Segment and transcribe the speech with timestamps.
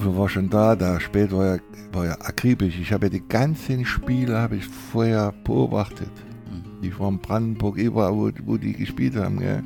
[0.00, 1.58] Teufel war schon da, der Spät war ja,
[1.92, 2.78] war ja akribisch.
[2.80, 6.10] Ich habe ja die ganzen Spiele habe ich vorher beobachtet.
[6.50, 6.82] Mhm.
[6.82, 9.40] Ich war in Brandenburg, überall, wo, wo die gespielt haben.
[9.40, 9.62] Gell.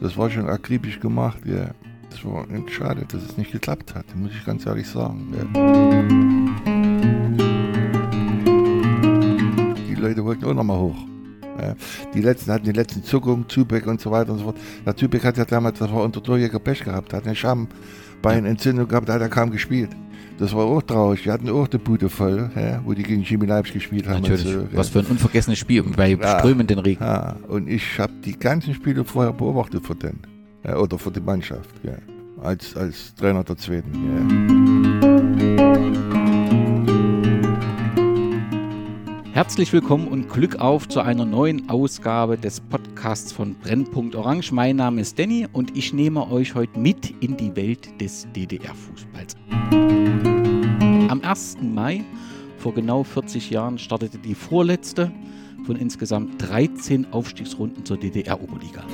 [0.00, 1.38] Das war schon akribisch gemacht.
[1.44, 1.70] Gell.
[2.10, 5.32] Das war schade, dass es nicht geklappt hat, muss ich ganz ehrlich sagen.
[5.32, 5.46] Gell.
[9.88, 11.13] Die Leute wollten auch nochmal hoch.
[12.14, 14.56] Die letzten hatten die letzten Zuckungen, Zübeck und so weiter und so fort.
[14.84, 19.08] Der Zübeck hat ja damals, das war unter Torjäger Pech gehabt, hat eine Schambeinentzündung gehabt,
[19.08, 19.90] da hat er kaum gespielt.
[20.38, 21.22] Das war auch traurig.
[21.22, 24.22] Die hatten auch die Bude voll, ja, wo die gegen Chemie Leipzig gespielt haben.
[24.22, 24.42] Natürlich.
[24.42, 27.04] So, Was für ein unvergessenes Spiel bei ja, strömenden Regen.
[27.04, 27.36] Ja.
[27.46, 30.18] Und ich habe die ganzen Spiele vorher beobachtet für den.
[30.64, 31.70] Ja, oder für die Mannschaft.
[32.42, 33.92] Als, als Trainer der Zweiten.
[39.34, 44.52] Herzlich willkommen und Glück auf zu einer neuen Ausgabe des Podcasts von Brennpunkt Orange.
[44.52, 49.34] Mein Name ist Danny und ich nehme euch heute mit in die Welt des DDR-Fußballs.
[51.08, 51.56] Am 1.
[51.62, 52.04] Mai
[52.58, 55.10] vor genau 40 Jahren startete die vorletzte
[55.66, 58.84] von insgesamt 13 Aufstiegsrunden zur DDR-Oberliga.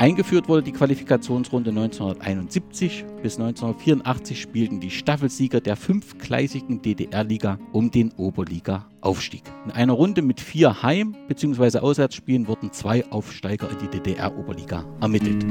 [0.00, 3.04] Eingeführt wurde die Qualifikationsrunde 1971.
[3.22, 9.42] Bis 1984 spielten die Staffelsieger der fünfgleisigen DDR-Liga um den Oberliga-Aufstieg.
[9.66, 11.80] In einer Runde mit vier Heim- bzw.
[11.80, 15.42] Auswärtsspielen wurden zwei Aufsteiger in die DDR-Oberliga ermittelt.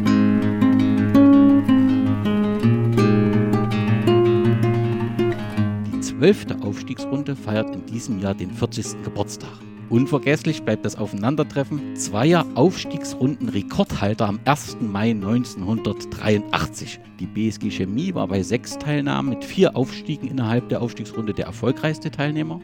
[5.94, 9.04] Die zwölfte Aufstiegsrunde feiert in diesem Jahr den 40.
[9.04, 9.60] Geburtstag.
[9.90, 14.78] Unvergesslich bleibt das Aufeinandertreffen zweier Aufstiegsrunden-Rekordhalter am 1.
[14.82, 17.00] Mai 1983.
[17.20, 22.12] Die BSG Chemie war bei sechs Teilnahmen mit vier Aufstiegen innerhalb der Aufstiegsrunde der erfolgreichste
[22.12, 22.62] Teilnehmer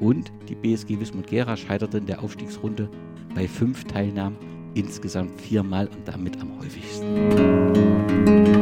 [0.00, 2.88] und die BSG Wismut Gera scheiterte in der Aufstiegsrunde
[3.34, 4.38] bei fünf Teilnahmen
[4.74, 8.61] insgesamt viermal und damit am häufigsten.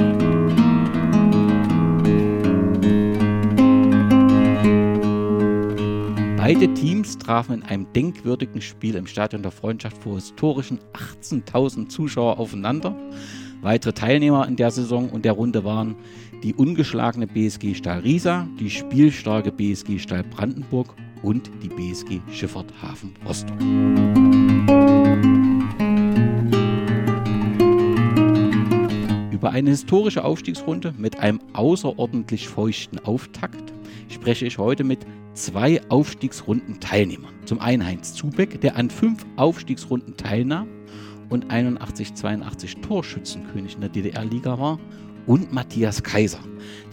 [6.43, 12.39] Beide Teams trafen in einem denkwürdigen Spiel im Stadion der Freundschaft vor historischen 18.000 Zuschauer
[12.39, 12.97] aufeinander.
[13.61, 15.97] Weitere Teilnehmer in der Saison und der Runde waren
[16.43, 23.12] die ungeschlagene BSG Stahl Riesa, die spielstarke BSG Stahl Brandenburg und die BSG Schifffahrt Hafen
[23.27, 23.61] Rostock.
[29.31, 33.75] Über eine historische Aufstiegsrunde mit einem außerordentlich feuchten Auftakt
[34.09, 37.34] spreche ich heute mit zwei Aufstiegsrunden Teilnehmern.
[37.44, 40.68] Zum einen Heinz Zubeck, der an fünf Aufstiegsrunden teilnahm
[41.28, 44.78] und 81-82 Torschützenkönig in der DDR-Liga war.
[45.26, 46.41] Und Matthias Kaiser,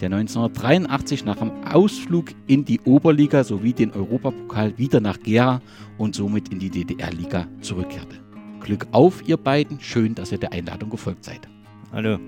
[0.00, 5.60] der 1983 nach einem Ausflug in die Oberliga sowie den Europapokal wieder nach Gera
[5.96, 8.16] und somit in die DDR-Liga zurückkehrte.
[8.60, 9.80] Glück auf, ihr beiden.
[9.80, 11.48] Schön, dass ihr der Einladung gefolgt seid.
[11.90, 12.18] Hallo,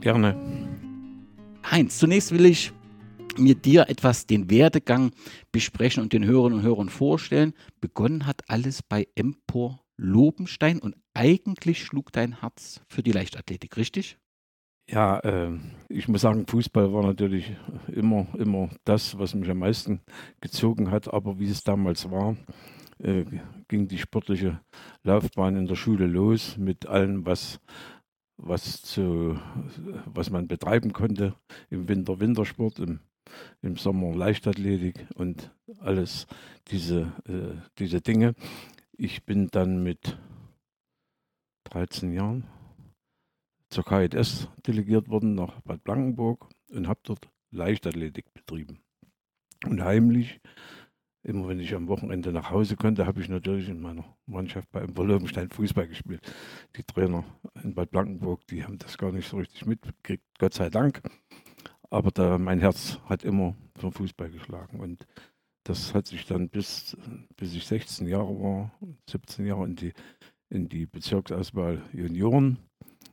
[0.00, 0.36] gerne.
[1.70, 2.72] Heinz, zunächst will ich
[3.38, 5.12] mir dir etwas den Werdegang
[5.52, 7.54] besprechen und den Hörerinnen und Hörern vorstellen.
[7.80, 14.18] Begonnen hat alles bei Empor Lobenstein und eigentlich schlug dein Herz für die Leichtathletik, richtig?
[14.88, 15.58] Ja, äh,
[15.88, 17.56] ich muss sagen, Fußball war natürlich
[17.88, 20.00] immer, immer das, was mich am meisten
[20.40, 21.12] gezogen hat.
[21.12, 22.36] Aber wie es damals war,
[22.98, 23.24] äh,
[23.68, 24.60] ging die sportliche
[25.02, 27.60] Laufbahn in der Schule los mit allem, was,
[28.36, 29.40] was, zu,
[30.04, 31.34] was man betreiben konnte.
[31.68, 33.00] Im Winter Wintersport, im
[33.62, 35.50] im Sommer Leichtathletik und
[35.80, 36.26] alles
[36.68, 38.34] diese, äh, diese Dinge.
[38.92, 40.18] Ich bin dann mit
[41.64, 42.44] 13 Jahren
[43.68, 48.80] zur KIS delegiert worden nach Bad Blankenburg und habe dort Leichtathletik betrieben.
[49.64, 50.40] Und heimlich,
[51.22, 54.84] immer wenn ich am Wochenende nach Hause konnte, habe ich natürlich in meiner Mannschaft bei
[54.84, 56.20] Lobenstein Fußball gespielt.
[56.76, 57.24] Die Trainer
[57.62, 61.02] in Bad Blankenburg, die haben das gar nicht so richtig mitgekriegt, Gott sei Dank.
[61.90, 64.80] Aber da, mein Herz hat immer für Fußball geschlagen.
[64.80, 65.06] Und
[65.64, 66.96] das hat sich dann bis,
[67.36, 68.72] bis ich 16 Jahre war,
[69.10, 69.92] 17 Jahre in die,
[70.48, 72.58] in die Bezirksauswahl Junioren.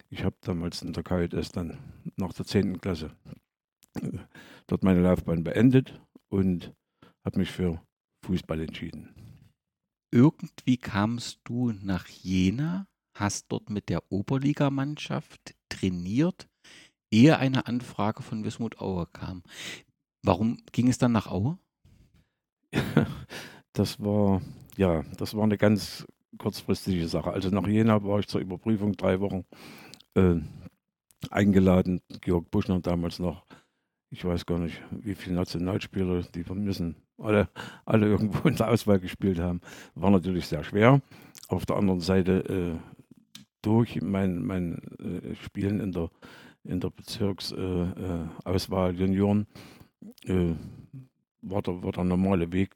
[0.09, 1.79] Ich habe damals in der KJS dann
[2.17, 2.79] nach der 10.
[2.79, 3.15] Klasse
[3.95, 4.19] äh,
[4.67, 5.99] dort meine Laufbahn beendet
[6.29, 6.73] und
[7.25, 7.81] habe mich für
[8.25, 9.13] Fußball entschieden.
[10.11, 16.47] Irgendwie kamst du nach Jena, hast dort mit der Oberligamannschaft trainiert
[17.13, 19.43] ehe eine Anfrage von Wismut Aue kam.
[20.23, 21.57] Warum ging es dann nach Aue?
[23.75, 24.39] Das war,
[24.77, 26.05] ja, das war eine ganz
[26.37, 27.31] kurzfristige Sache.
[27.31, 29.45] Also nach Jena war ich zur Überprüfung drei Wochen
[30.13, 30.35] äh,
[31.31, 31.99] eingeladen.
[32.21, 33.47] Georg Buschner damals noch,
[34.11, 37.49] ich weiß gar nicht, wie viele Nationalspieler, die müssen alle,
[37.83, 39.61] alle irgendwo in der Auswahl gespielt haben.
[39.95, 41.01] War natürlich sehr schwer.
[41.47, 42.93] Auf der anderen Seite, äh,
[43.63, 46.11] durch mein, mein äh, Spielen in der
[46.63, 49.45] in der Bezirksauswahl äh, Junioren
[50.25, 50.53] äh,
[51.41, 52.71] war, der, war der normale Weg,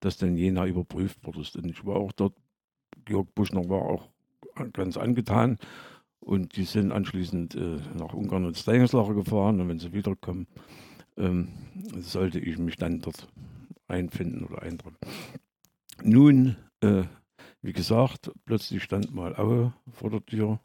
[0.00, 1.38] dass dann Jena überprüft wurde.
[1.38, 2.34] Und ich war auch dort,
[3.04, 4.08] Georg Buschner war auch
[4.72, 5.58] ganz angetan
[6.20, 10.46] und die sind anschließend äh, nach Ungarn und Steinslacher gefahren und wenn sie wiederkommen,
[11.16, 11.48] ähm,
[11.98, 13.28] sollte ich mich dann dort
[13.86, 14.96] einfinden oder eintragen.
[16.02, 17.04] Nun, äh,
[17.62, 20.60] wie gesagt, plötzlich stand mal Aue vor der Tür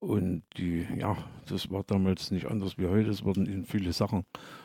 [0.00, 1.16] und die, ja,
[1.46, 3.10] das war damals nicht anders wie heute.
[3.10, 4.24] Es wurden ihnen viele Sachen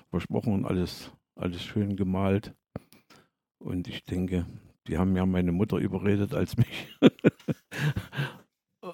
[0.09, 2.55] versprochen und alles, alles schön gemalt.
[3.59, 4.45] Und ich denke,
[4.87, 6.97] die haben ja meine Mutter überredet als mich.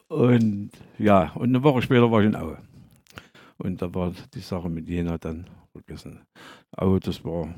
[0.08, 2.58] und ja, und eine Woche später war ich in Aue.
[3.58, 6.26] Und da war die Sache mit Jena dann vergessen.
[6.76, 7.54] Aue, das war,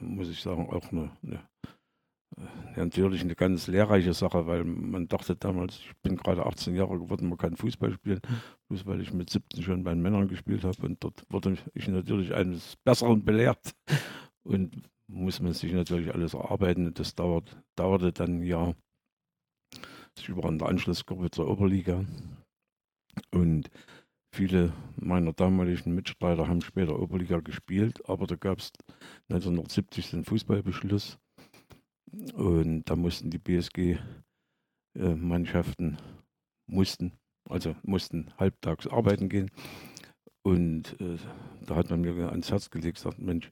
[0.00, 1.40] muss ich sagen, auch eine, eine
[2.76, 7.28] natürlich eine ganz lehrreiche Sache, weil man dachte damals, ich bin gerade 18 Jahre geworden,
[7.28, 8.20] man kann Fußball spielen,
[8.68, 11.88] bloß weil ich mit 17 schon bei den Männern gespielt habe und dort wurde ich
[11.88, 13.74] natürlich eines Besseren belehrt.
[14.44, 16.92] Und muss man sich natürlich alles erarbeiten.
[16.94, 18.74] Das dauert, dauerte dann ein Jahr.
[20.16, 22.04] Ich war in der Anschlussgruppe zur Oberliga.
[23.32, 23.70] Und
[24.34, 28.72] viele meiner damaligen Mitstreiter haben später Oberliga gespielt, aber da gab es
[29.30, 31.18] 1970 den Fußballbeschluss
[32.34, 35.98] und da mussten die BSG-Mannschaften äh,
[36.66, 37.12] mussten,
[37.48, 39.50] also mussten halbtags arbeiten gehen.
[40.42, 41.18] Und äh,
[41.62, 43.50] da hat man mir ans Herz gelegt, gesagt, Mensch,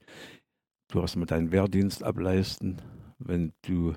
[0.88, 2.80] du hast mal deinen Wehrdienst ableisten.
[3.18, 3.94] Wenn du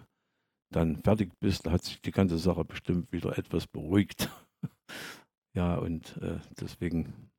[0.71, 4.29] dann fertig bist, hat sich die ganze Sache bestimmt wieder etwas beruhigt.
[5.53, 7.31] ja, und äh, deswegen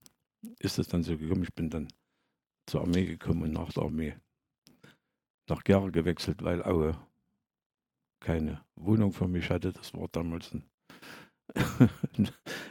[0.59, 1.43] ist es dann so gekommen.
[1.43, 1.89] Ich bin dann
[2.67, 4.15] zur Armee gekommen und nach der Armee
[5.49, 6.97] nach Gera gewechselt, weil Aue
[8.21, 9.73] keine Wohnung für mich hatte.
[9.73, 10.65] Das war damals ein,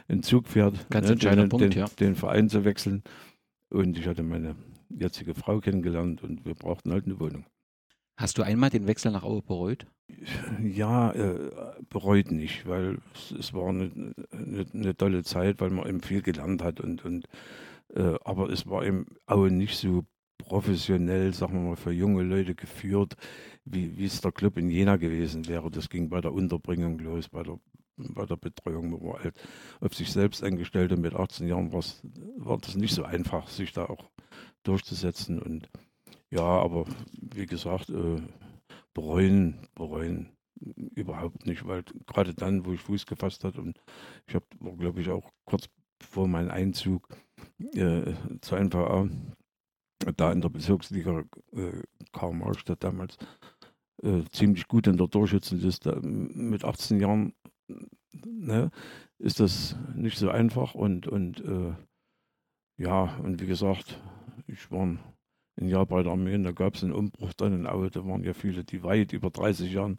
[0.08, 1.86] ein Zugpferd, Ganz ne, entscheidender den, Punkt, ja.
[1.98, 3.02] den Verein zu wechseln.
[3.68, 4.56] Und ich hatte meine
[4.88, 7.44] jetzige Frau kennengelernt und wir brauchten halt eine Wohnung.
[8.16, 9.86] Hast du einmal den Wechsel nach Aue bereut?
[10.62, 11.50] Ja, äh,
[11.88, 16.20] bereut nicht, weil es, es war eine, eine, eine, tolle Zeit, weil man eben viel
[16.20, 17.26] gelernt hat und, und
[17.94, 20.04] äh, aber es war eben Aue nicht so
[20.40, 23.16] professionell, sagen wir mal, für junge Leute geführt,
[23.64, 25.70] wie, es der Club in Jena gewesen wäre.
[25.70, 27.58] Das ging bei der Unterbringung los, bei der,
[27.96, 29.34] bei der Betreuung, man halt
[29.80, 33.86] auf sich selbst eingestellt und mit 18 Jahren war das nicht so einfach, sich da
[33.86, 34.10] auch
[34.62, 35.38] durchzusetzen.
[35.40, 35.68] Und
[36.30, 36.86] ja, aber
[37.20, 38.20] wie gesagt, äh,
[38.94, 40.30] bereuen, bereuen
[40.94, 43.80] überhaupt nicht, weil gerade dann, wo ich Fuß gefasst hatte und
[44.26, 44.44] ich habe,
[44.76, 45.68] glaube ich, auch kurz
[46.00, 47.08] vor meinem Einzug
[47.74, 49.08] äh, zur NVA
[50.16, 51.82] da in der Bezirksliga äh,
[52.12, 53.16] Karl Markstadt damals
[54.02, 56.00] äh, ziemlich gut in der Torschützenliste.
[56.02, 57.34] Mit 18 Jahren
[58.12, 58.70] ne,
[59.18, 61.74] ist das nicht so einfach und, und äh,
[62.78, 64.00] ja, und wie gesagt,
[64.46, 64.98] ich war ein
[65.68, 67.90] Jahr bei der Armee und da gab es einen Umbruch dann in Aue.
[67.90, 69.98] Da waren ja viele, die weit über 30 Jahren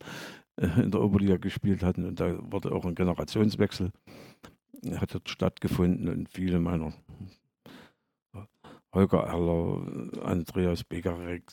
[0.55, 3.91] äh, in der Oberliga gespielt hatten und da wurde auch ein Generationswechsel
[4.95, 6.93] hat dort stattgefunden und viele meiner
[8.93, 11.43] Holger Erler, Andreas Begarek,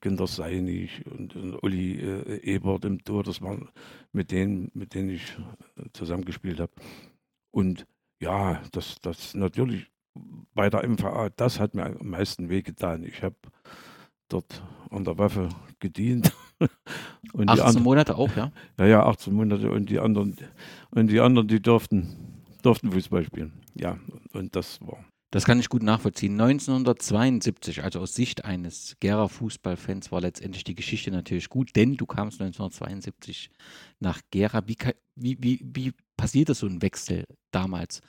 [0.00, 3.22] Günter Seinig und, und Uli äh, Ebert im Tor.
[3.22, 3.68] Das waren
[4.12, 5.36] mit denen, mit denen ich
[5.76, 6.72] äh, zusammengespielt habe.
[7.50, 7.86] Und
[8.20, 9.90] ja, das, das natürlich
[10.54, 13.04] bei der MVA, das hat mir am meisten wehgetan.
[13.04, 13.36] Ich habe
[14.28, 16.32] dort an der Waffe gedient.
[17.32, 18.52] und 18 anderen, Monate auch, ja?
[18.78, 20.36] Ja, ja, 18 Monate und die anderen,
[20.90, 23.52] und die anderen, die durften, durften Fußball spielen.
[23.74, 23.98] Ja,
[24.32, 26.32] und das war das kann ich gut nachvollziehen.
[26.40, 32.06] 1972, also aus Sicht eines Gera Fußballfans, war letztendlich die Geschichte natürlich gut, denn du
[32.06, 33.50] kamst 1972
[34.00, 34.66] nach Gera.
[34.66, 34.76] Wie,
[35.14, 38.00] wie, wie, wie passierte so ein Wechsel damals?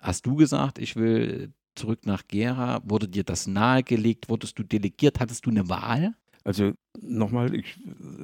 [0.00, 2.80] Hast du gesagt, ich will zurück nach Gera?
[2.84, 4.28] Wurde dir das nahegelegt?
[4.28, 5.18] Wurdest du delegiert?
[5.18, 6.14] Hattest du eine Wahl?
[6.42, 7.78] Also nochmal, ich,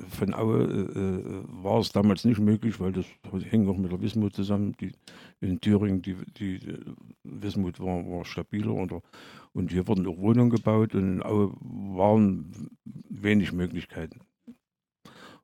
[0.08, 3.04] von Aue äh, äh, war es damals nicht möglich, weil das
[3.50, 4.74] hängt auch mit der Wismut zusammen.
[4.80, 4.92] Die,
[5.40, 6.60] in Thüringen, die, die
[7.24, 9.02] Wismut war, war stabiler oder,
[9.52, 12.70] und hier wurden auch Wohnungen gebaut und in Aue waren
[13.08, 14.20] wenig Möglichkeiten.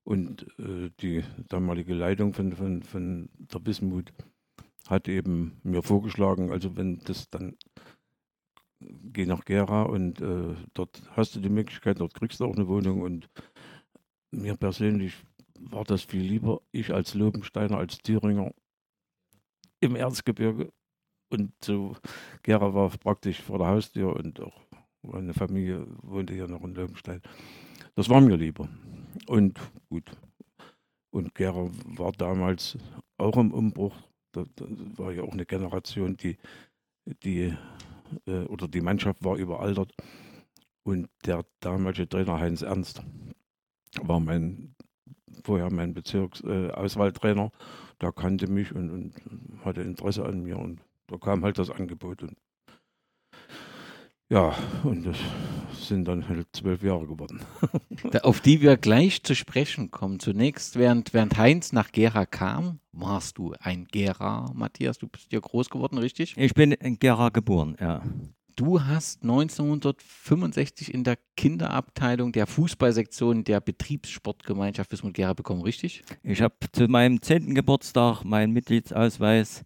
[0.05, 4.13] Und äh, die damalige Leitung von, von, von der Wismut
[4.89, 7.57] hat eben mir vorgeschlagen, also wenn das dann
[9.13, 12.69] geh nach Gera und äh, dort hast du die Möglichkeit, dort kriegst du auch eine
[12.69, 13.03] Wohnung.
[13.03, 13.29] Und
[14.31, 15.15] mir persönlich
[15.59, 16.61] war das viel lieber.
[16.73, 18.53] Ich als Lobensteiner, als Thüringer
[19.81, 20.73] im Erzgebirge.
[21.31, 21.97] Und so
[22.43, 24.61] Gera war praktisch vor der Haustür und auch
[25.03, 27.23] meine Familie wohnte hier noch in Lobenstein.
[27.95, 28.69] Das war mir lieber.
[29.27, 29.59] Und
[29.89, 30.11] gut.
[31.11, 32.79] Und Gera war damals
[33.19, 33.95] auch im Umbruch.
[34.33, 36.39] Da, da war ja auch eine Generation, die
[37.25, 37.57] die,
[38.27, 39.93] äh, oder die Mannschaft war überaltert.
[40.85, 43.03] Und der damalige Trainer Heinz Ernst
[44.01, 44.75] war mein,
[45.45, 47.47] vorher mein Bezirksauswahltrainer.
[47.47, 47.51] Äh,
[48.01, 49.15] der kannte mich und, und
[49.65, 50.59] hatte Interesse an mir.
[50.59, 52.23] Und da kam halt das Angebot.
[52.23, 52.37] Und
[54.29, 55.19] ja, und das
[55.87, 57.41] sind dann halt zwölf Jahre geworden.
[58.23, 60.21] Auf die wir gleich zu sprechen kommen.
[60.21, 64.99] Zunächst, während, während Heinz nach Gera kam, warst du ein Gera, Matthias.
[64.99, 66.35] Du bist hier groß geworden, richtig?
[66.37, 68.03] Ich bin in Gera geboren, ja.
[68.55, 76.05] Du hast 1965 in der Kinderabteilung der Fußballsektion der Betriebssportgemeinschaft Wismut Gera bekommen, richtig?
[76.23, 77.55] Ich habe zu meinem 10.
[77.55, 79.65] Geburtstag meinen Mitgliedsausweis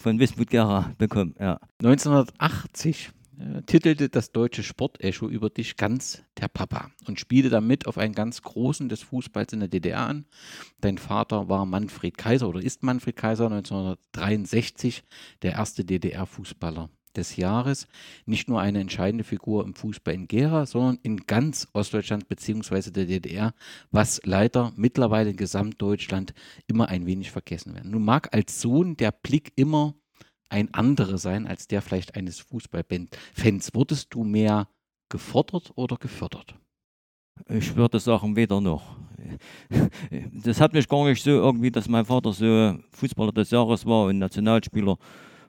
[0.00, 1.58] von Wismut Gera bekommen, ja.
[1.82, 3.10] 1980
[3.42, 8.14] äh, titelte das deutsche Sportecho über dich ganz der Papa und spielte damit auf einen
[8.14, 10.26] ganz großen des Fußballs in der DDR an.
[10.80, 15.02] Dein Vater war Manfred Kaiser oder ist Manfred Kaiser 1963
[15.42, 17.86] der erste DDR-Fußballer des Jahres.
[18.26, 22.90] Nicht nur eine entscheidende Figur im Fußball in Gera, sondern in ganz Ostdeutschland bzw.
[22.90, 23.54] der DDR,
[23.90, 26.34] was leider mittlerweile in Gesamtdeutschland
[26.66, 27.84] immer ein wenig vergessen wird.
[27.84, 29.94] Nun mag als Sohn der Blick immer
[30.52, 33.70] ein anderer sein als der vielleicht eines Fußballfans.
[33.74, 34.68] Wurdest du mehr
[35.08, 36.54] gefordert oder gefördert?
[37.48, 38.96] Ich würde sagen, weder noch.
[40.44, 44.06] Das hat mich gar nicht so irgendwie, dass mein Vater so Fußballer des Jahres war
[44.06, 44.96] und Nationalspieler,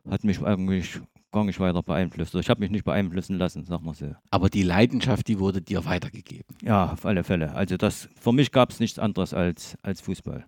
[0.10, 1.00] hat mich eigentlich
[1.32, 2.36] gar nicht weiter beeinflusst.
[2.36, 4.14] Ich habe mich nicht beeinflussen lassen, sag mal so.
[4.30, 6.56] Aber die Leidenschaft, die wurde dir weitergegeben.
[6.62, 7.54] Ja, auf alle Fälle.
[7.54, 10.46] Also das, für mich gab es nichts anderes als, als Fußball.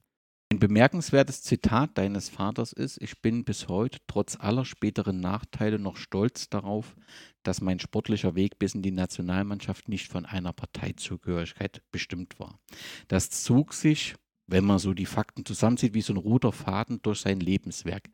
[0.52, 5.98] Ein bemerkenswertes Zitat deines Vaters ist, ich bin bis heute trotz aller späteren Nachteile noch
[5.98, 6.96] stolz darauf,
[7.44, 12.60] dass mein sportlicher Weg bis in die Nationalmannschaft nicht von einer Parteizugehörigkeit bestimmt war.
[13.08, 14.14] Das zog sich,
[14.48, 18.12] wenn man so die Fakten zusammenzieht, wie so ein roter Faden durch sein Lebenswerk.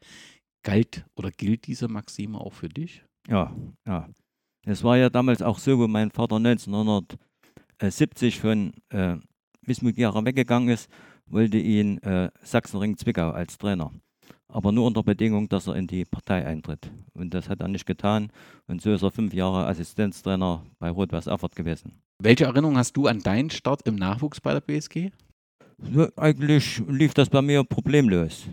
[0.64, 3.04] Galt oder gilt diese Maxime auch für dich?
[3.28, 3.54] Ja,
[3.86, 4.08] ja.
[4.64, 9.18] Es war ja damals auch so, wo mein Vater 1970 von äh,
[9.64, 10.88] Wismut Gera weggegangen ist
[11.32, 13.92] wollte ihn äh, Sachsenring-Zwickau als Trainer.
[14.48, 16.92] Aber nur unter Bedingung, dass er in die Partei eintritt.
[17.14, 18.32] Und das hat er nicht getan.
[18.68, 22.02] Und so ist er fünf Jahre Assistenztrainer bei Rot-Weiß Erfurt gewesen.
[22.22, 25.12] Welche Erinnerung hast du an deinen Start im Nachwuchs bei der BSG?
[25.90, 28.48] Ja, eigentlich lief das bei mir problemlos.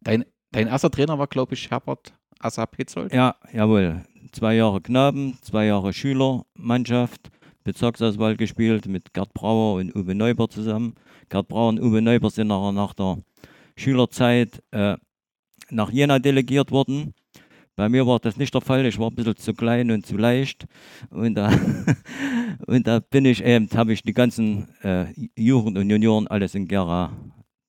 [0.00, 3.12] Dein, dein erster Trainer war, glaube ich, Herbert Assa Petzold?
[3.12, 4.02] Ja, jawohl.
[4.32, 7.30] Zwei Jahre Knaben, zwei Jahre Schülermannschaft.
[7.64, 10.94] Bezirksauswahl gespielt mit Gerd Brauer und Uwe Neuber zusammen.
[11.28, 13.18] Gerd Brauer und Uwe Neuber sind nachher nach der
[13.76, 14.96] Schülerzeit äh,
[15.70, 17.14] nach Jena delegiert worden.
[17.74, 18.84] Bei mir war das nicht der Fall.
[18.84, 20.66] Ich war ein bisschen zu klein und zu leicht.
[21.10, 21.50] Und da,
[22.66, 26.68] und da bin ich eben, habe ich die ganzen äh, Jugend und Junioren alles in
[26.68, 27.12] Gera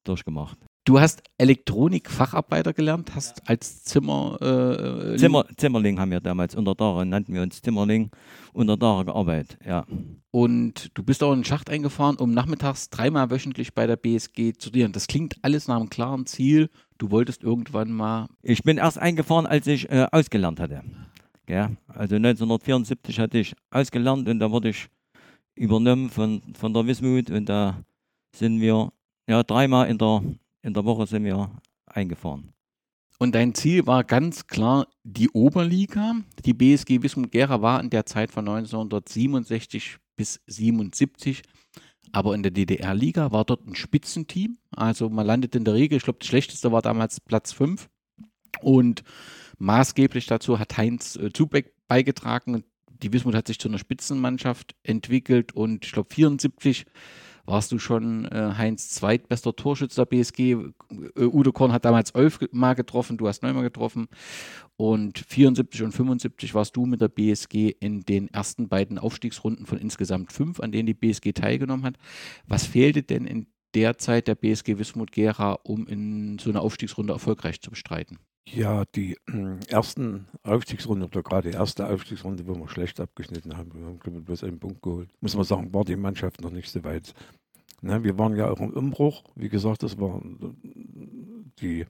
[0.04, 0.58] durchgemacht.
[0.86, 5.46] Du hast Elektronik-Facharbeiter gelernt, hast als Zimmer, äh, Zimmer.
[5.56, 8.12] Zimmerling haben wir damals unter Dare, nannten wir uns Zimmerling,
[8.52, 9.86] unter Dare gearbeitet, ja.
[10.32, 14.52] Und du bist auch in den Schacht eingefahren, um nachmittags dreimal wöchentlich bei der BSG
[14.58, 14.92] zu studieren.
[14.92, 16.70] Das klingt alles nach einem klaren Ziel.
[16.98, 18.28] Du wolltest irgendwann mal.
[18.42, 20.84] Ich bin erst eingefahren, als ich äh, ausgelernt hatte.
[21.48, 24.90] Ja, also 1974 hatte ich ausgelernt und da wurde ich
[25.56, 27.86] übernommen von, von der Wismut und da
[28.36, 28.92] sind wir
[29.28, 30.22] ja dreimal in der
[30.64, 31.52] in der Woche sind wir
[31.86, 32.54] eingefahren.
[33.20, 36.16] Und dein Ziel war ganz klar die Oberliga.
[36.44, 41.44] Die BSG Wismut Gera war in der Zeit von 1967 bis 77
[42.14, 44.58] aber in der DDR-Liga war dort ein Spitzenteam.
[44.70, 47.90] Also man landet in der Regel, ich glaube, das schlechteste war damals Platz 5.
[48.62, 49.04] Und
[49.58, 52.64] maßgeblich dazu hat Heinz äh, Zubeck beigetragen.
[52.88, 56.86] Die Wismut hat sich zu einer Spitzenmannschaft entwickelt und ich glaube 74
[57.46, 60.40] warst du schon äh, Heinz zweitbester Torschütze der BSG.
[60.52, 60.58] Äh,
[61.26, 64.08] Udo Korn hat damals elf Mal getroffen, du hast neunmal getroffen.
[64.76, 69.78] Und 74 und 75 warst du mit der BSG in den ersten beiden Aufstiegsrunden von
[69.78, 71.98] insgesamt fünf, an denen die BSG teilgenommen hat.
[72.48, 77.14] Was fehlte denn in der Zeit der BSG Wismut Gera, um in so einer Aufstiegsrunde
[77.14, 78.20] erfolgreich zu bestreiten?
[78.46, 83.74] Ja, die äh, ersten Aufstiegsrunde oder gerade die erste Aufstiegsrunde, wo wir schlecht abgeschnitten haben,
[83.74, 86.52] wir haben glaube ich bloß einen Punkt geholt, muss man sagen, war die Mannschaft noch
[86.52, 87.14] nicht so weit.
[87.82, 90.58] Ne, wir waren ja auch im Umbruch, wie gesagt, das waren
[91.60, 91.86] die,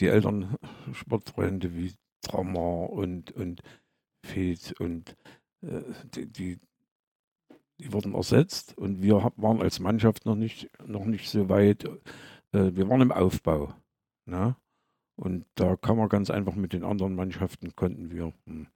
[0.00, 0.56] die älteren
[0.92, 1.92] Sportfreunde wie
[2.22, 3.62] Trauma und, und
[4.24, 5.16] Fed und
[5.62, 5.82] äh,
[6.14, 6.58] die, die,
[7.78, 11.84] die, wurden ersetzt und wir waren als Mannschaft noch nicht, noch nicht so weit.
[12.52, 13.74] Äh, wir waren im Aufbau.
[14.26, 14.56] Ne?
[15.16, 18.66] Und da kann man ganz einfach mit den anderen Mannschaften konnten wir hm,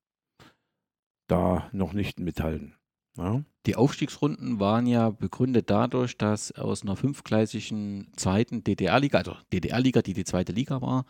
[1.26, 2.74] da noch nicht mithalten.
[3.16, 3.42] Ja.
[3.66, 10.14] Die Aufstiegsrunden waren ja begründet dadurch, dass aus einer fünfgleisigen zweiten DDR-Liga, also DDR-Liga, die
[10.14, 11.04] die zweite Liga war,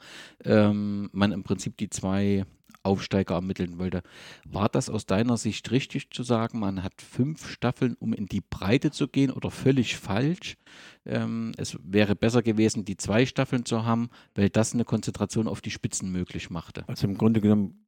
[0.44, 2.46] ähm, man im Prinzip die zwei
[2.88, 4.02] Aufsteiger ermitteln wollte.
[4.44, 8.40] War das aus deiner Sicht richtig zu sagen, man hat fünf Staffeln, um in die
[8.40, 10.56] Breite zu gehen oder völlig falsch?
[11.04, 15.60] Ähm, es wäre besser gewesen, die zwei Staffeln zu haben, weil das eine Konzentration auf
[15.60, 16.84] die Spitzen möglich machte.
[16.88, 17.86] Also im Grunde genommen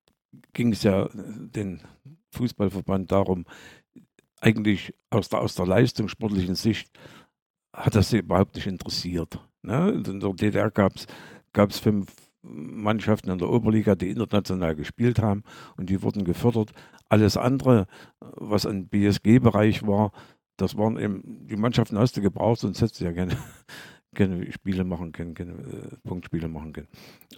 [0.52, 1.80] ging es ja den
[2.30, 3.46] Fußballverband darum,
[4.40, 6.90] eigentlich aus der, aus der leistungssportlichen Sicht
[7.72, 9.38] hat das sie überhaupt nicht interessiert.
[9.62, 9.90] Ne?
[9.90, 15.42] In der DDR gab es fünf Mannschaften in der Oberliga, die international gespielt haben
[15.76, 16.72] und die wurden gefördert.
[17.08, 17.86] Alles andere,
[18.20, 20.12] was ein BSG-Bereich war,
[20.56, 23.36] das waren eben, die Mannschaften hast du gebraucht, sonst hättest du ja keine,
[24.14, 26.88] keine Spiele machen können, keine äh, Punktspiele machen können.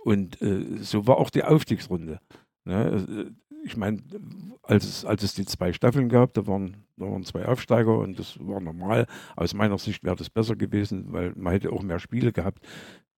[0.04, 2.20] Und äh, so war auch die Aufstiegsrunde.
[2.64, 3.32] Ne?
[3.64, 4.02] Ich meine,
[4.62, 8.18] als es, als es die zwei Staffeln gab, da waren, da waren zwei Aufsteiger und
[8.18, 9.06] das war normal.
[9.36, 12.60] Aus meiner Sicht wäre das besser gewesen, weil man hätte auch mehr Spiele gehabt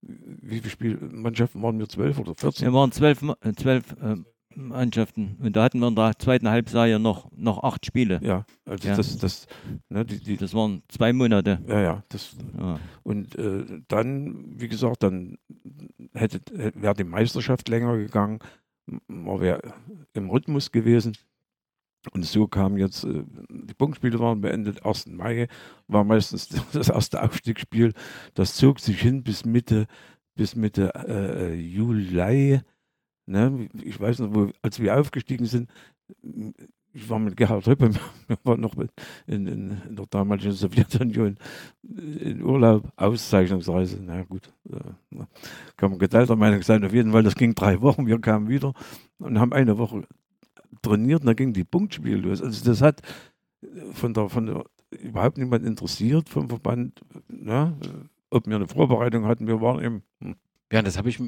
[0.06, 1.88] wie viele Spielmannschaften waren wir?
[1.88, 2.66] Zwölf oder 14?
[2.66, 4.16] Wir waren zwölf, äh, zwölf äh,
[4.56, 8.20] Mannschaften und da hatten wir in der zweiten Halbserie noch, noch acht Spiele.
[8.22, 8.96] Ja, also ja.
[8.96, 9.46] das, das,
[9.88, 11.60] ne, die, die, das waren zwei Monate.
[11.66, 12.04] Ja, ja.
[12.08, 12.78] Das, ja.
[13.02, 15.38] Und äh, dann, wie gesagt, dann
[16.12, 16.40] hätte,
[16.74, 18.38] wäre die Meisterschaft länger gegangen,
[19.06, 19.60] man wäre
[20.12, 21.16] im Rhythmus gewesen.
[22.12, 25.06] Und so kam jetzt, äh, die Punktspiele waren beendet, 1.
[25.06, 25.48] Mai
[25.88, 27.92] war meistens das erste Aufstiegsspiel.
[28.34, 29.86] Das zog sich hin bis Mitte,
[30.34, 32.60] bis Mitte äh, äh Juli.
[33.26, 33.68] Ne?
[33.82, 35.70] Ich weiß noch, wo, als wir aufgestiegen sind,
[36.94, 37.90] ich war mit Gerhard Höppe,
[38.28, 38.88] wir waren noch in,
[39.26, 39.46] in,
[39.88, 41.36] in, der damaligen Sowjetunion
[41.82, 43.98] in Urlaub, Auszeichnungsreise.
[44.02, 45.24] Na gut, äh,
[45.76, 46.84] kann man geteilter Meinung sein.
[46.84, 48.06] Auf jeden Fall, das ging drei Wochen.
[48.06, 48.74] Wir kamen wieder
[49.18, 50.06] und haben eine Woche
[50.82, 52.42] trainiert und da ging die Punktspiel los.
[52.42, 53.02] Also das hat
[53.92, 57.76] von der, von der überhaupt niemand interessiert vom Verband, ne?
[58.30, 59.46] ob wir eine Vorbereitung hatten.
[59.46, 60.02] Wir waren eben,
[60.74, 61.20] ja, das hab ich,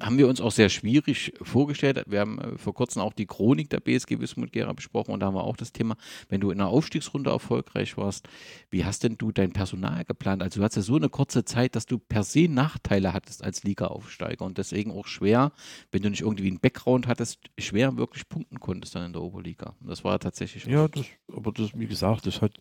[0.00, 2.02] haben wir uns auch sehr schwierig vorgestellt.
[2.06, 5.26] Wir haben äh, vor kurzem auch die Chronik der BSG Wismut Gera besprochen und da
[5.26, 5.98] haben wir auch das Thema,
[6.30, 8.26] wenn du in einer Aufstiegsrunde erfolgreich warst,
[8.70, 10.42] wie hast denn du dein Personal geplant?
[10.42, 13.62] Also du hattest ja so eine kurze Zeit, dass du per se Nachteile hattest als
[13.62, 15.52] Liga-Aufsteiger und deswegen auch schwer,
[15.92, 19.74] wenn du nicht irgendwie einen Background hattest, schwer wirklich punkten konntest dann in der Oberliga.
[19.82, 20.64] Und das war tatsächlich.
[20.64, 22.58] Ja, das, aber das, wie gesagt, das hat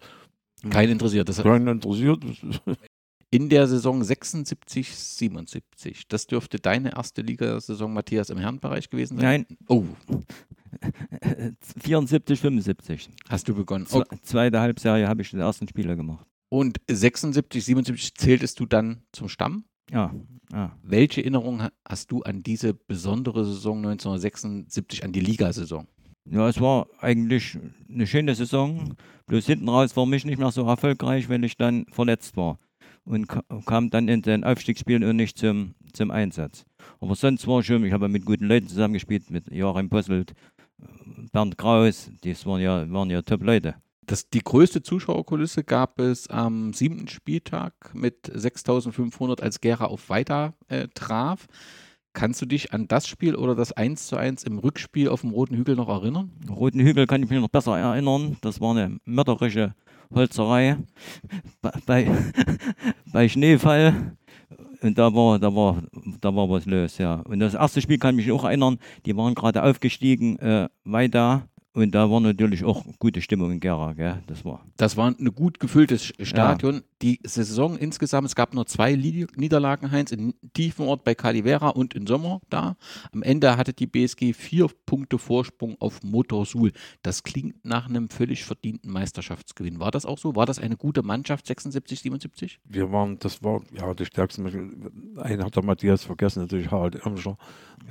[0.69, 1.29] keinen interessiert.
[1.29, 2.21] Das keinen interessiert
[3.33, 6.07] in der Saison 76, 77.
[6.07, 9.47] Das dürfte deine erste Ligasaison, Matthias, im Herrenbereich gewesen sein?
[9.49, 9.57] Nein.
[9.67, 9.85] Oh.
[11.81, 13.09] 74, 75.
[13.27, 13.87] Hast du begonnen?
[13.91, 14.03] Oh.
[14.21, 16.27] Zweite Halbserie habe ich den ersten Spieler gemacht.
[16.49, 19.65] Und 76, 77 zähltest du dann zum Stamm?
[19.89, 20.13] Ja.
[20.51, 20.77] ja.
[20.83, 25.87] Welche Erinnerung hast du an diese besondere Saison 1976, an die Ligasaison?
[26.29, 27.57] Ja, es war eigentlich
[27.89, 28.93] eine schöne Saison.
[29.25, 32.59] Bloß hinten raus war mich nicht mehr so erfolgreich, weil ich dann verletzt war
[33.05, 33.27] und
[33.65, 36.65] kam dann in den Aufstiegsspielen auch nicht zum, zum Einsatz.
[36.99, 40.33] Aber sonst war schön, ich habe mit guten Leuten zusammengespielt, mit Joachim Posselt,
[41.31, 43.75] Bernd Kraus, das waren ja, waren ja Top-Leute.
[44.05, 50.53] Das, die größte Zuschauerkulisse gab es am siebten Spieltag mit 6500, als Gera auf Weiter
[50.67, 51.47] äh, traf.
[52.11, 55.31] Kannst du dich an das Spiel oder das 1 zu 1 im Rückspiel auf dem
[55.31, 56.31] Roten Hügel noch erinnern?
[56.47, 58.37] Roten Hügel kann ich mich noch besser erinnern.
[58.41, 59.73] Das war eine mörderische
[60.13, 60.77] Holzerei
[61.85, 62.07] bei,
[63.11, 64.15] bei Schneefall.
[64.81, 65.81] Und da war, da, war,
[66.19, 67.21] da war was los, ja.
[67.21, 71.47] Und das erste Spiel kann ich mich auch erinnern, die waren gerade aufgestiegen, äh, weiter
[71.75, 74.21] und da war natürlich auch gute Stimmung in Gera, gell?
[74.27, 74.63] Das war.
[74.77, 76.75] Das war ein gut gefülltes Stadion.
[76.75, 76.81] Ja.
[77.01, 82.05] Die Saison insgesamt, es gab nur zwei Niederlagen, Heinz, in Tiefenort bei Calivera und in
[82.05, 82.77] Sommer da.
[83.11, 86.73] Am Ende hatte die BSG vier Punkte Vorsprung auf Motorsul.
[87.01, 89.79] Das klingt nach einem völlig verdienten Meisterschaftsgewinn.
[89.79, 90.35] War das auch so?
[90.35, 92.59] War das eine gute Mannschaft, 76, 77?
[92.65, 94.43] Wir waren, das war ja die stärkste.
[94.43, 97.35] Einen hat der Matthias vergessen, natürlich Harald Irmscher.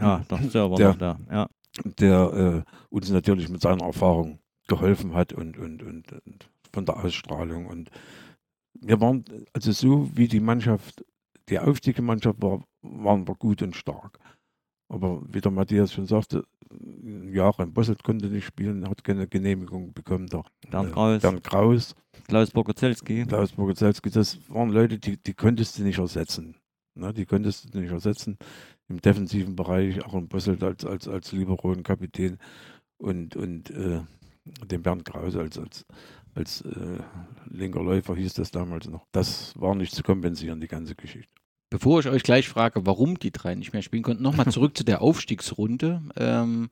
[0.01, 1.19] Ja, der war der, noch da.
[1.31, 1.49] Ja
[1.85, 6.97] der äh, uns natürlich mit seiner Erfahrung geholfen hat und, und, und, und, von der
[6.97, 7.67] Ausstrahlung.
[7.67, 7.91] Und
[8.75, 11.05] wir waren, also so wie die Mannschaft,
[11.49, 14.19] die aufstiegende Mannschaft war, waren wir gut und stark.
[14.89, 16.45] Aber wie der Matthias schon sagte,
[17.33, 20.27] Jahre in Bosselt konnte nicht spielen, hat keine Genehmigung bekommen.
[20.27, 21.23] Der, Bernd äh, Kraus.
[21.23, 21.95] Bernd Kraus.
[22.29, 23.25] Klaus Bogozelski.
[23.27, 26.57] Klaus Bogozelski, das waren Leute, die, die konntest du nicht ersetzen.
[26.95, 28.37] Ne, die konntest du nicht ersetzen
[28.89, 32.39] im defensiven Bereich, auch in Brüssel als, als, als Libero-Kapitän
[32.99, 34.01] und, und äh,
[34.45, 35.87] den Bernd Krause als, als,
[36.35, 36.99] als äh,
[37.49, 39.07] linker Läufer hieß das damals noch.
[39.13, 41.33] Das war nicht zu kompensieren, die ganze Geschichte.
[41.71, 44.85] Bevor ich euch gleich frage, warum die drei nicht mehr spielen konnten, nochmal zurück zu
[44.85, 46.03] der Aufstiegsrunde.
[46.17, 46.69] Ähm,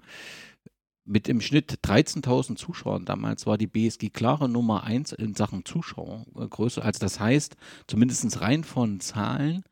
[1.07, 6.83] mit im Schnitt 13.000 Zuschauern damals war die BSG klare Nummer 1 in Sachen Zuschauergröße.
[6.83, 7.57] Also das heißt,
[7.87, 9.65] zumindest rein von Zahlen,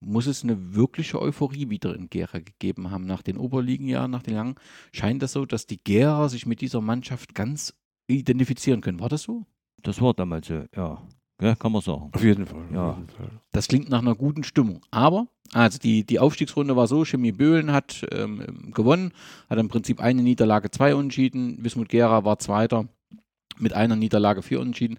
[0.00, 3.06] muss es eine wirkliche Euphorie wieder in Gera gegeben haben.
[3.06, 4.54] Nach den Oberligenjahren, nach den langen,
[4.92, 7.74] scheint es so, dass die Gera sich mit dieser Mannschaft ganz
[8.08, 9.00] identifizieren können.
[9.00, 9.46] War das so?
[9.82, 11.02] Das war damals so, ja.
[11.40, 12.10] Ja, kann man sagen.
[12.12, 12.64] Auf jeden Fall.
[12.72, 12.90] Ja.
[12.90, 13.30] Auf jeden Fall.
[13.52, 14.82] Das klingt nach einer guten Stimmung.
[14.90, 19.12] Aber, also die, die Aufstiegsrunde war so, Chemie Böhlen hat ähm, gewonnen,
[19.48, 21.64] hat im Prinzip eine Niederlage, zwei Unentschieden.
[21.64, 22.88] Wismut Gera war Zweiter
[23.58, 24.98] mit einer Niederlage, vier Unentschieden.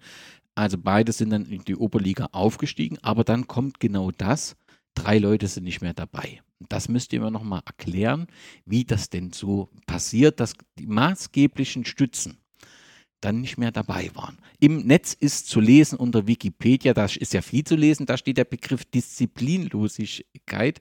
[0.54, 2.98] Also beide sind dann in die Oberliga aufgestiegen.
[3.02, 4.56] Aber dann kommt genau das,
[4.94, 6.40] drei Leute sind nicht mehr dabei.
[6.68, 8.26] Das müsst ihr mir nochmal erklären,
[8.66, 12.38] wie das denn so passiert, dass die maßgeblichen Stützen
[13.22, 14.38] dann nicht mehr dabei waren.
[14.58, 18.36] Im Netz ist zu lesen unter Wikipedia, da ist ja viel zu lesen, da steht
[18.36, 20.80] der Begriff Disziplinlosigkeit.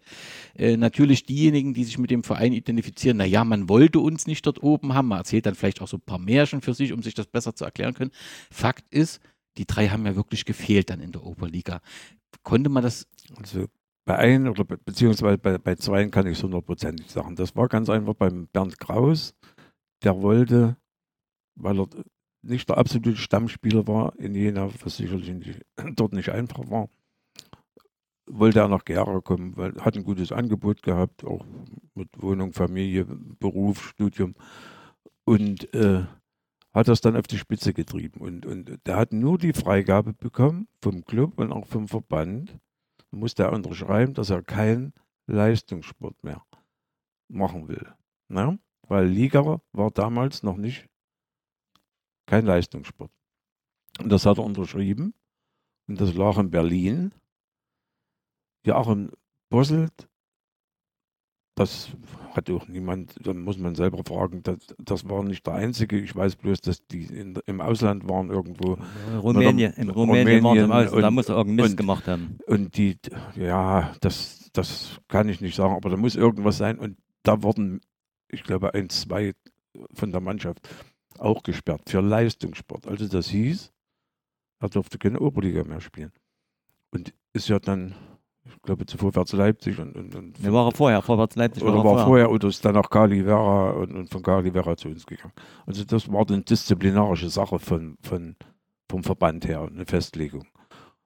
[0.55, 4.61] Äh, natürlich diejenigen, die sich mit dem Verein identifizieren, naja, man wollte uns nicht dort
[4.63, 7.13] oben haben, man erzählt dann vielleicht auch so ein paar Märchen für sich, um sich
[7.13, 8.11] das besser zu erklären können.
[8.49, 9.21] Fakt ist,
[9.57, 11.81] die drei haben ja wirklich gefehlt dann in der Oberliga.
[12.43, 13.67] Konnte man das Also
[14.11, 17.37] bei einem oder be beziehungsweise bei, bei zweien kann ich es hundertprozentig sagen.
[17.37, 19.33] Das war ganz einfach beim Bernd Kraus.
[20.03, 20.75] Der wollte,
[21.55, 21.87] weil er
[22.41, 25.61] nicht der absolute Stammspieler war in Jena, was sicherlich nicht,
[25.95, 26.89] dort nicht einfach war,
[28.25, 31.45] wollte er nach Gera kommen, weil hat ein gutes Angebot gehabt, auch
[31.95, 34.35] mit Wohnung, Familie, Beruf, Studium
[35.23, 36.03] und äh,
[36.73, 38.19] hat das dann auf die Spitze getrieben.
[38.19, 42.59] Und, und der hat nur die Freigabe bekommen vom Club und auch vom Verband,
[43.11, 44.93] musste er unterschreiben, dass er keinen
[45.27, 46.45] Leistungssport mehr
[47.29, 47.93] machen will.
[48.27, 48.57] Na?
[48.87, 50.89] Weil Liga war damals noch nicht
[52.25, 53.11] kein Leistungssport.
[53.99, 55.13] Und das hat er unterschrieben.
[55.87, 57.13] Und das lag in Berlin.
[58.65, 59.11] Joachim
[59.49, 60.07] Bosselt,
[61.55, 61.89] das
[62.33, 65.99] hat auch niemand, da muss man selber fragen, das, das war nicht der Einzige.
[65.99, 68.77] Ich weiß bloß, dass die in, im Ausland waren irgendwo.
[69.21, 72.07] Rumänien, in Rumänien, waren sie im Ausland, da und- muss er irgendeinen Mist und- gemacht
[72.07, 72.37] haben.
[72.47, 72.97] Und die,
[73.35, 76.79] ja, das, das kann ich nicht sagen, aber da muss irgendwas sein.
[76.79, 77.81] Und da wurden,
[78.29, 79.33] ich glaube, ein, zwei
[79.93, 80.69] von der Mannschaft
[81.19, 82.87] auch gesperrt für Leistungssport.
[82.87, 83.71] Also das hieß,
[84.61, 86.11] er durfte keine Oberliga mehr spielen.
[86.91, 87.93] Und ist ja dann,
[88.55, 91.77] ich glaube, zu Vorwärts Leipzig und, und, und Ne, war er vorher, Vorwärts Leipzig oder
[91.77, 94.89] er war vorher oder ist dann nach Kali Vera und, und von Kali Vera zu
[94.89, 95.33] uns gegangen.
[95.65, 98.35] Also das war eine disziplinarische Sache von, von,
[98.89, 100.45] vom Verband her, eine Festlegung.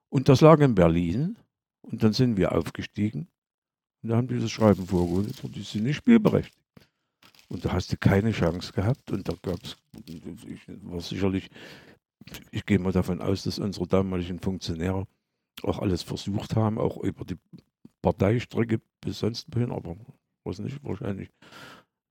[0.10, 1.38] Und das lag in Berlin
[1.82, 3.28] und dann sind wir aufgestiegen
[4.02, 6.56] und da haben die das Schreiben vorgeholt, und die sind nicht spielberechtigt.
[7.48, 9.78] Und da hast du keine Chance gehabt und da gab es,
[10.84, 11.50] war sicherlich,
[12.52, 15.08] ich gehe mal davon aus, dass unsere damaligen Funktionäre
[15.64, 17.38] auch alles versucht haben, auch über die
[18.02, 19.96] Parteistrecke bis sonst wohin, aber
[20.44, 21.30] was nicht, wahrscheinlich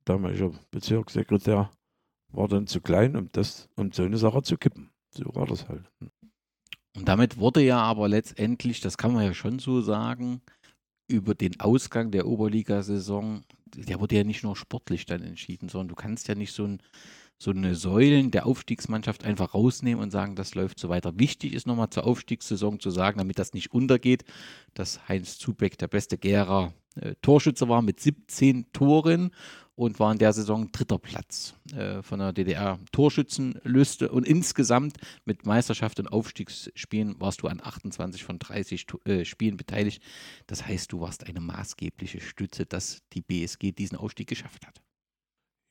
[0.05, 1.71] damaliger Bezirkssekretär
[2.29, 4.91] war dann zu klein, um das, um so eine Sache zu kippen.
[5.11, 5.85] So war das halt.
[6.97, 10.43] Und damit wurde ja aber letztendlich, das kann man ja schon so sagen,
[11.09, 15.95] über den Ausgang der Oberligasaison, der wurde ja nicht nur sportlich dann entschieden, sondern du
[15.95, 16.83] kannst ja nicht so, ein,
[17.38, 21.18] so eine Säulen der Aufstiegsmannschaft einfach rausnehmen und sagen, das läuft so weiter.
[21.18, 24.25] Wichtig ist nochmal zur Aufstiegssaison zu sagen, damit das nicht untergeht,
[24.75, 29.31] dass Heinz Zubeck der beste Gera äh, Torschütze war mit 17 Toren
[29.77, 34.11] und war in der Saison dritter Platz äh, von der DDR-Torschützenliste.
[34.11, 39.57] Und insgesamt mit Meisterschaft und Aufstiegsspielen warst du an 28 von 30 To- äh, Spielen
[39.57, 40.03] beteiligt.
[40.47, 44.81] Das heißt, du warst eine maßgebliche Stütze, dass die BSG diesen Aufstieg geschafft hat.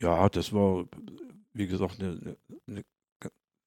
[0.01, 0.85] Ja, das war,
[1.53, 2.37] wie gesagt, eine,
[2.67, 2.83] eine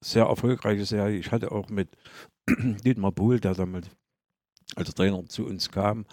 [0.00, 1.18] sehr erfolgreiche Serie.
[1.18, 1.88] Ich hatte auch mit
[2.48, 3.88] Dietmar Pohl, der damals
[4.74, 6.06] als Trainer zu uns kam,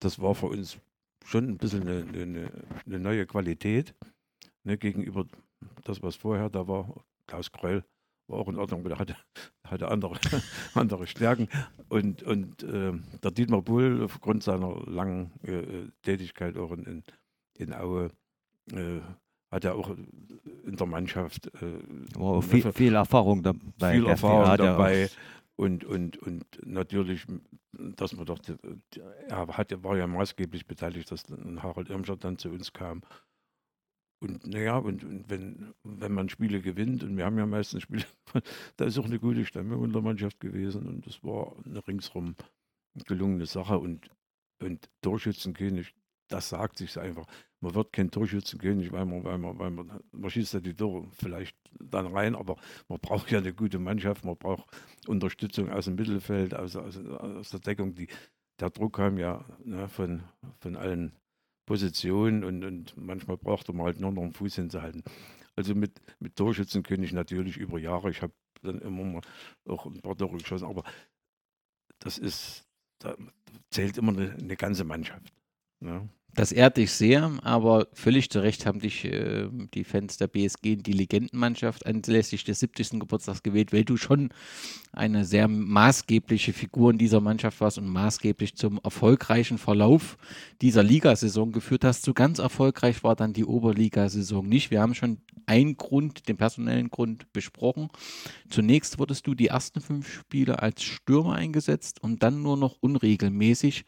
[0.00, 0.78] das war für uns
[1.24, 2.50] schon ein bisschen eine, eine,
[2.84, 3.94] eine neue Qualität
[4.62, 5.26] ne, gegenüber
[5.84, 7.04] das, was vorher da war.
[7.26, 7.84] Klaus Kreul
[8.28, 9.16] war auch in Ordnung, aber der hatte,
[9.64, 10.18] hatte andere,
[10.74, 11.48] andere Stärken.
[11.88, 17.04] Und, und äh, der Dietmar Pohl, aufgrund seiner langen äh, Tätigkeit auch in, in,
[17.58, 18.10] in Aue,
[18.72, 19.00] äh,
[19.56, 19.90] hat er auch
[20.64, 23.94] in der Mannschaft äh, auch viel, viel Erfahrung dabei.
[23.94, 25.08] viel Erfahrung dabei.
[25.56, 27.24] Und, und, und natürlich,
[27.72, 28.38] dass man doch,
[29.28, 33.00] er hat, war ja maßgeblich beteiligt, dass dann Harald Irmscher dann zu uns kam.
[34.18, 38.04] Und naja, und, und wenn, wenn man Spiele gewinnt, und wir haben ja meistens Spiele,
[38.76, 42.34] da ist auch eine gute Stimmung in der Mannschaft gewesen und das war eine ringsrum
[43.06, 43.78] gelungene Sache.
[43.78, 44.10] Und,
[44.62, 45.94] und Torschützenkönig,
[46.28, 47.26] das sagt sich einfach.
[47.60, 51.08] Man wird kein Torschützenkönig, weil man, weil man, weil man, man schießt ja die Tore
[51.12, 52.56] vielleicht dann rein, aber
[52.88, 54.66] man braucht ja eine gute Mannschaft, man braucht
[55.06, 57.94] Unterstützung aus dem Mittelfeld, aus, aus, aus der Deckung.
[57.94, 58.08] Die,
[58.60, 60.22] der Druck kam ja ne, von,
[60.60, 61.12] von allen
[61.66, 65.02] Positionen und, und manchmal brauchte man halt nur noch einen Fuß hinzuhalten.
[65.56, 68.10] Also mit, mit Torschützenkönig natürlich über Jahre.
[68.10, 69.22] Ich habe dann immer mal
[69.66, 70.84] auch ein paar Tore geschossen, aber
[71.98, 72.66] das ist
[72.98, 73.16] da
[73.70, 75.32] zählt immer eine, eine ganze Mannschaft.
[75.80, 76.08] Ne?
[76.36, 80.74] Das ehrt dich sehr, aber völlig zu Recht haben dich äh, die Fans der BSG
[80.74, 83.00] in die Legendenmannschaft anlässlich des 70.
[83.00, 84.28] Geburtstags gewählt, weil du schon
[84.92, 90.18] eine sehr maßgebliche Figur in dieser Mannschaft warst und maßgeblich zum erfolgreichen Verlauf
[90.60, 92.02] dieser Ligasaison geführt hast.
[92.02, 94.70] So ganz erfolgreich war dann die Oberligasaison nicht.
[94.70, 97.88] Wir haben schon einen Grund, den personellen Grund besprochen.
[98.50, 103.86] Zunächst wurdest du die ersten fünf Spiele als Stürmer eingesetzt und dann nur noch unregelmäßig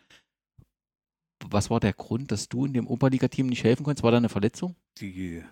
[1.51, 4.03] was war der Grund, dass du in dem Oberliga-Team nicht helfen konntest?
[4.03, 4.77] War da eine Verletzung?
[5.01, 5.43] Die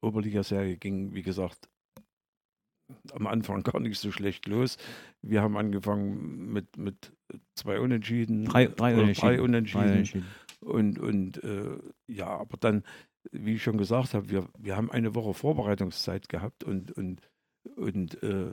[0.00, 1.68] Oberliga-Serie ging, wie gesagt,
[3.12, 4.76] am Anfang gar nicht so schlecht los.
[5.22, 7.12] Wir haben angefangen mit, mit
[7.54, 8.44] zwei Unentschieden.
[8.44, 9.28] Drei, drei Unentschieden.
[9.28, 9.82] Drei Unentschieden.
[9.82, 10.26] Drei Unentschieden.
[10.60, 12.82] Und, und äh, ja, aber dann,
[13.30, 17.20] wie ich schon gesagt habe, wir, wir haben eine Woche Vorbereitungszeit gehabt und, und,
[17.76, 18.52] und äh,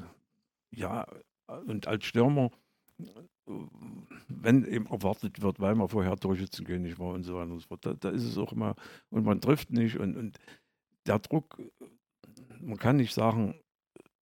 [0.71, 1.07] ja,
[1.65, 2.51] und als Stürmer
[4.27, 7.85] wenn eben erwartet wird, weil man vorher Torschützenkönig war und so weiter und so fort.
[7.85, 8.75] Da, da, ist es auch immer,
[9.09, 10.39] und man trifft nicht und, und
[11.05, 11.61] der Druck,
[12.59, 13.55] man kann nicht sagen,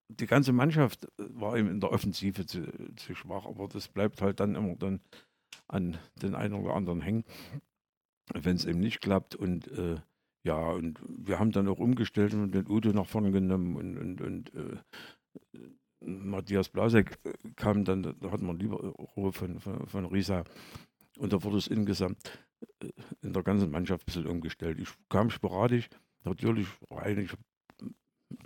[0.09, 4.39] die ganze Mannschaft war eben in der Offensive zu, zu schwach, aber das bleibt halt
[4.39, 5.01] dann immer dann
[5.67, 7.23] an den einen oder anderen hängen,
[8.33, 9.97] wenn es eben nicht klappt und äh,
[10.45, 14.21] ja, und wir haben dann auch umgestellt und den Udo nach vorne genommen und, und,
[14.21, 14.77] und äh,
[16.05, 17.17] Matthias Blasek
[17.55, 18.77] kam dann, da hat man lieber
[19.15, 20.43] Ruhe von, von, von Risa.
[21.17, 22.39] Und da wurde es insgesamt
[22.81, 22.89] äh,
[23.21, 24.79] in der ganzen Mannschaft ein bisschen umgestellt.
[24.79, 25.89] Ich kam sporadisch,
[26.23, 27.29] natürlich rein.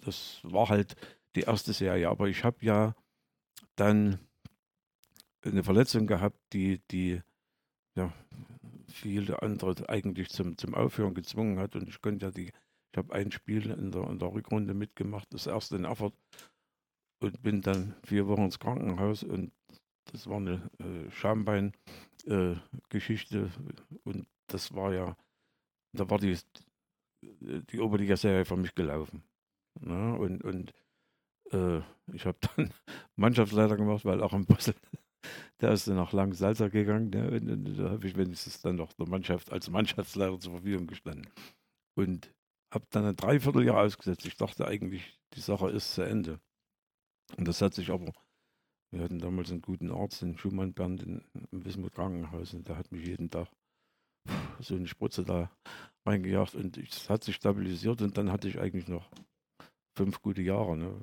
[0.04, 0.96] Das war halt
[1.36, 2.96] die erste Serie, aber ich habe ja
[3.76, 4.20] dann
[5.44, 7.22] eine Verletzung gehabt, die, die
[7.96, 8.12] ja,
[8.88, 11.76] viele andere eigentlich zum, zum Aufhören gezwungen hat.
[11.76, 12.52] Und ich konnte ja die,
[12.92, 16.14] ich habe ein Spiel in der, in der Rückrunde mitgemacht, das erste in Erfurt
[17.20, 19.52] und bin dann vier Wochen ins Krankenhaus und
[20.12, 23.50] das war eine äh, Schambein-Geschichte äh,
[24.04, 25.16] und das war ja,
[25.94, 26.38] da war die,
[27.22, 29.24] die Oberliga-Serie für mich gelaufen.
[29.82, 30.18] Ne?
[30.18, 30.74] Und, und
[31.52, 31.80] äh,
[32.14, 32.74] ich habe dann
[33.16, 34.76] Mannschaftsleiter gemacht, weil auch im Basel,
[35.60, 37.32] der ist dann nach Lang-Salzer gegangen ne?
[37.32, 41.28] und, und, da habe ich wenigstens dann noch der Mannschaft als Mannschaftsleiter zur Verfügung gestanden.
[41.96, 42.34] Und
[42.74, 44.26] habe dann ein Dreivierteljahr ausgesetzt.
[44.26, 46.40] Ich dachte eigentlich, die Sache ist zu Ende.
[47.36, 48.14] Und das hat sich aber,
[48.92, 52.78] wir hatten damals einen guten Arzt, den Schumann Bernd in, im Wismut Krankenhaus, und der
[52.78, 53.48] hat mich jeden Tag
[54.60, 55.52] so eine Spritze da
[56.06, 59.10] reingejagt und es hat sich stabilisiert und dann hatte ich eigentlich noch
[59.96, 60.78] fünf gute Jahre.
[60.78, 60.94] Ne?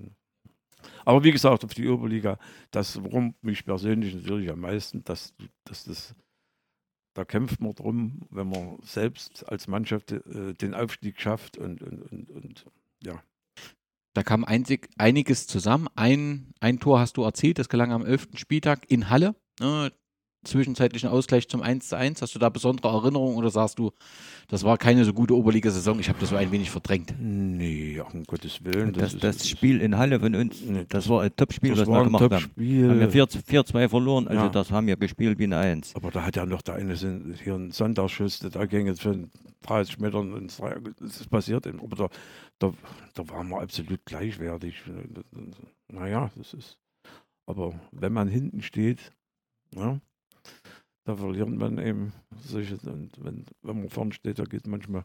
[1.05, 2.39] Aber wie gesagt, auf die Oberliga,
[2.71, 5.35] das wurmt mich persönlich natürlich am meisten, dass,
[5.65, 6.15] dass das,
[7.15, 12.03] da kämpft man drum, wenn man selbst als Mannschaft äh, den Aufstieg schafft und, und,
[12.11, 12.67] und, und
[13.03, 13.23] ja.
[14.15, 15.89] Da kam einzig, einiges zusammen.
[15.97, 18.29] Ein, ein Tor hast du erzählt, das gelang am 11.
[18.37, 19.35] Spieltag in Halle.
[20.45, 22.23] Ne, zwischenzeitlichen Ausgleich zum 1 zu 1.
[22.23, 23.91] Hast du da besondere Erinnerungen oder sagst du,
[24.49, 27.15] das war keine so gute Oberliga-Saison, ich habe das so ein wenig verdrängt?
[27.19, 28.93] Nee, um Gottes Willen.
[28.93, 32.23] Das, das, das Spiel in Halle von uns, das war ein Top-Spiel, was wir gemacht
[32.23, 32.35] haben.
[32.35, 34.49] Haben wir 4-2 verloren, also ja.
[34.49, 35.97] das haben wir gespielt wie eine 1.
[35.97, 39.29] Aber da hat ja noch der eine hier einen Sonntagsschuss, da ging jetzt für
[39.63, 41.67] 30 Meter ins Dreier, das ist passiert.
[41.67, 42.09] Aber da,
[42.59, 42.73] da,
[43.15, 44.83] da waren wir absolut gleichwertig.
[45.89, 46.79] Naja, das ist.
[47.47, 49.13] Aber wenn man hinten steht,
[49.75, 50.01] ja,
[51.05, 52.13] da verliert man eben
[53.23, 55.05] wenn, wenn man vorne steht, da geht manchmal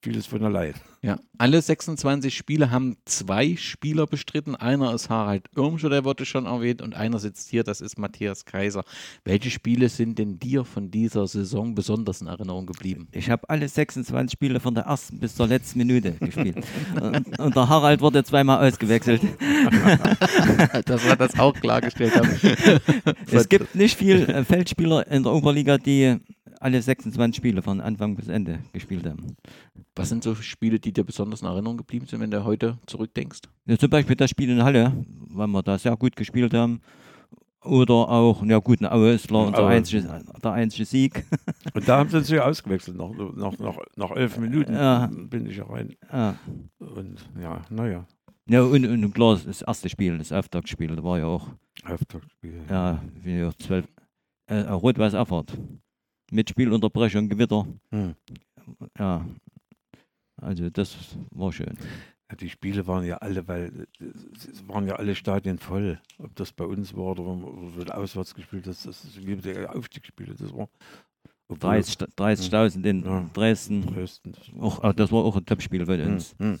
[0.00, 0.74] vieles von allein.
[1.02, 4.56] Ja, alle 26 Spiele haben zwei Spieler bestritten.
[4.56, 8.44] Einer ist Harald Irmscher, der wurde schon erwähnt, und einer sitzt hier, das ist Matthias
[8.44, 8.84] Kaiser.
[9.24, 13.08] Welche Spiele sind denn dir von dieser Saison besonders in Erinnerung geblieben?
[13.12, 16.64] Ich habe alle 26 Spiele von der ersten bis zur letzten Minute gespielt.
[17.00, 19.22] und, und, der Harald wurde zweimal ausgewechselt.
[20.84, 22.38] dass wir das auch klargestellt haben.
[23.30, 26.18] es gibt nicht viele Feldspieler in der Oberliga, die
[26.60, 29.36] alle 26 Spiele von Anfang bis Ende gespielt haben.
[29.94, 33.42] Was sind so Spiele, die dir besonders in Erinnerung geblieben sind, wenn du heute zurückdenkst?
[33.66, 34.92] Ja, zum Beispiel das Spiel in Halle,
[35.30, 36.80] weil wir da sehr gut gespielt haben.
[37.64, 41.24] Oder auch, ja gut, ein Auesler, unser einzige, der einzige Sieg.
[41.74, 45.10] Und da haben sie sich ausgewechselt, nach, nach, nach, nach elf Minuten ja.
[45.12, 45.94] bin ich rein.
[46.10, 46.36] Ja.
[46.78, 48.06] Und ja, naja.
[48.48, 51.48] Ja, und, und klar, das erste Spiel, das Auftaktspiel, da war ja auch.
[51.84, 52.62] Auftaktspiel.
[52.70, 53.86] Ja, wie zwölf.
[54.46, 55.52] Äh, Rot-Weiß Erfurt
[56.30, 57.66] mit Spielunterbrechung, Gewitter.
[57.90, 58.14] Hm.
[58.98, 59.26] Ja,
[60.36, 60.96] also das
[61.30, 61.76] war schön.
[62.30, 66.00] Ja, die Spiele waren ja alle, weil es waren ja alle Stadien voll.
[66.18, 67.24] Ob das bei uns war oder
[67.76, 70.34] wir auswärts gespielt das, das ist wie Aufstiegsspiele.
[70.34, 70.68] Das war
[71.50, 73.30] 30.000 30 in ja.
[73.32, 73.86] Dresden.
[73.86, 74.32] Dresden.
[74.32, 76.34] Das, auch, das war auch ein Topspiel bei uns.
[76.38, 76.58] Hm.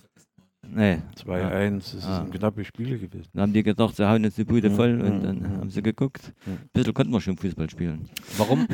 [0.70, 0.98] Nee.
[1.16, 2.16] 2-1, das Ah.
[2.18, 3.28] sind knappe Spiele gewesen.
[3.32, 5.48] Dann haben die gedacht, sie hauen jetzt die Bude Ja, voll und ja, dann ja.
[5.60, 6.32] haben sie geguckt.
[6.46, 6.52] Ja.
[6.52, 8.08] Ein bisschen konnten wir schon Fußball spielen.
[8.36, 8.66] Warum,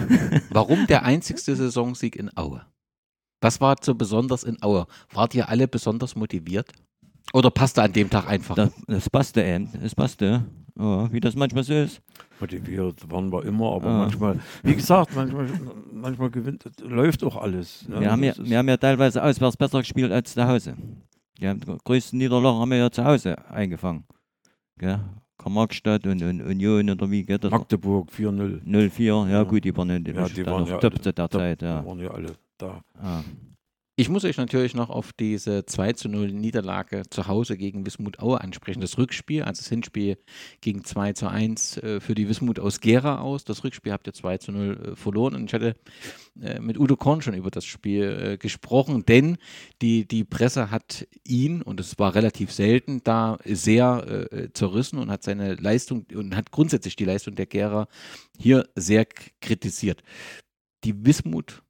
[0.51, 2.63] warum der einzigste Saisonsieg in Aue?
[3.41, 4.87] Was war so besonders in Aue?
[5.13, 6.73] Wart ihr alle besonders motiviert?
[7.33, 8.55] Oder passte an dem Tag einfach?
[8.55, 10.45] Das, das passte eben, es passte.
[10.79, 12.03] Ja, wie das manchmal so ist.
[12.41, 13.99] Motiviert waren wir immer, aber Ah.
[13.99, 15.47] manchmal, wie gesagt, manchmal,
[15.93, 17.87] manchmal gewinnt, läuft auch alles.
[17.89, 18.01] ne?
[18.01, 20.75] Wir haben, ja, Das ist- wir haben ja teilweise auswärts besser gespielt als zu Hause.
[21.41, 24.05] Die haben, die größten Niederlagen haben wir ja zu Hause eingefangen.
[24.79, 25.01] Gell?
[25.39, 27.51] Karl-Marx-Stadt und, und Union oder wie geht das?
[27.51, 28.61] Magdeburg 4-0.
[28.91, 29.43] 04, ja Ja.
[29.43, 31.29] gut, die waren in Ja, die waren ja top zu der.
[31.29, 31.63] Zeit.
[31.63, 31.81] Ja.
[31.81, 32.81] Die waren ja alle da.
[33.01, 33.23] Ah.
[33.97, 38.19] Ich muss euch natürlich noch auf diese 2 zu 0 Niederlage zu Hause gegen Wismut
[38.19, 38.81] Aue ansprechen.
[38.81, 40.19] Das Rückspiel, also das Hinspiel
[40.61, 43.45] ging 2 zu 1 äh, für die Wismut aus Gera aus.
[43.45, 45.37] Das Rückspiel habt ihr 2 zu 0 äh, verloren.
[45.37, 45.77] Und ich hatte
[46.43, 49.39] äh, mit Udo Korn schon über das Spiel gesprochen, denn
[49.81, 55.23] die, die Presse hat ihn, und es war relativ selten, da sehr zerrissen und hat
[55.23, 57.87] seine Leistung und hat grundsätzlich die Leistung der Gera
[58.39, 59.07] hier sehr
[59.41, 60.03] kritisiert.
[60.83, 61.63] Die Wismut,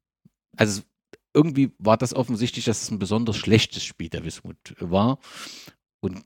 [0.57, 0.83] also
[1.35, 5.19] irgendwie war das offensichtlich, dass es ein besonders schlechtes Spiel der Wismut war.
[6.01, 6.23] Und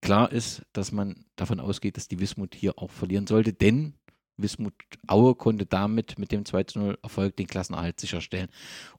[0.00, 3.94] klar ist, dass man davon ausgeht, dass die Wismut hier auch verlieren sollte, denn
[4.36, 4.74] Wismut
[5.06, 8.48] Aue konnte damit mit dem 2 zu 0 Erfolg den Klassenerhalt sicherstellen.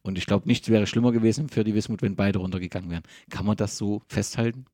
[0.01, 3.03] Und ich glaube, nichts wäre schlimmer gewesen für die Wismut, wenn beide runtergegangen wären.
[3.29, 4.65] Kann man das so festhalten?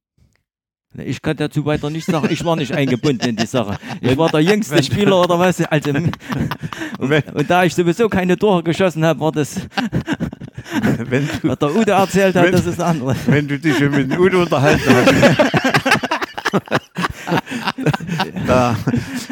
[0.98, 2.28] Ich kann dazu weiter nichts sagen.
[2.32, 3.78] Ich war nicht eingebunden in die Sache.
[4.02, 5.62] Ich war der jüngste Spieler oder was.
[5.62, 5.91] Also,
[7.00, 9.67] und, und da ich sowieso keine Tore geschossen habe, war das,
[11.10, 13.16] Wenn du, was der Udo erzählt hat, Wenn- das ist andere.
[13.26, 15.14] wenn du dich schon mit dem Udo unterhalten hast,
[18.48, 18.76] da,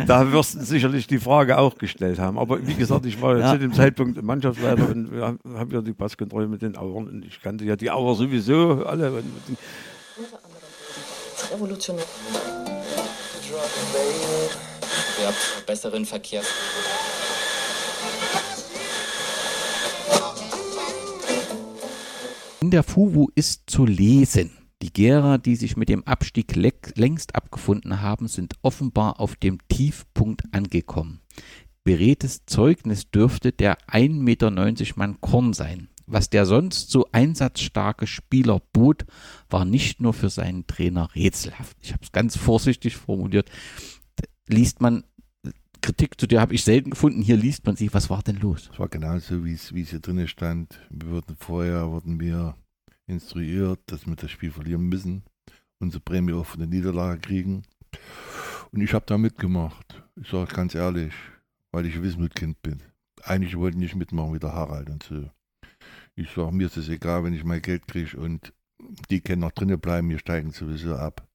[0.07, 2.37] da wirst du sicherlich die Frage auch gestellt haben.
[2.37, 3.51] Aber wie gesagt, ich war Ja.
[3.53, 7.65] zu dem Zeitpunkt Mannschaftsleiter und haben ja die Passkontrolle mit den Auern und ich kannte
[7.65, 9.11] ja die Auer sowieso alle.
[9.11, 9.25] Und
[11.53, 12.03] Revolutionär.
[15.21, 16.45] Ihr habt besseren Verkehrs.
[22.61, 24.51] In der FUVU ist zu lesen.
[24.81, 30.43] Die Gera, die sich mit dem Abstieg längst abgefunden haben, sind offenbar auf dem Tiefpunkt
[30.51, 31.21] angekommen.
[31.85, 34.51] Beredtes Zeugnis dürfte der 1,90 Meter
[34.97, 35.87] Mann Korn sein.
[36.05, 39.05] Was der sonst so einsatzstarke Spieler bot,
[39.49, 41.77] war nicht nur für seinen Trainer rätselhaft.
[41.81, 43.49] Ich habe es ganz vorsichtig formuliert.
[44.47, 45.05] Liest man
[45.81, 47.21] Kritik zu der habe ich selten gefunden.
[47.21, 47.93] Hier liest man sie.
[47.93, 48.69] Was war denn los?
[48.71, 50.79] Es war genauso, wie es hier drinnen stand.
[50.89, 52.55] Wir wurden vorher wurden wir
[53.07, 55.23] instruiert, dass wir das Spiel verlieren müssen,
[55.79, 57.63] unsere Prämie auch von der Niederlage kriegen.
[58.71, 60.03] Und ich habe da mitgemacht.
[60.21, 61.13] Ich sage ganz ehrlich,
[61.71, 62.83] weil ich Wismut-Kind bin.
[63.23, 65.29] Eigentlich wollte ich nicht mitmachen wie der Harald und so.
[66.15, 68.53] Ich sage, mir ist es egal, wenn ich mein Geld kriege und
[69.09, 71.27] die können noch drinnen bleiben, wir steigen sowieso ab.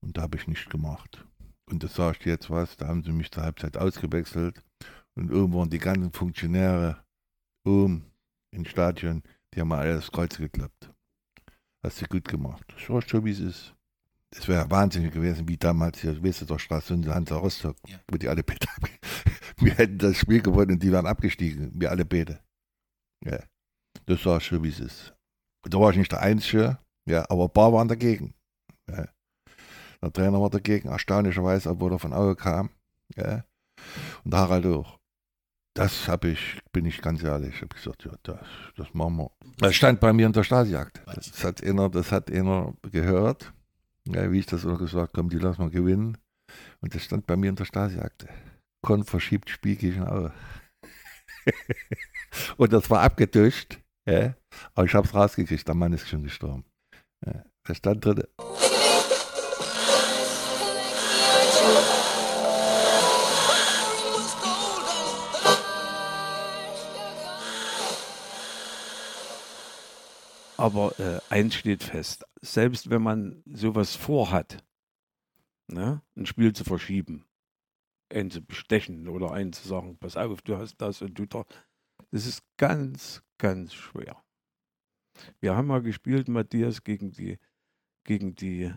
[0.00, 1.24] Und da habe ich nicht gemacht.
[1.70, 4.62] Und das sage ich dir jetzt was, da haben sie mich zur Halbzeit ausgewechselt.
[5.14, 7.04] Und oben waren die ganzen Funktionäre
[7.64, 8.04] oben
[8.52, 10.92] im Stadion, die haben alle das Kreuz geklappt.
[11.82, 12.64] Hast du gut gemacht.
[12.76, 13.74] Ich weiß schon, wie es ist.
[14.30, 17.98] Es wäre wahnsinnig gewesen, wie damals hier, weißt du, der Straße und Hansa Rostock, Ja.
[18.10, 18.56] wo die alle abge
[19.58, 22.40] Wir hätten das Spiel gewonnen und die wären abgestiegen, wir alle beide.
[23.24, 23.42] Ja,
[24.04, 25.14] das war schon, wie es ist.
[25.62, 28.34] Da war ich nicht der Einzige, ja, aber ein paar waren dagegen.
[28.88, 29.08] Ja.
[30.02, 32.70] Der Trainer war dagegen, erstaunlicherweise, obwohl er von Auge kam.
[33.14, 33.44] Ja.
[34.24, 34.98] Und der Harald auch.
[35.74, 38.40] Das habe ich, bin ich ganz ehrlich, ich habe gesagt, ja, das,
[38.76, 39.30] das machen wir.
[39.58, 41.02] Das stand bei mir in der Stasiakt.
[41.04, 43.52] Das hat einer, das hat einer gehört,
[44.08, 46.16] ja, wie ich das auch gesagt komm, die lassen wir gewinnen.
[46.80, 48.26] Und das stand bei mir in der Stasiakte.
[48.82, 50.32] Kon verschiebt Spiel gegen Aue.
[52.56, 53.78] Und das war abgetuscht,
[54.08, 54.34] ja,
[54.74, 56.64] aber ich habe es rausgekriegt, der Mann ist schon gestorben.
[57.24, 58.22] Ja, das stand drin.
[70.56, 74.64] Aber äh, eins steht fest, selbst wenn man sowas vorhat,
[75.68, 77.26] ne, ein Spiel zu verschieben,
[78.10, 81.44] einen zu bestechen oder einen zu sagen, pass auf, du hast das und du da,
[82.10, 84.22] das ist ganz, ganz schwer.
[85.40, 87.38] Wir haben mal gespielt, Matthias, gegen die,
[88.04, 88.72] gegen die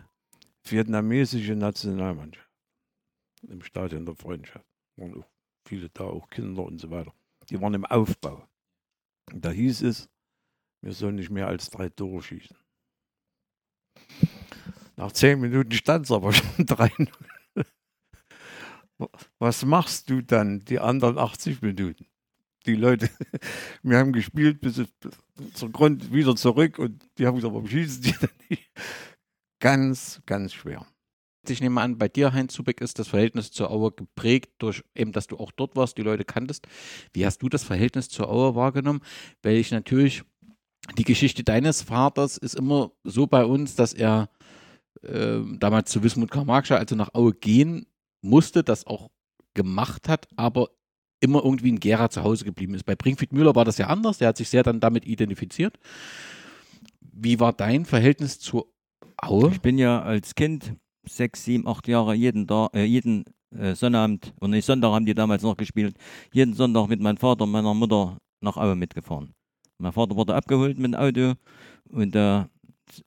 [0.64, 2.50] vietnamesische Nationalmannschaft
[3.48, 4.66] im Stadion der Freundschaft.
[4.96, 5.28] Waren auch
[5.64, 7.14] viele da, auch Kinder und so weiter.
[7.48, 8.46] Die waren im Aufbau.
[9.32, 10.08] Und da hieß es,
[10.82, 12.56] wir sollen nicht mehr als drei Tore schießen.
[14.96, 17.08] Nach zehn Minuten stand es aber schon 3-0.
[19.38, 22.06] Was machst du dann die anderen 80 Minuten?
[22.66, 23.08] Die Leute,
[23.82, 24.82] wir haben gespielt bis
[25.54, 28.70] zur Grund wieder zurück und die haben gesagt, warum schießen die denn nicht?
[29.60, 30.86] ganz, ganz schwer.
[31.48, 35.12] Ich nehme an, bei dir, Heinz Zubeck, ist das Verhältnis zur Auer geprägt durch eben,
[35.12, 36.66] dass du auch dort warst, die Leute kanntest.
[37.12, 39.00] Wie hast du das Verhältnis zur Auer wahrgenommen?
[39.42, 40.22] Weil ich natürlich,
[40.96, 44.28] die Geschichte deines Vaters ist immer so bei uns, dass er
[45.02, 47.86] äh, damals zu Wismut Karl-Marxscher, also nach Aue gehen
[48.22, 49.10] musste, das auch
[49.54, 50.68] gemacht hat, aber
[51.20, 52.84] immer irgendwie in Gera zu Hause geblieben ist.
[52.84, 55.78] Bei Bringfried Müller war das ja anders, der hat sich sehr dann damit identifiziert.
[57.00, 58.66] Wie war dein Verhältnis zur
[59.16, 59.50] Aue?
[59.50, 60.74] Ich bin ja als Kind
[61.06, 63.24] sechs, sieben, acht Jahre jeden, Tag, äh, jeden
[63.56, 65.96] äh, Sonnabend, und nicht Sonntag haben die damals noch gespielt,
[66.32, 69.34] jeden Sonntag mit meinem Vater und meiner Mutter nach Aue mitgefahren.
[69.80, 71.34] Mein Vater wurde abgeholt mit dem Auto
[71.88, 72.48] und da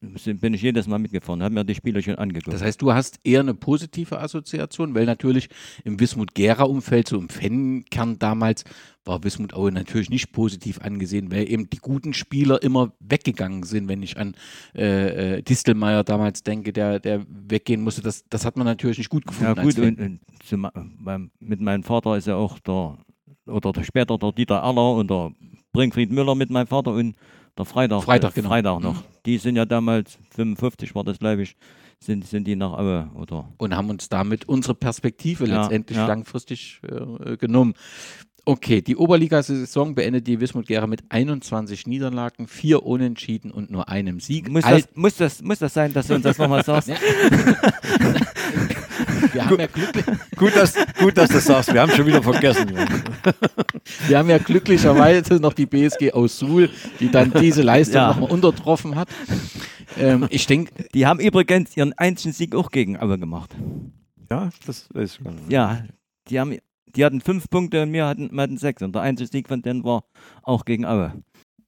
[0.02, 2.54] äh, bin ich jedes Mal mitgefahren, habe mir die Spiele schon angeguckt.
[2.54, 5.50] Das heißt, du hast eher eine positive Assoziation, weil natürlich
[5.84, 8.64] im Wismut-Gera-Umfeld, so im Fankern damals,
[9.06, 13.90] war Wismut Aue natürlich nicht positiv angesehen, weil eben die guten Spieler immer weggegangen sind.
[13.90, 14.36] Wenn ich an
[14.76, 19.10] äh, äh, Distelmeier damals denke, der, der weggehen musste, das, das hat man natürlich nicht
[19.10, 19.56] gut gefunden.
[19.58, 20.68] ja gut, und, und zum,
[21.00, 22.98] beim, mit meinem Vater ist ja auch der,
[23.46, 25.32] oder der, später der Dieter Erler und der
[25.74, 27.16] Bringfried Müller mit meinem Vater und
[27.58, 28.50] der Freitag, Freitag, äh, genau.
[28.50, 29.04] Freitag noch.
[29.26, 31.56] Die sind ja damals, 55 war das glaube ich,
[32.00, 36.08] sind, sind die nach Aue oder und haben uns damit unsere Perspektive Ja, letztendlich ja.
[36.08, 37.74] langfristig äh, genommen.
[38.46, 44.20] Okay, die Oberliga-Saison beendet die Wismut Gera mit 21 Niederlagen, vier Unentschieden und nur einem
[44.20, 44.50] Sieg.
[44.50, 46.92] muss Alt- das, muss, das, muss das sein, dass du uns das nochmal sagst?
[49.34, 50.06] Wir, haben ja glücklich,
[50.36, 51.74] Gut, dass, gut, dass du das sagst.
[51.74, 52.72] Wir haben schon wieder vergessen.
[54.08, 56.70] wir haben ja glücklicherweise noch die BSG aus Suhl,
[57.00, 58.08] die dann diese Leistung Ja.
[58.10, 59.10] nochmal untertroffen hat.
[59.98, 63.56] Ähm, ich denke, Die haben übrigens ihren einzigen Sieg auch gegen Aue gemacht.
[64.30, 65.52] Ja, das weiß ich gar nicht.
[65.52, 65.84] Ja,
[66.30, 66.58] die, haben,
[66.96, 68.82] die hatten fünf Punkte und wir hatten, wir hatten sechs.
[68.82, 70.06] Und der einzige Sieg von denen war
[70.42, 71.14] auch gegen Aue.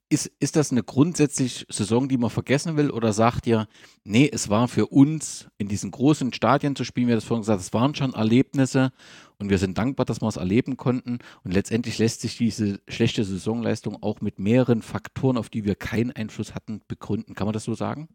[0.08, 2.90] Ist, ist das eine grundsätzlich Saison, die man vergessen will?
[2.90, 3.66] Oder sagt ihr,
[4.04, 7.60] nee, es war für uns in diesen großen Stadien zu spielen, wie das vorhin gesagt,
[7.60, 8.92] es waren schon Erlebnisse
[9.38, 11.18] und wir sind dankbar, dass wir es erleben konnten.
[11.42, 16.12] Und letztendlich lässt sich diese schlechte Saisonleistung auch mit mehreren Faktoren, auf die wir keinen
[16.12, 17.34] Einfluss hatten, begründen.
[17.34, 18.08] Kann man das so sagen?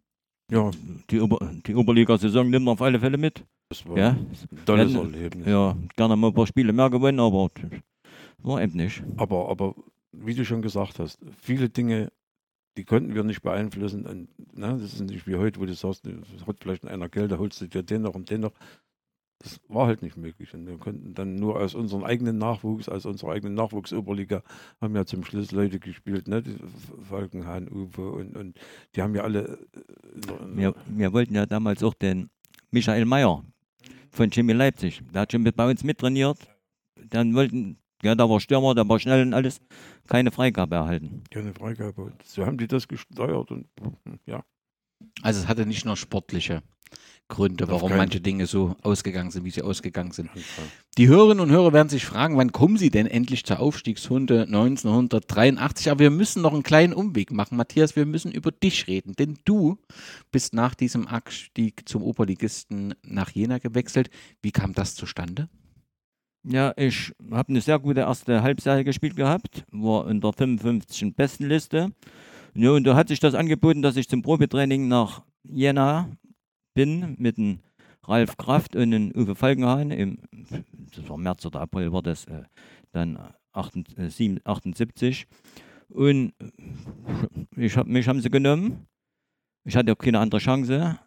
[0.49, 0.71] Ja,
[1.09, 3.45] Die, Ober, die Oberliga-Saison nimmt man auf alle Fälle mit.
[3.69, 5.47] das war Ja, ein tolles Erlebnis.
[5.47, 7.49] ja gerne mal ein paar Spiele mehr gewonnen, aber
[8.39, 9.03] war eben nicht.
[9.17, 9.75] Aber, aber
[10.11, 12.11] wie du schon gesagt hast, viele Dinge,
[12.77, 14.05] die konnten wir nicht beeinflussen.
[14.05, 17.31] Und, ne, das ist nicht wie heute, wo du sagst, es hat vielleicht einer Geld,
[17.31, 18.53] da holst du dir den noch und den noch.
[19.39, 20.53] Das war halt nicht möglich.
[20.53, 24.43] Und wir konnten dann nur aus unserem eigenen Nachwuchs, aus unserer eigenen Nachwuchsoberliga,
[24.79, 26.43] haben ja zum Schluss Leute gespielt, ne?
[26.43, 26.55] die
[27.09, 28.59] Falkenhahn, Uwe und, und
[28.95, 29.57] die haben ja alle.
[29.73, 32.29] äh, Wir, wir wollten ja damals auch den
[32.69, 33.43] Michael Mayer
[34.11, 35.01] von Chemie Leipzig.
[35.11, 36.37] Der hat schon mit bei uns mittrainiert.
[37.09, 39.61] Dann wollten, ja, da war Stürmer, der war schnell und alles,
[40.07, 41.23] keine Freigabe erhalten.
[41.31, 42.13] keine Freigabe.
[42.23, 43.67] So haben die das gesteuert und
[44.25, 44.43] ja.
[45.21, 46.61] Also es hatte nicht nur sportliche
[47.27, 50.29] Gründe, warum manche Dinge so ausgegangen sind, wie sie ausgegangen sind.
[50.97, 55.89] Die Hörerinnen und Hörer werden sich fragen, wann kommen sie denn endlich zur Aufstiegshunde 1983?
[55.89, 57.55] Aber wir müssen noch einen kleinen Umweg machen.
[57.55, 59.77] Matthias, wir müssen über dich reden, denn du
[60.31, 64.09] bist nach diesem Abstieg zum Oberligisten nach Jena gewechselt.
[64.41, 65.47] Wie kam das zustande?
[66.43, 71.15] Ja, ich habe eine sehr gute erste Halbserie gespielt gehabt, war in der 55.
[71.15, 71.91] Bestenliste.
[72.55, 76.09] Ja, und da hat sich das angeboten, dass ich zum Probetraining nach Jena
[76.73, 77.59] bin mit dem
[78.03, 79.91] Ralf Kraft und dem Uwe Falkenhahn.
[79.91, 80.17] Im,
[80.95, 82.43] das war März oder April, war das äh,
[82.91, 83.19] dann
[83.53, 85.27] 78, äh, sieben- 78.
[85.89, 86.33] Und
[87.55, 88.87] ich hab, mich haben sie genommen.
[89.63, 90.97] Ich hatte auch keine andere Chance.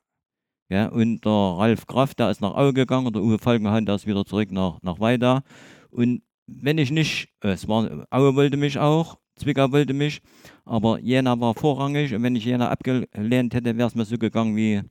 [0.70, 4.06] Ja, und der Ralf Kraft, der ist nach Aue gegangen, der Uwe Falkenhahn, der ist
[4.06, 5.42] wieder zurück nach, nach Weida.
[5.90, 10.22] Und wenn ich nicht, äh, es war, Aue wollte mich auch, Zwickau wollte mich,
[10.64, 14.56] aber Jena war vorrangig und wenn ich Jena abgelehnt hätte, wäre es mir so gegangen
[14.56, 14.82] wie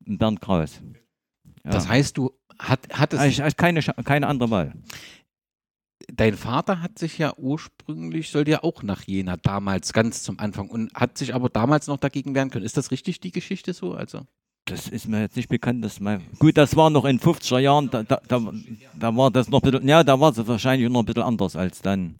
[0.00, 0.80] Bernd Kraus.
[1.64, 1.70] Ja.
[1.70, 4.74] Das heißt, du hat, hattest, ich, ich keine, keine andere Wahl.
[6.12, 10.68] dein Vater hat sich ja ursprünglich, sollte ja auch nach Jena damals ganz zum Anfang
[10.68, 12.64] und hat sich aber damals noch dagegen wehren können.
[12.64, 13.94] Ist das richtig, die Geschichte so?
[13.94, 14.26] Also
[14.70, 16.22] Das ist mir jetzt nicht bekannt, dass mein.
[16.38, 18.52] Gut, das war noch in 50er Jahren, da, da, da,
[18.98, 21.56] da war das noch ein bisschen, ja, da war es wahrscheinlich noch ein bisschen anders
[21.56, 22.18] als dann,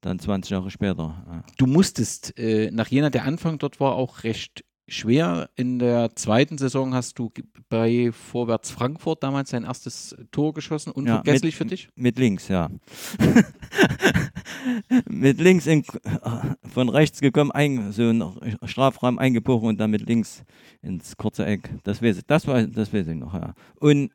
[0.00, 1.44] dann 20 Jahre später.
[1.56, 5.50] Du musstest äh, nach Jena, der Anfang dort war auch recht schwer.
[5.56, 7.30] In der zweiten Saison hast du
[7.68, 10.90] bei Vorwärts Frankfurt damals dein erstes Tor geschossen.
[10.90, 11.88] Unvergesslich für dich?
[11.94, 12.70] Mit links, ja.
[15.08, 15.84] mit links in,
[16.72, 20.42] von rechts gekommen, ein, so ein Strafraum eingebrochen und dann mit links
[20.82, 21.70] ins kurze Eck.
[21.84, 23.54] Das weiß das, war, das weiß ich noch, ja.
[23.76, 24.10] Und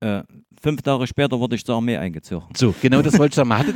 [0.00, 0.22] äh,
[0.60, 2.46] fünf Tage später wurde ich zur Armee eingezogen.
[2.56, 3.48] So, genau das wollte ich sagen.
[3.48, 3.74] Man hatte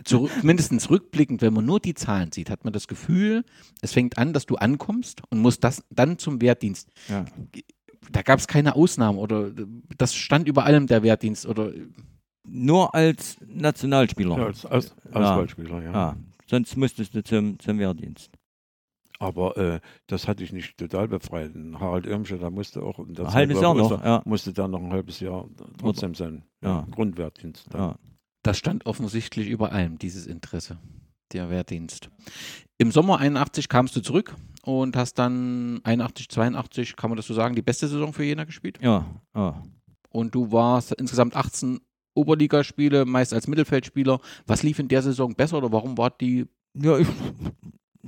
[0.04, 3.44] zurück, mindestens rückblickend, wenn man nur die Zahlen sieht, hat man das Gefühl,
[3.80, 6.88] es fängt an, dass du ankommst und musst das dann zum Wehrdienst.
[7.08, 7.24] Ja.
[8.10, 9.50] da gab es keine Ausnahmen oder
[9.98, 11.72] das stand über allem der Wehrdienst oder
[12.44, 14.36] Nur als Nationalspieler.
[14.36, 15.92] Ja, als Aus Auswahlspieler, ja.
[15.92, 16.16] Ja,
[16.48, 18.30] sonst musstest du zum, zum Wehrdienst.
[19.22, 21.52] Aber äh, das hatte ich nicht total befreit.
[21.78, 24.22] Harald Irmscher, da musste auch Ein halbes Jahr noch, musste- ja.
[24.24, 25.48] musste da noch ein halbes Jahr
[25.78, 26.86] trotzdem sein Ja.
[26.90, 27.66] Grundwehrdienst.
[27.70, 27.80] dann.
[27.80, 27.98] Ja.
[28.42, 30.78] das stand offensichtlich über allem, dieses Interesse,
[31.32, 32.10] der Wehrdienst.
[32.78, 37.34] Im Sommer 81 kamst du zurück und hast dann 81, 82, kann man das so
[37.34, 38.78] sagen, die beste Saison für Jena gespielt.
[38.82, 39.06] Ja,
[39.36, 39.62] ja.
[40.10, 41.78] Und du warst insgesamt 18
[42.14, 44.20] Oberligaspiele, meist als Mittelfeldspieler.
[44.46, 47.06] Was lief in der Saison besser oder warum war die Ja, ich,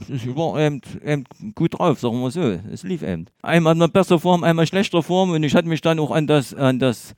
[0.09, 1.24] ich war eben, eben
[1.55, 2.42] gut drauf, sagen wir so.
[2.72, 3.26] Es lief eben.
[3.42, 6.26] Einmal in einer besseren Form, einmal schlechter Form und ich hatte mich dann auch an
[6.26, 7.14] das, an das,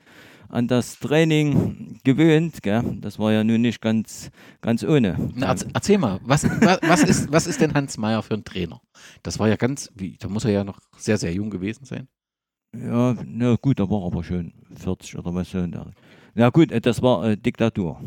[0.48, 2.62] an das Training gewöhnt.
[2.62, 2.82] Gell?
[3.00, 5.16] Das war ja nun nicht ganz, ganz ohne.
[5.34, 8.44] Na, erz- erzähl mal, was, was, was, ist, was ist denn Hans Meyer für ein
[8.44, 8.80] Trainer?
[9.22, 12.08] Das war ja ganz, wie, da muss er ja noch sehr, sehr jung gewesen sein.
[12.74, 15.58] Ja, na gut, da war aber schon 40 oder was so.
[15.58, 15.74] in
[16.34, 18.00] Ja gut, äh, das war äh, Diktatur.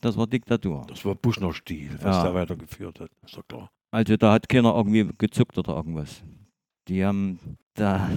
[0.00, 0.86] Das war Diktatur.
[0.88, 2.22] Das war Buschner Stil, was Ja.
[2.24, 3.10] der weitergeführt hat.
[3.24, 3.70] Ist doch klar.
[3.90, 6.22] Also da hat keiner irgendwie gezuckt oder irgendwas.
[6.88, 7.38] Die haben
[7.74, 8.08] da,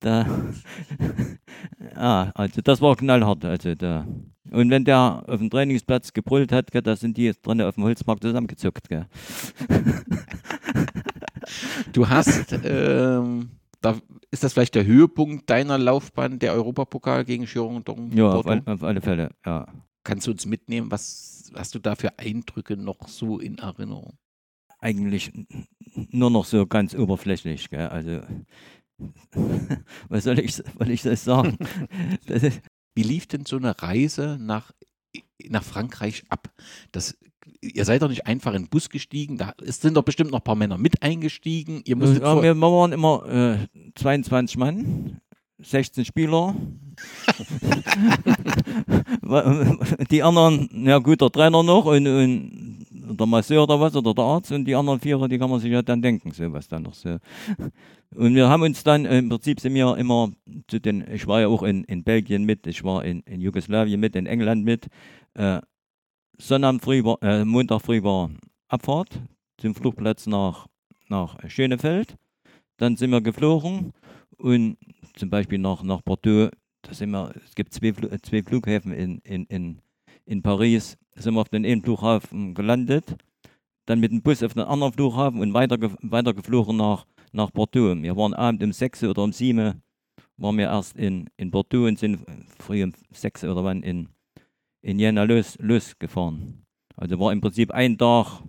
[0.00, 0.26] da,
[1.94, 3.44] ja, also das war knallhart.
[3.44, 4.06] Also da.
[4.50, 7.84] Und wenn der auf dem Trainingsplatz gebrüllt hat, gell, da sind die drin auf dem
[7.84, 8.88] Holzmarkt zusammengezuckt.
[8.88, 9.06] Gell.
[11.92, 13.96] Du hast, ähm, da
[14.30, 18.82] ist das vielleicht der Höhepunkt deiner Laufbahn, der Europapokal gegen Girondin Ja, auf, all, auf
[18.82, 19.66] alle Fälle, ja.
[20.04, 24.18] Kannst du uns mitnehmen, was hast du da für Eindrücke noch so in Erinnerung?
[24.78, 25.32] Eigentlich
[26.10, 27.70] nur noch so ganz oberflächlich.
[27.70, 27.88] Gell.
[27.88, 28.20] Also,
[30.08, 31.58] was soll ich, soll ich das sagen?
[32.26, 32.42] Das
[32.94, 34.72] Wie lief denn so eine Reise nach,
[35.48, 36.52] nach Frankreich ab?
[36.92, 37.16] Das,
[37.60, 40.40] ihr seid doch nicht einfach in den Bus gestiegen, da es sind doch bestimmt noch
[40.40, 41.82] ein paar Männer mit eingestiegen.
[41.84, 45.20] Ihr musstet ja, wir waren immer äh, 22 Mann,
[45.64, 46.54] 16 Spieler.
[50.10, 54.24] die anderen, ja gut, der Trainer noch und, und der Masseur oder was oder der
[54.24, 56.82] Arzt und die anderen Vierer, die kann man sich ja dann denken, so was dann
[56.82, 57.18] noch so.
[58.14, 60.30] Und wir haben uns dann, im Prinzip sind wir immer
[60.68, 64.00] zu den, ich war ja auch in, in Belgien mit, ich war in, in Jugoslawien
[64.00, 64.88] mit, in England mit.
[65.34, 65.60] Äh,
[66.38, 68.30] Sonnabend früh war, äh, Montag früh war
[68.68, 69.20] Abfahrt
[69.58, 70.66] zum Flugplatz nach,
[71.08, 72.16] nach Schönefeld.
[72.76, 73.92] Dann sind wir geflogen
[74.36, 74.76] und
[75.14, 76.50] zum Beispiel nach, nach Bordeaux,
[76.82, 79.80] da sind wir, es gibt zwei, Fl zwei Flughäfen in, in, in,
[80.26, 83.16] in Paris, da sind wir auf den einen Flughafen gelandet,
[83.86, 86.34] dann mit dem Bus auf den anderen Flughafen und weiter, ge- weiter
[86.72, 87.94] nach, nach Bordeaux.
[88.02, 89.80] Wir waren abend um 6 oder um 7
[90.36, 92.24] waren wir erst in, in Bordeaux und sind
[92.58, 94.08] früh um 6 oder wann in,
[94.82, 96.64] in Jena los, losgefahren.
[96.96, 98.42] Also war im Prinzip ein Tag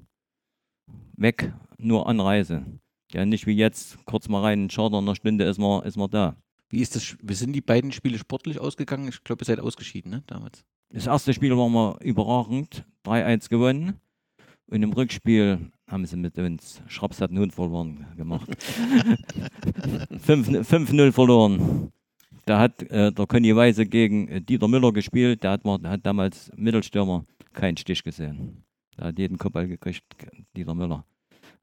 [1.17, 2.65] weg, nur Anreise.
[3.11, 5.97] Ja, nicht wie jetzt, kurz mal rein, in Charter, in einer Stunde ist man, ist
[5.97, 6.35] man da.
[6.69, 9.07] Wie ist das, wie sind die beiden Spiele sportlich ausgegangen?
[9.07, 10.65] Ich glaube, ihr seid ausgeschieden, ne, damals.
[10.89, 13.99] Das erste Spiel war mal überragend, 3-1 gewonnen.
[14.67, 18.49] Und im Rückspiel haben sie mit uns, Schraps hat Hund verloren gemacht.
[20.19, 21.91] 5 5-0 verloren.
[22.45, 25.43] Da hat äh, der Conny Weise gegen äh, Dieter Müller gespielt.
[25.43, 28.63] Der hat, der hat damals Mittelstürmer keinen Stich gesehen.
[28.97, 30.03] Der hat jeden Kopfball gekriegt,
[30.55, 31.05] Dieter Müller.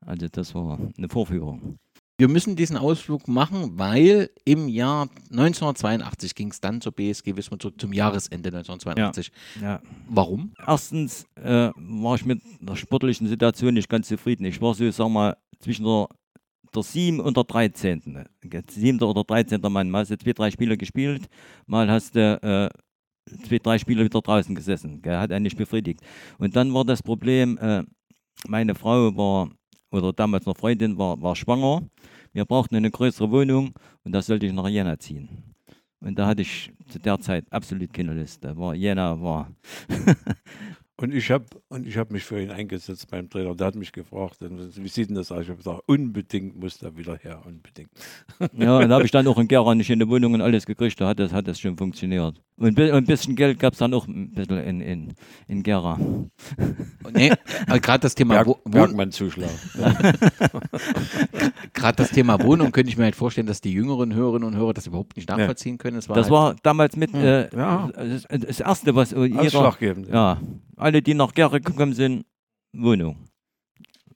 [0.01, 1.79] Also das war eine Vorführung.
[2.19, 7.59] Wir müssen diesen Ausflug machen, weil im Jahr 1982 ging es dann zur BSG Wismar
[7.59, 9.33] zurück zum Jahresende 1982.
[9.61, 9.81] Ja.
[10.09, 10.53] Warum?
[10.65, 14.45] Erstens äh, war ich mit der sportlichen Situation nicht ganz zufrieden.
[14.45, 16.07] Ich war so, sag mal, zwischen der,
[16.75, 17.19] der 7.
[17.19, 18.25] und der 13.
[18.43, 19.01] Ge- 7.
[19.03, 19.61] oder 13.
[19.63, 19.91] Mann.
[19.91, 21.29] Mal hast du zwei, drei Spiele gespielt,
[21.67, 25.01] mal hast du äh, zwei, drei Spiele wieder draußen gesessen.
[25.03, 25.17] Gell?
[25.19, 26.01] Hat einen nicht befriedigt.
[26.39, 27.83] Und dann war das Problem, äh,
[28.47, 29.51] meine Frau war,
[29.93, 31.83] oder damals noch Freundin, war, war schwanger.
[32.33, 33.75] Wir brauchten eine größere Wohnung
[34.05, 35.29] und da sollte ich nach Jena ziehen.
[36.01, 38.43] Und da hatte ich zu der Zeit absolut keine Lust.
[38.43, 39.53] Da war Jena war
[41.03, 43.55] Und ich habe und ich habe mich für ihn eingesetzt beim Trainer.
[43.57, 45.43] Der hat mich gefragt, wie sieht denn das aus?
[45.43, 47.91] Ich habe gesagt, unbedingt muss er wieder her, unbedingt.
[48.57, 50.65] Ja, und da habe ich dann auch in Gera nicht in der Wohnung und alles
[50.65, 52.41] gekriegt, da hat das, hat das schon funktioniert.
[52.57, 55.15] Und ein bisschen Geld gab es dann auch ein bisschen in, in,
[55.49, 55.99] in Gera.
[57.13, 57.33] Nee,
[57.67, 59.51] aber gerade das Thema Berg, Wo- Wohn- Bergmann-Zuschlag.
[61.73, 64.75] gerade das Thema Wohnung könnte ich mir halt vorstellen, dass die jüngeren Hörerinnen und Hörer
[64.75, 65.97] das überhaupt nicht nachvollziehen können.
[65.97, 67.91] Es war Das halt, war damals mit äh, Ja.
[67.95, 70.09] das, das Erste, was Ausschlaggebend.
[70.09, 70.39] ja,
[70.77, 72.25] alle, die nach Gera gekommen sind,
[72.73, 73.29] Wohnung.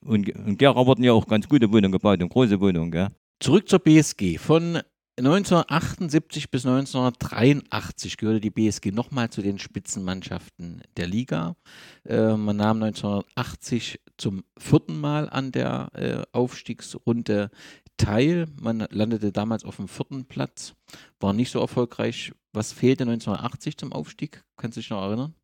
[0.00, 3.08] Und in Gera wurden ja auch ganz gute Wohnungen gebaut und große Wohnungen, gell?
[3.40, 4.38] Zurück zur BSG.
[4.38, 4.80] Von
[5.18, 11.56] 1978 bis 1983 gehörte die BSG nochmal zu den Spitzenmannschaften der Liga.
[12.04, 17.50] Äh, man nahm 1980 zum vierten Mal an der äh, Aufstiegsrunde
[17.96, 18.46] teil.
[18.60, 20.74] Man landete damals auf dem vierten Platz,
[21.18, 22.32] war nicht so erfolgreich.
[22.52, 24.44] Was fehlte 1980 zum Aufstieg?
[24.56, 25.34] Kannst du dich noch erinnern?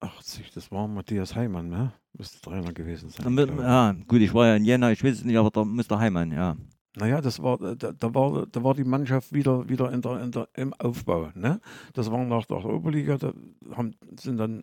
[0.00, 1.92] 80, das war Matthias Heimann, ne?
[2.16, 3.32] Müsste Trainer gewesen sein.
[3.34, 5.98] Mit, ja, gut, ich war ja in Jena, ich weiß es nicht, aber da müsste
[5.98, 6.56] Heimann, ja.
[6.96, 10.32] Naja, das war, da, da, war, da war die Mannschaft wieder, wieder in der, in
[10.32, 11.30] der, im Aufbau.
[11.34, 11.60] Ne?
[11.92, 13.32] Das war nach der Oberliga, da
[13.76, 14.60] haben, sind dann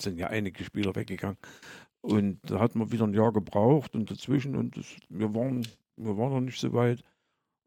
[0.00, 1.38] sind ja einige Spieler weggegangen.
[2.00, 5.64] Und da hat man wieder ein Jahr gebraucht und dazwischen und das, wir, waren,
[5.96, 7.04] wir waren noch nicht so weit.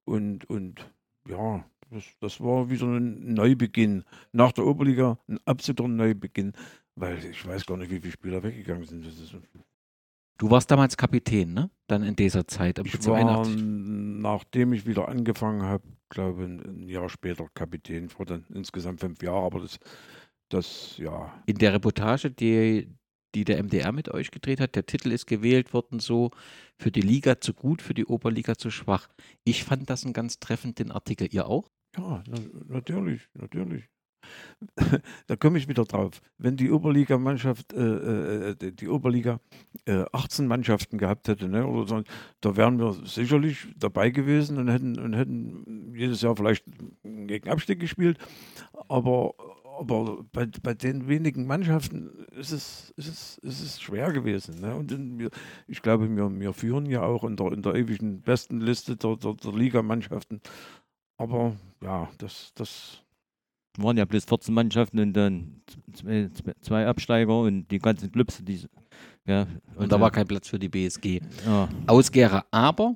[0.04, 0.86] Und, und
[1.28, 4.04] ja, das, das war wieder ein Neubeginn.
[4.32, 6.54] Nach der Oberliga ein absoluter Neubeginn,
[6.96, 9.06] weil ich weiß gar nicht, wie viele Spieler weggegangen sind.
[10.38, 11.70] Du warst damals Kapitän, ne?
[11.88, 12.80] Dann in dieser Zeit.
[12.80, 13.56] ich 82.
[13.56, 18.06] war, nachdem ich wieder angefangen habe, glaube ein, ein Jahr später Kapitän.
[18.06, 19.80] Ich war dann insgesamt fünf Jahre, aber das,
[20.50, 22.90] das ja, In der Reportage, die,
[23.34, 26.32] die der MDR mit euch gedreht hat, der Titel ist gewählt worden so,
[26.78, 29.08] für die Liga zu gut, für die Oberliga zu schwach.
[29.44, 31.28] Ich fand das einen ganz treffenden Artikel.
[31.32, 31.70] Ihr auch?
[31.98, 32.38] Ja, na,
[32.68, 33.90] natürlich, natürlich.
[35.28, 36.22] da komme ich wieder drauf.
[36.38, 39.40] Wenn die Oberliga-Mannschaft, äh, äh, die die Oberliga
[39.86, 42.04] äh, 18 Mannschaften gehabt hätte, ne, oder so,
[42.42, 46.66] da wären wir sicherlich dabei gewesen und hätten, und hätten jedes Jahr vielleicht
[47.04, 48.18] gegen Abstieg gespielt.
[48.90, 49.34] Aber,
[49.80, 54.60] aber bei, bei den wenigen Mannschaften ist es, ist es, ist es schwer gewesen.
[54.62, 54.76] Ne?
[54.76, 55.30] Und in,
[55.68, 59.16] ich glaube, wir, wir führen ja auch in der, in der ewigen besten Liste der,
[59.18, 60.42] der, der Ligamannschaften.
[61.18, 63.02] Aber ja, das, das,
[63.78, 65.62] waren ja bloß 14 Mannschaften und dann
[65.94, 66.30] zwei,
[66.62, 68.62] zwei, Absteiger und die ganzen Clubs, die,
[69.26, 69.48] ja.
[69.76, 71.22] Und da war kein Platz für die BSG.
[71.46, 72.96] ja, Ausgärer, aber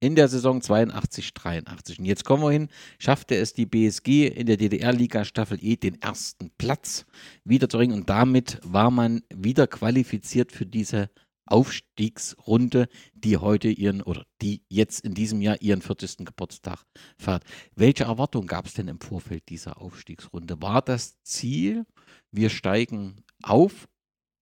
[0.00, 1.98] in der Saison 82, 83.
[1.98, 2.68] Und jetzt kommen wir hin,
[2.98, 7.06] schaffte es die BSG in der DDR-Liga Staffel E den ersten Platz
[7.44, 11.08] wieder zu ringen und damit war man wieder qualifiziert für diese
[11.46, 16.18] Aufstiegsrunde, die heute ihren oder die jetzt in diesem Jahr ihren 40.
[16.24, 16.84] Geburtstag
[17.18, 17.44] feiert.
[17.74, 20.60] Welche Erwartungen gab es denn im Vorfeld dieser Aufstiegsrunde?
[20.62, 21.86] War das Ziel,
[22.30, 23.88] wir steigen auf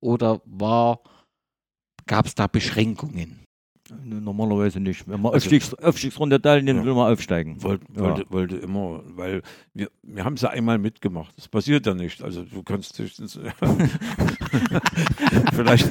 [0.00, 1.02] oder war
[2.06, 3.44] gab es da Beschränkungen?
[4.04, 5.06] Normalerweise nicht.
[5.08, 6.86] Wenn man Also- Aufstiegs, Aufstiegsrunde teilnimmt, Ja.
[6.86, 7.62] will man aufsteigen.
[7.62, 8.00] Wollte, Ja.
[8.02, 9.42] wollte, wollte immer, weil
[9.74, 11.36] wir, wir haben es ja einmal mitgemacht.
[11.36, 12.22] Das passiert ja nicht.
[12.22, 13.38] Also du kannst höchstens
[15.52, 15.88] vielleicht,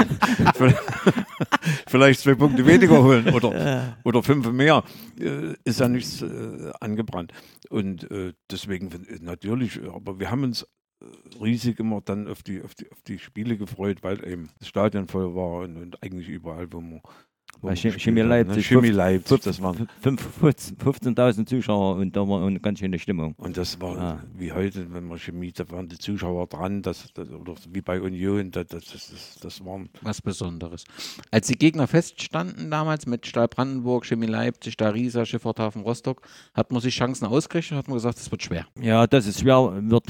[1.88, 4.84] vielleicht, zwei Punkte weniger holen oder, oder fünf mehr.
[5.20, 7.32] Äh, ist ja nichts äh, angebrannt.
[7.70, 10.64] Und äh, deswegen äh, natürlich, aber wir haben uns
[11.02, 11.06] äh,
[11.44, 15.08] riesig immer dann auf die, auf die, auf die Spiele gefreut, weil eben das Stadion
[15.08, 17.02] voll war und, und eigentlich überall, wo man
[17.62, 18.64] Bei Chemie hat, Leipzig, Ne?
[18.64, 23.36] Chemie Leipzig, das waren Fünf- 15.000 Zuschauer und da war eine ganz schöne Stimmung.
[23.38, 24.24] Und das war Ah.
[24.36, 28.02] wie heute, wenn man Chemie, da waren die Zuschauer dran, das, das, oder wie bei
[28.02, 30.86] Union, das, das, das, das waren was Besonderes.
[31.30, 36.22] Als die Gegner feststanden damals mit Stahl Brandenburg, Chemie Leipzig, Darisa, Schifferthafen Rostock,
[36.54, 38.66] hat man sich Chancen ausgerechnet und hat man gesagt, es wird schwer.
[38.82, 40.06] Ja, dass es schwer wird,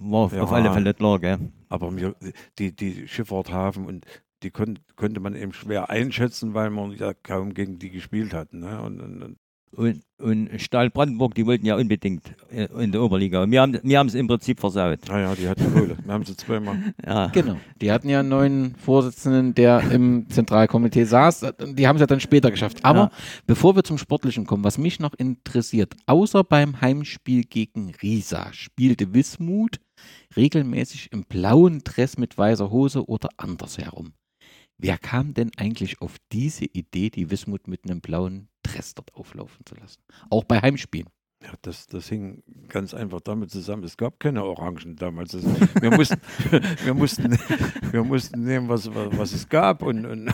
[0.00, 0.42] war Ja.
[0.42, 1.38] auf alle Fälle klar, gell?
[1.68, 2.14] aber mir,
[2.58, 4.06] die, die Schifffahrthafen und
[4.46, 8.52] die kon, konnte man eben schwer einschätzen, weil man ja kaum gegen die gespielt hat.
[8.54, 8.80] Ne?
[8.80, 9.36] Und, und, und
[9.76, 13.42] Und, und Stahl Brandenburg, die wollten ja unbedingt äh, in der Oberliga.
[13.42, 15.00] Und wir haben wir haben es im Prinzip versaut.
[15.08, 15.96] naja, die hatten Kohle.
[16.02, 16.76] Wir haben sie zweimal.
[17.06, 17.26] Ja.
[17.28, 17.56] Genau.
[17.82, 21.44] Die hatten ja einen neuen Vorsitzenden, der im Zentralkomitee saß.
[21.74, 22.84] Die haben es ja dann später geschafft.
[22.84, 23.10] Aber Ja.
[23.46, 29.12] bevor wir zum Sportlichen kommen, was mich noch interessiert, außer beim Heimspiel gegen Riesa spielte
[29.12, 29.80] Wismut
[30.36, 34.12] regelmäßig im blauen Dress mit weißer Hose oder andersherum.
[34.78, 39.64] Wer kam denn eigentlich auf diese Idee, die Wismut mit einem blauen Dress dort auflaufen
[39.64, 40.02] zu lassen?
[40.30, 41.08] Auch bei Heimspielen.
[41.42, 43.84] Ja, das, das hing ganz einfach damit zusammen.
[43.84, 45.32] Es gab keine Orangen damals.
[45.32, 46.20] Das, wir, mussten,
[46.84, 47.38] wir, mussten,
[47.90, 49.82] wir mussten nehmen, was, was es gab.
[49.82, 50.32] Und, und,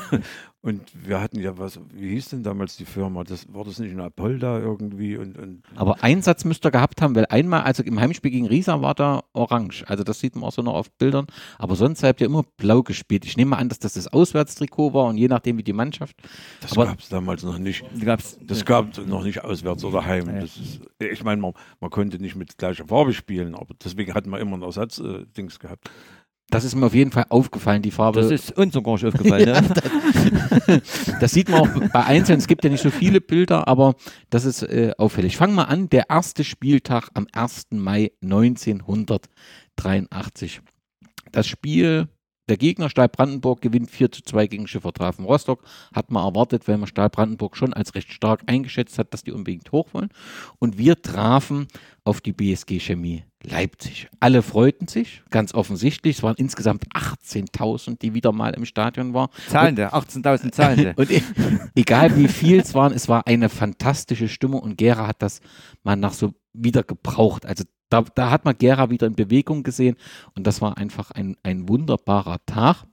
[0.64, 3.24] und wir hatten ja was, wie hieß denn damals die Firma?
[3.24, 5.16] Das, war das nicht in Apolda irgendwie?
[5.16, 8.80] Und, und Aber Einsatz müsst ihr gehabt haben, weil einmal, also im Heimspiel gegen Riesa
[8.80, 9.82] war da orange.
[9.88, 11.26] Also das sieht man auch so noch auf Bildern.
[11.58, 13.24] Aber sonst habt ihr immer blau gespielt.
[13.24, 16.14] Ich nehme mal an, dass das das Auswärtstrikot war und je nachdem wie die Mannschaft.
[16.60, 17.84] das gab es damals noch nicht.
[18.00, 20.28] Gab's, Das gab es noch nicht auswärts oder heim.
[20.28, 20.42] Ja.
[20.44, 24.40] Ist, ich meine, man, man konnte nicht mit gleicher Farbe spielen, aber deswegen hat man
[24.40, 25.90] immer ein Ersatzdings äh, gehabt.
[26.52, 28.20] Das ist mir auf jeden Fall aufgefallen, die Farbe.
[28.20, 29.46] das ist uns sogar schon aufgefallen.
[30.66, 30.82] ne?
[31.20, 32.40] Das sieht man auch bei Einzelnen.
[32.40, 33.94] Es gibt ja nicht so viele Bilder, aber
[34.28, 35.38] das ist äh, auffällig.
[35.38, 35.88] Fangen wir an.
[35.88, 37.68] Der erste Spieltag am 1.
[37.70, 40.60] Mai 1983.
[41.32, 42.08] Das Spiel
[42.48, 45.62] der Gegner Stahl Brandenburg gewinnt 4 zu 2 gegen Schiffertrafen Rostock.
[45.94, 49.32] Hat man erwartet, weil man Stahl Brandenburg schon als recht stark eingeschätzt hat, dass die
[49.32, 50.10] unbedingt hoch wollen.
[50.58, 51.68] Und wir trafen
[52.04, 54.08] auf die BSG Chemie Leipzig.
[54.20, 56.18] Alle freuten sich, ganz offensichtlich.
[56.18, 59.30] Es waren insgesamt 18.000, die wieder mal im Stadion waren.
[59.48, 60.94] Zahlende, 18.000 Zahlende.
[60.96, 61.22] Und e-
[61.74, 65.40] egal wie viel es waren, es war eine fantastische Stimmung und Gera hat das
[65.82, 67.46] mal nach so wieder gebraucht.
[67.46, 69.96] Also da, da hat man Gera wieder in Bewegung gesehen
[70.34, 72.86] und das war einfach ein, ein wunderbarer Tag.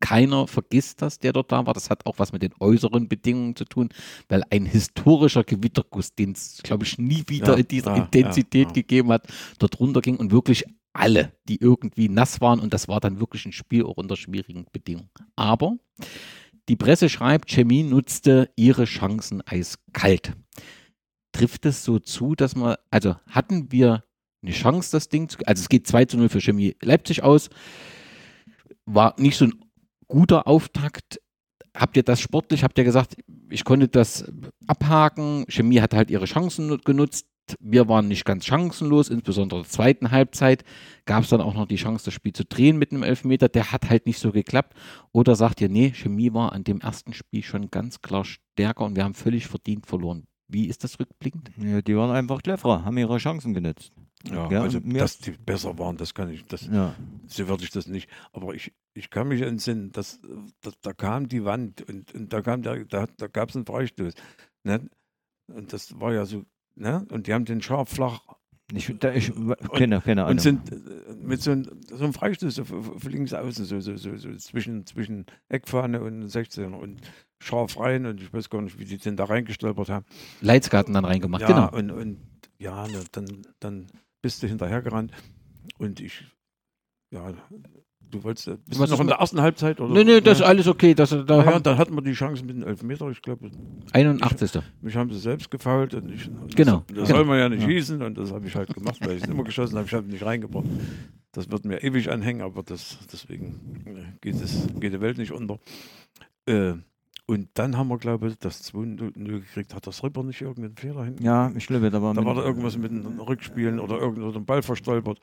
[0.00, 1.72] Keiner vergisst das, der dort da war.
[1.72, 3.88] Das hat auch was mit den äußeren Bedingungen zu tun,
[4.28, 8.68] weil ein historischer Gewitterguss, den es, glaube ich, nie wieder Ja, in dieser ja, Intensität
[8.68, 9.26] ja, gegeben hat,
[9.58, 13.52] dort runterging und wirklich alle, die irgendwie nass waren und das war dann wirklich ein
[13.52, 15.10] Spiel auch unter schwierigen Bedingungen.
[15.34, 15.76] Aber
[16.68, 20.32] die Presse schreibt, Chemie nutzte ihre Chancen eiskalt.
[21.36, 24.04] Trifft es so zu, dass man, also hatten wir
[24.42, 27.50] eine Chance, das Ding zu, also es geht 2 zu 0 für Chemie Leipzig aus,
[28.86, 29.54] war nicht so ein
[30.08, 31.20] guter Auftakt.
[31.76, 33.16] Habt ihr das sportlich, habt ihr gesagt,
[33.50, 34.32] ich konnte das
[34.66, 37.26] abhaken, Chemie hat halt ihre Chancen nu- genutzt,
[37.60, 40.64] wir waren nicht ganz chancenlos, insbesondere in der zweiten Halbzeit
[41.04, 43.72] gab es dann auch noch die Chance, das Spiel zu drehen mit einem Elfmeter, der
[43.72, 44.74] hat halt nicht so geklappt.
[45.12, 48.96] Oder sagt ihr, nee, Chemie war an dem ersten Spiel schon ganz klar stärker und
[48.96, 50.26] wir haben völlig verdient verloren.
[50.48, 51.50] Wie ist das rückblickend?
[51.56, 53.92] Ja, die waren einfach cleverer, haben ihre Chancen genutzt.
[54.30, 56.94] Ja, Ja, also, dass die besser waren, das kann ich, das, Ja.
[57.26, 58.08] so würde ich das nicht.
[58.32, 60.20] Aber ich, ich kann mich entsinnen, dass,
[60.60, 63.66] dass da kam die Wand und, und da kam der, da, da gab es einen
[63.66, 64.14] Freistoß.
[64.64, 64.88] Ne?
[65.48, 66.44] Und das war ja so,
[66.74, 67.06] ne?
[67.10, 68.20] Und die haben den scharf flach
[68.74, 69.32] Ich, da, ich
[69.74, 70.32] keine, keine Ahnung.
[70.32, 73.78] und sind äh, mit so, ein, so einem Freistoß so, f- f- links außen, so,
[73.78, 77.00] so, so, so zwischen, zwischen Eckfahne und 16er und
[77.38, 80.04] scharf rein und ich weiß gar nicht, wie die denn da reingestolpert haben.
[80.40, 81.78] Leitzgarten dann reingemacht, ja, genau.
[81.78, 82.18] und, und
[82.58, 83.86] ja, dann, dann
[84.20, 85.12] bist du hinterhergerannt
[85.78, 86.24] und ich,
[87.12, 87.34] ja,
[88.10, 89.80] du wolltest, äh, bist Was du noch in der ersten Halbzeit?
[89.80, 89.92] Oder?
[89.92, 90.46] Nee, nee, das ist ja.
[90.46, 90.94] alles okay.
[90.94, 93.50] Das, da ja, haben, dann hatten wir die Chance mit dem Elfmeter, ich glaube,
[93.92, 94.62] 81.
[94.80, 97.18] mich haben sie selbst gefault und ich, und Genau, das, das genau.
[97.18, 97.68] soll man ja nicht Ja.
[97.68, 100.06] schießen und das habe ich halt gemacht, weil ich es immer geschossen habe, ich habe
[100.08, 100.66] nicht reingebracht.
[101.32, 105.32] Das wird mir ewig anhängen, aber das, deswegen äh, geht, es, geht die Welt nicht
[105.32, 105.58] unter.
[106.46, 106.74] Äh,
[107.28, 109.74] und dann haben wir, glaube ich, das 2-0 gekriegt.
[109.74, 111.24] Hat das Ripper nicht irgendeinen Fehler hinten?
[111.24, 114.62] ja, ich glaube, da war, Da war da irgendwas mit den Rückspielen oder irgendein Ball
[114.62, 115.18] verstolpert.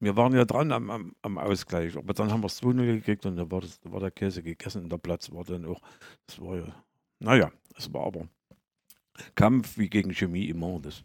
[0.00, 3.26] Wir waren ja dran am, am, am Ausgleich, aber dann haben wir es 2-0 gekriegt
[3.26, 5.80] und da war, das, da war der Käse gegessen und der Platz war dann auch,
[6.26, 6.74] das war ja,
[7.20, 8.28] naja, es war aber
[9.34, 10.80] Kampf wie gegen Chemie immer.
[10.80, 11.04] Das,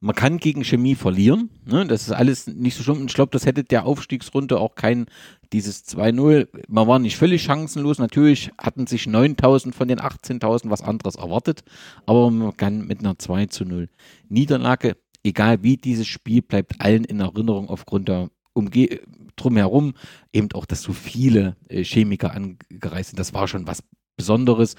[0.00, 1.50] Man kann gegen Chemie verlieren.
[1.64, 1.86] Ne?
[1.86, 3.06] Das ist alles nicht so schlimm.
[3.06, 5.06] Ich glaube, das hätte der Aufstiegsrunde auch kein,
[5.52, 6.48] dieses 2-0.
[6.68, 7.98] Man war nicht völlig chancenlos.
[7.98, 11.64] Natürlich hatten sich 9000 von den 18.000 was anderes erwartet.
[12.06, 13.88] Aber man kann mit einer 2 zu 0
[14.28, 19.00] Niederlage, egal wie dieses Spiel, bleibt allen in Erinnerung aufgrund der Umge
[19.36, 19.94] drumherum.
[20.32, 23.18] Eben auch, dass so viele äh, Chemiker angereist sind.
[23.18, 23.82] Das war schon was
[24.16, 24.74] Besonderes.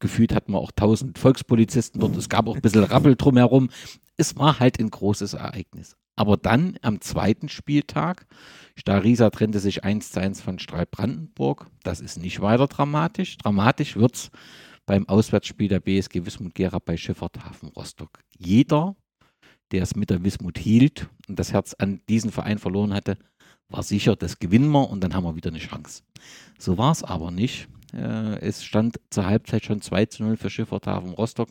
[0.00, 2.16] Gefühlt hatten wir auch 1000 Volkspolizisten dort.
[2.16, 3.68] Es gab auch ein bisschen Rappel drumherum.
[4.16, 5.96] Es war halt ein großes Ereignis.
[6.16, 8.26] Aber dann am zweiten Spieltag,
[8.74, 11.66] Starisa trennte sich 1 zu 1 von Strahl Brandenburg.
[11.82, 13.36] Das ist nicht weiter dramatisch.
[13.36, 14.30] Dramatisch wird es
[14.86, 18.20] beim Auswärtsspiel der BSG Wismut Gera bei Schifferthafen Hafen Rostock.
[18.38, 18.96] Jeder,
[19.72, 23.18] der es mit der Wismut hielt und das Herz an diesen Verein verloren hatte,
[23.68, 26.02] war sicher, das gewinnen wir und dann haben wir wieder eine Chance.
[26.58, 27.68] So war es aber nicht.
[27.92, 31.48] Äh, es stand zur Halbzeit schon 2 zu 0 für Schifferthafen Rostock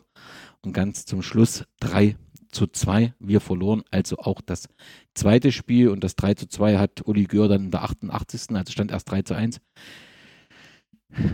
[0.62, 2.16] und ganz zum Schluss 3
[2.50, 3.14] zu 2.
[3.18, 4.68] Wir verloren also auch das
[5.14, 8.56] zweite Spiel und das 3 zu 2 hat Uli Gör dann in der 88.
[8.56, 9.60] Also stand erst 3 zu 1.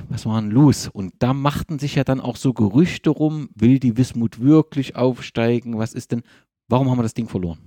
[0.09, 0.89] Was war denn los?
[0.89, 5.79] Und da machten sich ja dann auch so Gerüchte rum, will die Wismut wirklich aufsteigen?
[5.79, 6.23] Was ist denn,
[6.69, 7.59] warum haben wir das Ding verloren?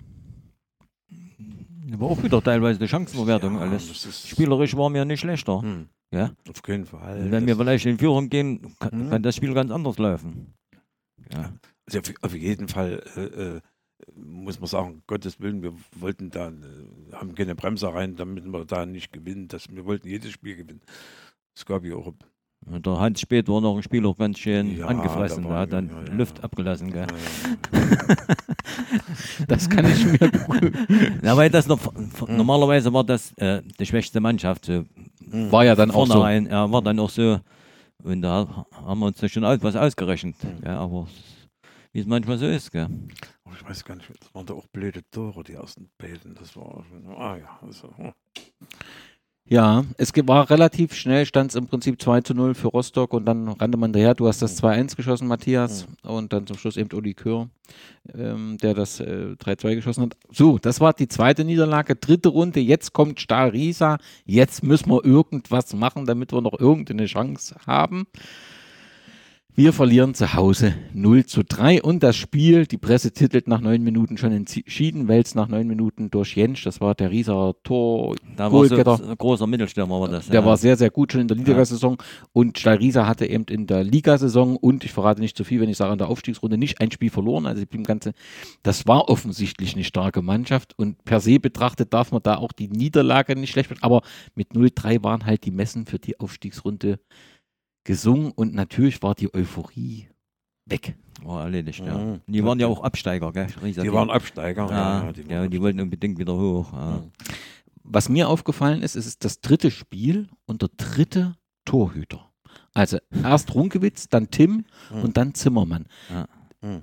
[1.98, 3.56] war auch wieder teilweise die Chancenverwertung.
[3.56, 4.28] Ja, alles.
[4.28, 5.62] Spielerisch waren wir nicht schlechter.
[5.62, 6.32] Hm, Ja?
[6.50, 7.32] auf keinen Fall.
[7.32, 9.10] Wenn wir vielleicht in Führung gehen, kann, Mhm.
[9.12, 10.54] kann das Spiel ganz anders laufen.
[11.32, 11.54] Ja.
[11.86, 13.62] Also auf, auf jeden Fall äh, äh,
[14.14, 18.66] muss man sagen, Gottes Willen, wir wollten da, äh, haben keine Bremse rein, damit wir
[18.66, 19.48] da nicht gewinnen.
[19.48, 20.82] Das, wir wollten jedes Spiel gewinnen.
[21.56, 22.12] Es gab ja auch
[22.68, 25.44] der Hans Spät war noch ein Spiel auch ganz schön Ja, angefressen.
[25.44, 26.44] da war- hat dann ja, ja, Luft ja.
[26.46, 26.92] abgelassen.
[26.92, 27.08] Gell?
[29.48, 30.32] Das kann ich mir
[31.24, 32.38] Ja, weil das noch, Hm.
[32.38, 34.66] normalerweise war das äh, die schwächste Mannschaft.
[34.66, 34.84] So.
[35.52, 36.14] war ja dann auch so.
[36.14, 37.40] Vornherein, ja, war dann auch so.
[38.04, 40.36] Und da haben wir uns da schon aus, was ausgerechnet.
[40.42, 40.62] Hm.
[40.62, 40.72] Gell?
[40.72, 41.08] Aber
[41.94, 42.72] wie es manchmal so ist.
[42.72, 42.88] Gell?
[43.58, 46.36] Ich weiß gar nicht, das waren da auch blöde Tore, die ersten beiden.
[46.36, 46.84] Das war,
[47.18, 48.12] ah ja, also, hm.
[49.48, 53.26] Ja, es war relativ schnell, stand es im Prinzip 2 zu 0 für Rostock und
[53.26, 54.16] dann rannte man daher.
[54.16, 57.48] Du hast das 2-1 geschossen, Matthias, und dann zum Schluss eben Uli Kör,
[58.18, 60.18] ähm, der das äh, 3-2 geschossen hat.
[60.32, 62.60] So, das war die zweite Niederlage, dritte Runde.
[62.60, 64.00] Jetzt kommt Stahl Riesa.
[64.26, 68.08] Jetzt müssen wir irgendwas machen, damit wir noch irgendeine Chance haben.
[69.58, 73.84] Wir verlieren zu Hause 0 zu 3 und das Spiel, die Presse titelt nach neun
[73.84, 78.52] Minuten schon entschieden, es nach neun Minuten durch Jentsch, das war der Rieser Tor, Da
[78.52, 80.28] war so, großer Mittelstürmer war das.
[80.28, 80.46] Der ja.
[80.46, 81.96] war sehr, sehr gut schon in der Ligasaison
[82.34, 85.78] und Stahl hatte eben in der Ligasaison und ich verrate nicht zu viel, wenn ich
[85.78, 87.46] sage, in der Aufstiegsrunde nicht ein Spiel verloren.
[87.46, 88.12] Also im Ganze,
[88.62, 92.68] das war offensichtlich eine starke Mannschaft und per se betrachtet darf man da auch die
[92.68, 94.02] Niederlage nicht schlecht machen, aber
[94.36, 97.00] mit 0-3 waren halt die Messen für die Aufstiegsrunde
[97.86, 100.10] gesungen und natürlich war die Euphorie
[100.66, 100.98] weg.
[101.24, 101.98] War erledigt, ja.
[101.98, 102.22] Mhm.
[102.28, 103.48] Die waren ja auch Absteiger, gell?
[103.64, 104.70] Die waren Absteiger.
[104.70, 106.74] Ja, die ja, die wollten unbedingt wieder hoch.
[106.74, 107.04] Ja.
[107.84, 112.32] Was mir aufgefallen ist, es ist das dritte Spiel und der dritte Torhüter.
[112.74, 115.04] Also erst Runkewitz, dann Tim Hm.
[115.04, 115.86] und dann Zimmermann.
[116.10, 116.28] Ja.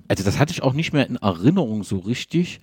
[0.07, 2.61] Also das hatte ich auch nicht mehr in Erinnerung so richtig.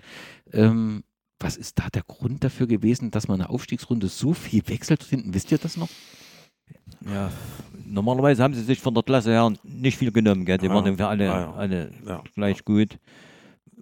[0.53, 1.05] Ähm,
[1.39, 5.03] was ist da der Grund dafür gewesen, dass man in der Aufstiegsrunde so viel wechselt
[5.05, 5.35] hinten?
[5.35, 5.89] Wisst ihr das noch?
[7.07, 7.31] Ja,
[7.87, 10.59] normalerweise haben sie sich von der Klasse her nicht viel genommen, gell?
[10.59, 11.53] Die Ja, waren für alle, ja.
[11.55, 12.23] alle Ja.
[12.35, 12.99] gleich gut.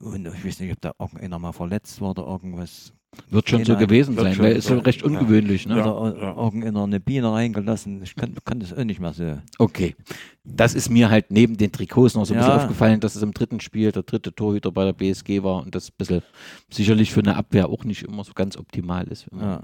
[0.01, 2.93] Und ich weiß nicht, ob da irgendeiner mal verletzt war oder irgendwas.
[3.31, 4.75] Wird schon so Nein, gewesen sein, weil es ist so.
[4.75, 5.07] ja recht Ja.
[5.07, 5.67] ungewöhnlich.
[5.67, 5.79] Ne?
[5.79, 5.93] Ja.
[5.93, 6.37] Oder ja.
[6.37, 8.03] irgendeiner eine Biene reingelassen.
[8.03, 9.39] Ich kann, kann das auch nicht mehr so.
[9.59, 9.97] Okay.
[10.45, 12.63] Das ist mir halt neben den Trikots noch so ein bisschen Ja.
[12.63, 15.89] aufgefallen, dass es im dritten Spiel der dritte Torhüter bei der BSG war und das
[15.89, 16.23] ein bisschen
[16.71, 19.27] sicherlich für eine Abwehr auch nicht immer so ganz optimal ist.
[19.31, 19.63] wenn man Ja.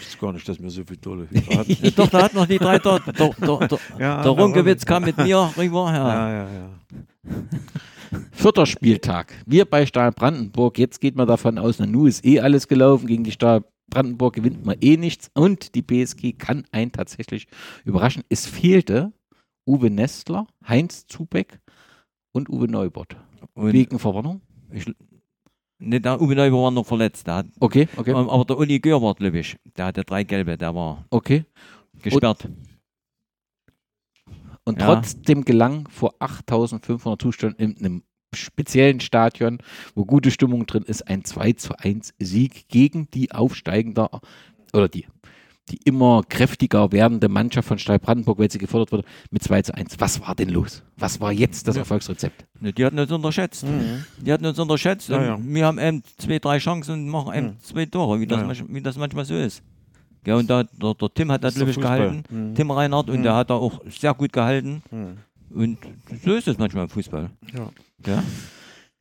[0.00, 1.76] Ich weiß gar nicht, dass wir so viele tolle Hüter hatten.
[1.96, 3.06] Doch, da hat noch die drei dort.
[3.06, 5.92] Der, der, der, Ja, der Runkewitz kam mit mir rüber.
[5.92, 6.08] Ja.
[6.08, 7.34] Ja, ja, ja.
[8.32, 9.32] Vierter Spieltag.
[9.46, 10.78] Wir bei Stahl Brandenburg.
[10.78, 13.06] Jetzt geht man davon aus, na, nu ist eh alles gelaufen.
[13.06, 15.30] Gegen die Stahl Brandenburg gewinnt man eh nichts.
[15.34, 17.46] Und die BSG kann einen tatsächlich
[17.84, 18.22] überraschen.
[18.28, 19.12] Es fehlte
[19.66, 21.60] Uwe Nestler, Heinz Zubeck
[22.32, 23.16] und Uwe Neubert.
[23.54, 24.40] Und Wegen Verwarnung?
[24.70, 24.86] ich,
[25.78, 27.26] ne, der Uwe Neuber war noch verletzt.
[27.26, 29.56] Der hat, Okay, okay, Ähm, Aber der Uli Gör war, glaube ich.
[29.76, 31.44] Der hatte drei gelbe, der war okay.
[32.02, 32.44] gesperrt.
[32.44, 32.56] Und
[34.68, 34.74] Ja.
[34.74, 38.02] trotzdem gelang vor 8500 Zuständen in einem
[38.34, 39.58] speziellen Stadion,
[39.94, 44.08] wo gute Stimmung drin ist, ein 2 zu 1 Sieg gegen die aufsteigende
[44.74, 45.06] oder die,
[45.70, 49.74] die immer kräftiger werdende Mannschaft von Stahl Brandenburg, weil sie gefordert wurde, mit 2 zu
[49.74, 49.94] 1.
[50.00, 50.82] Was war denn los?
[50.96, 51.82] Was war jetzt das Ja.
[51.82, 52.44] Erfolgsrezept?
[52.60, 53.64] Ne, Die hatten uns unterschätzt.
[53.64, 54.04] Mhm.
[54.20, 55.08] Die hatten uns unterschätzt.
[55.08, 55.38] Ja, und ja.
[55.54, 57.60] Wir haben eben zwei, drei Chancen und machen eben Mhm.
[57.60, 59.62] zwei Tore, wie das, Ja, wie das manchmal so ist.
[60.26, 61.82] Ja, und da, der, der Tim hat das, Fußball.
[61.98, 62.22] gehalten.
[62.30, 62.54] Mhm.
[62.54, 63.08] Tim Reinhardt.
[63.10, 63.22] Und Mhm.
[63.22, 64.82] der hat da auch sehr gut gehalten.
[64.90, 65.18] Mhm.
[65.58, 65.78] Und
[66.24, 67.30] so ist es manchmal im Fußball.
[67.54, 67.68] Ja.
[68.06, 68.22] Ja.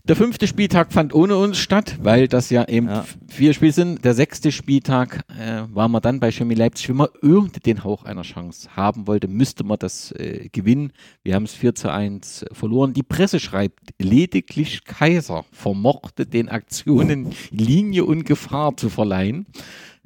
[0.07, 3.05] Der fünfte Spieltag fand ohne uns statt, weil das ja eben Ja.
[3.27, 4.05] vier Spiele sind.
[4.05, 6.89] Der sechste Spieltag äh, war man dann bei Chemie Leipzig.
[6.89, 10.91] Wenn man irgendwie den Hauch einer Chance haben wollte, müsste man das äh, gewinnen.
[11.23, 12.93] Wir haben es 4 zu 1 verloren.
[12.93, 19.47] Die Presse schreibt, lediglich Kaiser vermochte den Aktionen Linie und Gefahr zu verleihen.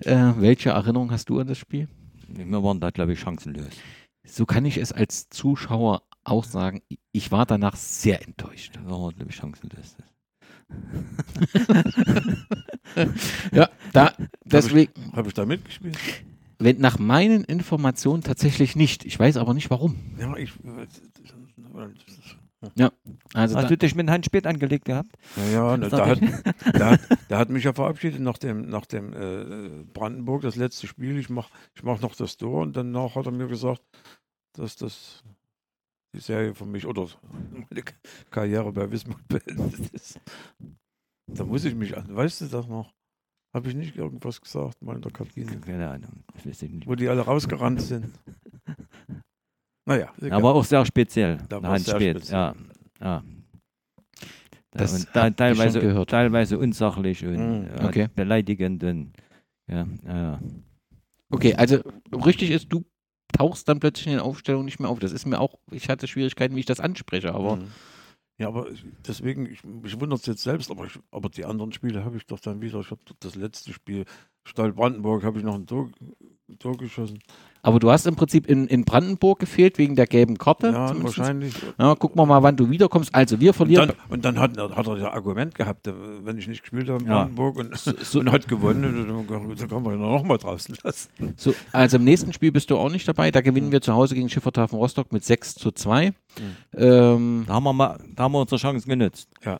[0.06, 1.88] Äh, welche Erinnerung hast du an das Spiel?
[2.28, 3.70] Wir waren da, glaube ich, chancenlos.
[4.24, 6.82] So kann ich es als Zuschauer auch sagen.
[7.12, 8.80] Ich war danach sehr enttäuscht.
[8.84, 9.96] Wir waren, glaube ich, chancenlos.
[13.52, 14.14] Ja, da,
[14.46, 14.92] deswegen.
[15.14, 15.98] Habe ich da mitgespielt?
[16.58, 19.06] Wenn nach meinen Informationen tatsächlich nicht.
[19.06, 19.96] Ich weiß aber nicht warum.
[20.20, 20.52] Ja, ich.
[22.62, 25.18] Also Hast da, du dich mit Hans Spät angelegt gehabt?
[25.38, 26.20] Ja, ja, ne, da hat,
[26.74, 27.00] der, hat,
[27.30, 31.18] der hat mich ja verabschiedet nach dem, nach dem äh, Brandenburg, das letzte Spiel.
[31.18, 33.82] Ich mache ich mach noch das Tor und danach hat er mir gesagt,
[34.54, 35.24] dass das
[36.14, 37.08] die Serie für mich oder
[37.70, 37.84] meine
[38.30, 40.20] Karriere bei Wismut beendet ist.
[41.28, 42.14] Da muss ich mich an.
[42.14, 42.94] Weißt du das noch?
[43.54, 46.24] Habe ich nicht irgendwas gesagt, mal in der Kabine, Keine Ahnung.
[46.36, 46.88] Ich weiß nicht.
[46.88, 48.14] wo die alle rausgerannt sind?
[49.90, 50.34] Naja, egal.
[50.34, 51.40] Aber auch sehr speziell.
[51.50, 52.18] Da war sehr Spät.
[52.18, 52.38] speziell.
[52.40, 52.56] Ja.
[53.02, 53.24] ja.
[54.72, 56.10] Das und da, ich teilweise, schon gehört.
[56.12, 57.68] teilweise unsachlich und Mhm.
[57.76, 58.08] äh, Okay.
[58.16, 58.84] beleidigend.
[58.84, 59.14] Und,
[59.68, 60.40] ja, ja,
[61.32, 61.80] okay, also
[62.14, 62.86] richtig ist, du
[63.36, 65.00] tauchst dann plötzlich in den Aufstellungen nicht mehr auf.
[65.00, 67.72] Das ist mir auch, ich hatte Schwierigkeiten, wie ich das anspreche, aber Mhm.
[68.38, 71.74] Ja, aber ich- deswegen, ich, mich wundert es jetzt selbst, aber, ich, aber die anderen
[71.74, 72.80] Spiele habe ich doch dann wieder.
[72.80, 74.06] Ich habe das letzte Spiel,
[74.46, 75.90] Stahl Brandenburg, habe ich noch ein Tor,
[76.48, 77.20] ein Tor geschossen.
[77.62, 80.68] Aber du hast im Prinzip in, in Brandenburg gefehlt wegen der gelben Karte.
[80.68, 81.18] Ja, zumindest.
[81.18, 81.54] wahrscheinlich.
[81.78, 83.14] Ja, gucken wir mal, wann du wiederkommst.
[83.14, 83.88] Also wir Und verlieren.
[83.90, 85.94] dann, und dann hat, hat er ja Argument gehabt, äh,
[86.24, 87.20] wenn ich nicht gespielt habe in Ja.
[87.20, 91.10] Brandenburg und, so- und hat gewonnen, dann, kann man ihn noch mal draußen lassen.
[91.38, 93.32] So, also im nächsten Spiel bist du auch nicht dabei.
[93.32, 96.14] Da gewinnen wir zu Hause gegen Schifferthafen Rostock mit 6 zu 2.
[96.78, 99.30] Ähm, Da, haben wir mal, da haben wir unsere Chance genutzt.
[99.44, 99.58] Ja.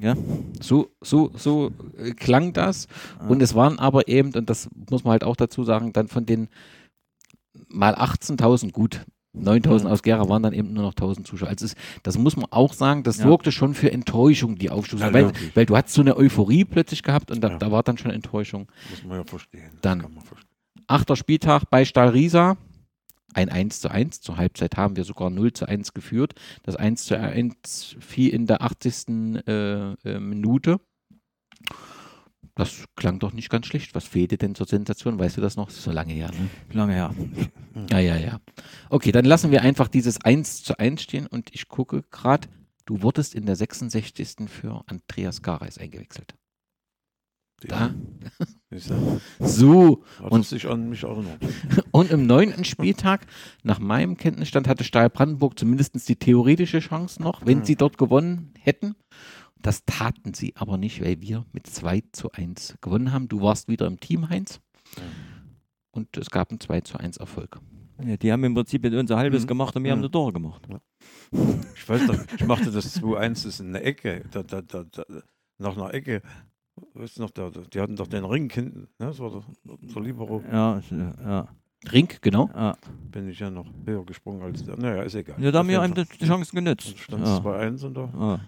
[0.00, 0.14] ja?
[0.60, 2.88] so, so, so äh, klang das.
[3.28, 6.26] Und es waren aber eben, und das muss man halt auch dazu sagen, dann von
[6.26, 6.48] den
[7.68, 9.04] mal 18.000, gut.
[9.34, 11.48] 9000 aus Gera waren dann eben nur noch 1000 Zuschauer.
[11.48, 13.24] Also es, das muss man auch sagen, das Ja.
[13.24, 15.06] sorgte schon für Enttäuschung, die Aufstoßung.
[15.06, 17.58] Ja, weil, weil du hast so eine Euphorie plötzlich gehabt und da, Ja.
[17.58, 18.70] da war dann schon Enttäuschung.
[18.90, 19.70] Muss man ja verstehen.
[19.82, 20.00] Dann.
[20.02, 20.48] kann man verstehen.
[20.86, 22.56] Achter Spieltag bei Stahl Riesa.
[23.34, 24.22] Ein 1 zu 1.
[24.22, 26.34] Zur Halbzeit haben wir sogar 0 zu 1 geführt.
[26.62, 29.44] Das 1 zu 1 fiel in der 80.
[29.46, 30.80] Äh, äh, Minute.
[32.58, 33.94] Das klang doch nicht ganz schlecht.
[33.94, 35.16] Was fehlte denn zur Sensation?
[35.18, 35.66] Weißt du das noch?
[35.66, 36.30] Das ist so lange her.
[36.32, 36.48] Ne?
[36.72, 37.14] Lange her.
[37.90, 38.40] Ja, ja, ja.
[38.90, 42.48] Okay, dann lassen wir einfach dieses 1 zu 1 stehen und ich gucke gerade,
[42.86, 44.48] du wurdest in der 66.
[44.48, 46.34] für Andreas Gareis eingewechselt.
[47.68, 47.94] Ja,
[49.38, 51.38] So, Und- sich an mich erinnert.
[51.92, 53.26] und im neunten Spieltag,
[53.62, 57.64] nach meinem Kenntnisstand, hatte Stahl Brandenburg zumindest die theoretische Chance noch, wenn Mhm.
[57.64, 58.96] sie dort gewonnen hätten.
[59.62, 63.28] Das taten sie aber nicht, weil wir mit 2 zu 1 gewonnen haben.
[63.28, 64.60] Du warst wieder im Team, Heinz.
[65.90, 67.58] Und es gab einen 2 zu 1 Erfolg.
[68.04, 69.46] Ja, die haben im Prinzip mit unser halbes Mhm.
[69.48, 70.04] gemacht und wir haben Mhm.
[70.04, 70.62] die Tore gemacht.
[71.74, 75.02] Ich weiß noch, ich machte das 2-1, das in der Ecke, da, da, da, da,
[75.58, 76.22] nach einer Ecke.
[76.94, 79.06] Weißt du noch, da, die hatten doch den Ring hinten, ne?
[79.06, 80.42] das war der, Libero.
[80.50, 81.48] Ja, ja,
[81.90, 82.48] Ring, genau.
[82.54, 82.76] ja.
[83.10, 84.76] Bin ich ja noch höher gesprungen als der.
[84.76, 85.42] Naja, ist egal.
[85.42, 86.96] ja da haben wir einem die die Chance genützt.
[86.98, 87.34] Stand Ja.
[87.36, 88.40] es 2-1 und da.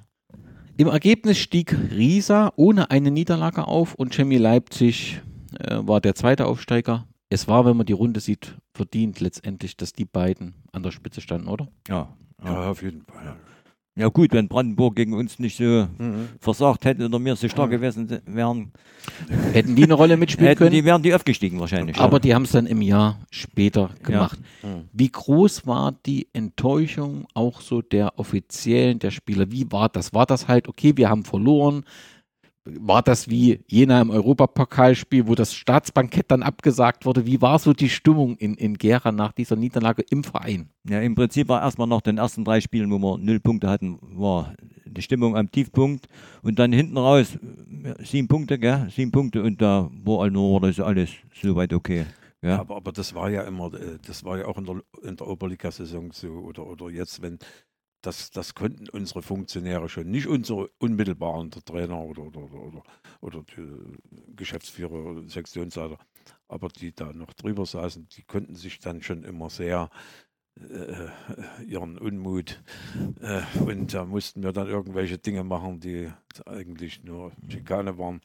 [0.80, 5.20] Im Ergebnis stieg Riesa ohne eine Niederlage auf und Chemie Leipzig
[5.58, 7.06] äh, war der zweite Aufsteiger.
[7.28, 11.20] Es war, wenn man die Runde sieht, verdient letztendlich, dass die beiden an der Spitze
[11.20, 11.68] standen, oder?
[11.86, 12.16] Ja.
[12.42, 12.70] Ja, Ja.
[12.70, 13.36] auf jeden Fall.
[14.01, 16.28] Ja gut, wenn Brandenburg gegen uns nicht so Mhm.
[16.40, 17.72] versagt hätte oder wir so stark Mhm.
[17.72, 18.72] gewesen se- wären,
[19.53, 21.96] Hätten die eine Rolle mitspielen hätten können, die, wären die aufgestiegen wahrscheinlich.
[21.98, 24.38] aber die haben es dann im Jahr später gemacht.
[24.62, 24.88] Mhm.
[24.92, 29.51] Wie groß war die Enttäuschung auch so der Offiziellen, der Spieler?
[29.51, 30.12] Wie war das?
[30.12, 31.84] War das halt, okay, wir haben verloren?
[32.78, 37.26] War das wie Jena im Europapokalspiel, wo das Staatsbankett dann abgesagt wurde?
[37.26, 40.70] Wie war so die Stimmung in, in Gera nach dieser Niederlage im Verein?
[40.88, 43.98] Ja, im Prinzip war erstmal nach den ersten drei Spielen, wo wir null Punkte hatten,
[44.00, 44.54] war
[44.84, 46.06] die Stimmung am Tiefpunkt.
[46.42, 47.38] Und dann hinten raus
[48.02, 48.88] sieben Punkte, gell?
[48.94, 52.06] Sieben Punkte und da war war das alles soweit okay.
[52.42, 52.58] Ja.
[52.58, 55.26] Aber, aber das war ja immer, äh, das war ja auch in der, in der
[55.26, 57.38] Oberliga-Saison so oder, oder jetzt, wenn
[58.03, 62.82] das, das konnten unsere Funktionäre schon, nicht unsere unmittelbaren, Trainer oder, oder, oder,
[63.20, 63.44] oder,
[64.36, 65.98] Geschäftsführer oder Sektionsleiter,
[66.48, 69.90] aber die da noch drüber saßen, die konnten sich dann schon immer sehr
[70.59, 72.62] äh, ihren Unmut
[73.20, 76.11] äh, und da mussten wir dann irgendwelche Dinge machen, die
[76.46, 78.20] eigentlich nur Schikane waren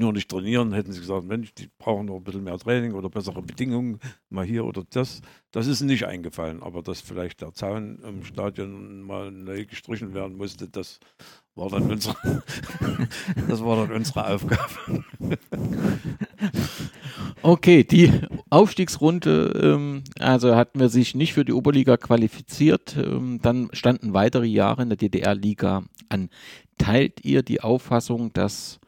[0.00, 3.08] nur nicht trainieren, hätten sie gesagt, Mensch, die brauchen noch ein bisschen mehr Training oder
[3.08, 5.22] bessere Bedingungen, mal hier oder das.
[5.52, 10.36] Das ist nicht eingefallen, aber dass vielleicht der Zaun im Stadion mal neu gestrichen werden
[10.36, 10.98] musste, das
[11.54, 12.16] war dann unsere,
[13.48, 15.04] das war dann unsere Aufgabe.
[17.42, 18.12] Okay, die
[18.50, 22.96] Aufstiegsrunde, ähm, also hatten wir sich nicht für die Oberliga qualifiziert.
[22.98, 26.28] Ähm, dann standen weitere Jahre in der DDR-Liga an.
[26.76, 28.79] Teilt ihr die Auffassung, dass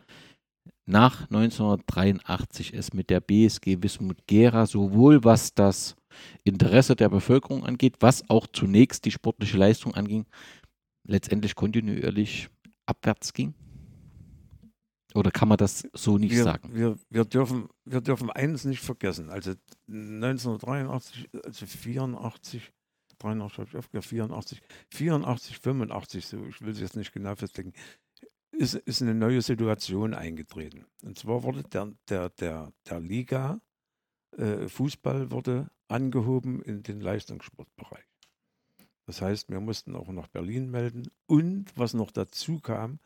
[0.86, 5.96] nach 1983 es mit der BSG Wismut Gera sowohl was das
[6.44, 10.26] Interesse der Bevölkerung angeht, was auch zunächst die sportliche Leistung anging,
[11.04, 12.48] letztendlich kontinuierlich
[12.86, 13.54] abwärts ging?
[15.14, 16.74] Oder kann man das so nicht wir, sagen?
[16.74, 19.28] Wir, wir, dürfen, wir dürfen eines nicht vergessen.
[19.28, 19.52] Also
[19.88, 22.72] 1983, also 84,
[23.18, 24.60] 83 habe ich aufgehört, 84,
[24.90, 27.72] 84, 85, so, ich will es jetzt nicht genau festlegen,
[28.62, 30.86] ist, ist eine neue Situation eingetreten.
[31.02, 33.60] Und zwar wurde der, der, der, der Liga
[34.38, 38.04] äh, Fußball wurde angehoben in den Leistungssportbereich.
[39.06, 43.00] Das heißt, wir mussten auch nach Berlin melden und was noch dazu kam,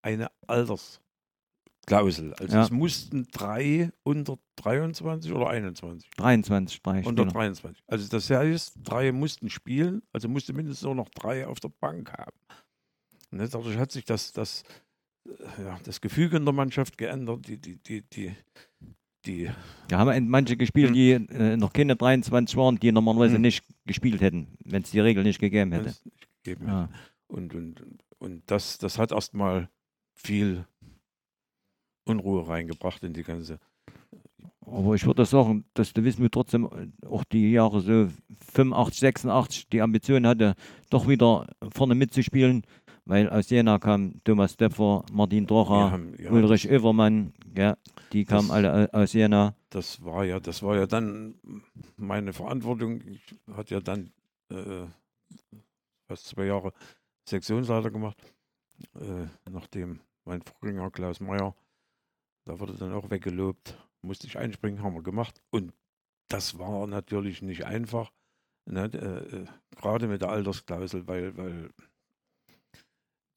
[0.00, 2.32] eine Altersklausel.
[2.40, 2.64] Also Ja.
[2.64, 6.10] es mussten drei unter 23 oder 21.
[6.16, 7.32] 23, drei Unter Spieler.
[7.32, 7.84] 23.
[7.86, 12.12] Also das heißt, drei mussten spielen, also musste mindestens auch noch drei auf der Bank
[12.12, 12.36] haben.
[13.30, 14.62] Ne, dadurch hat sich das, das,
[15.58, 17.46] ja, das Gefüge in der Mannschaft geändert.
[17.46, 18.32] Die, die, die, die,
[19.24, 19.50] die,
[19.88, 20.94] Da haben manche gespielt, Hm.
[20.94, 23.42] die äh, noch keine 23 waren, die normalerweise Hm.
[23.42, 25.86] nicht gespielt hätten, wenn es die Regel nicht gegeben hätte.
[25.88, 26.02] nicht
[26.42, 26.88] gegeben Ja.
[27.28, 27.82] Und, und,
[28.18, 29.68] und das, das hat erstmal
[30.14, 30.66] viel
[32.04, 33.58] Unruhe reingebracht in die ganze.
[34.64, 38.08] Aber ich würde sagen, dass der Wismut trotzdem äh, auch die Jahre so
[38.52, 40.54] 85, 86 die Ambition hatte,
[40.90, 42.62] doch wieder vorne mitzuspielen,
[43.04, 47.76] weil aus Jena kam Thomas Depfer, Martin Drocher, haben, ja, Ulrich Övermann, ja,
[48.12, 49.54] die kamen Das- alle au- aus Jena.
[49.70, 51.34] das war ja, das war ja dann
[51.96, 53.00] meine Verantwortung.
[53.08, 53.22] Ich
[53.54, 54.12] hatte ja dann
[54.50, 54.86] äh,
[56.08, 56.72] fast zwei Jahre
[57.28, 58.16] Sektionsleiter gemacht,
[58.94, 61.54] äh, nachdem mein Vorgänger Klaus Meyer,
[62.44, 65.40] da wurde dann auch weggelobt, musste ich einspringen, haben wir gemacht.
[65.50, 65.72] Und
[66.28, 68.12] das war natürlich nicht einfach,
[68.66, 69.46] ne, äh, äh,
[69.76, 71.70] gerade mit der Altersklausel, weil, weil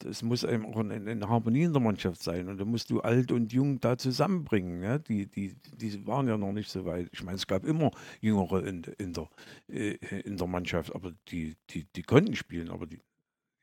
[0.03, 3.31] es muss eben auch eine, Harmonie in der Mannschaft sein und da musst du alt
[3.31, 4.83] und jung da zusammenbringen.
[4.83, 4.97] Ja?
[4.97, 7.09] Die, die, die waren ja noch nicht so weit.
[7.13, 9.29] Ich meine, es gab immer Jüngere in, in, der,
[9.69, 13.01] äh, in der Mannschaft, aber die, die, die konnten spielen, aber die,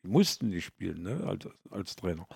[0.02, 1.24] die mussten nicht spielen ne?
[1.24, 2.26] als, als Trainer.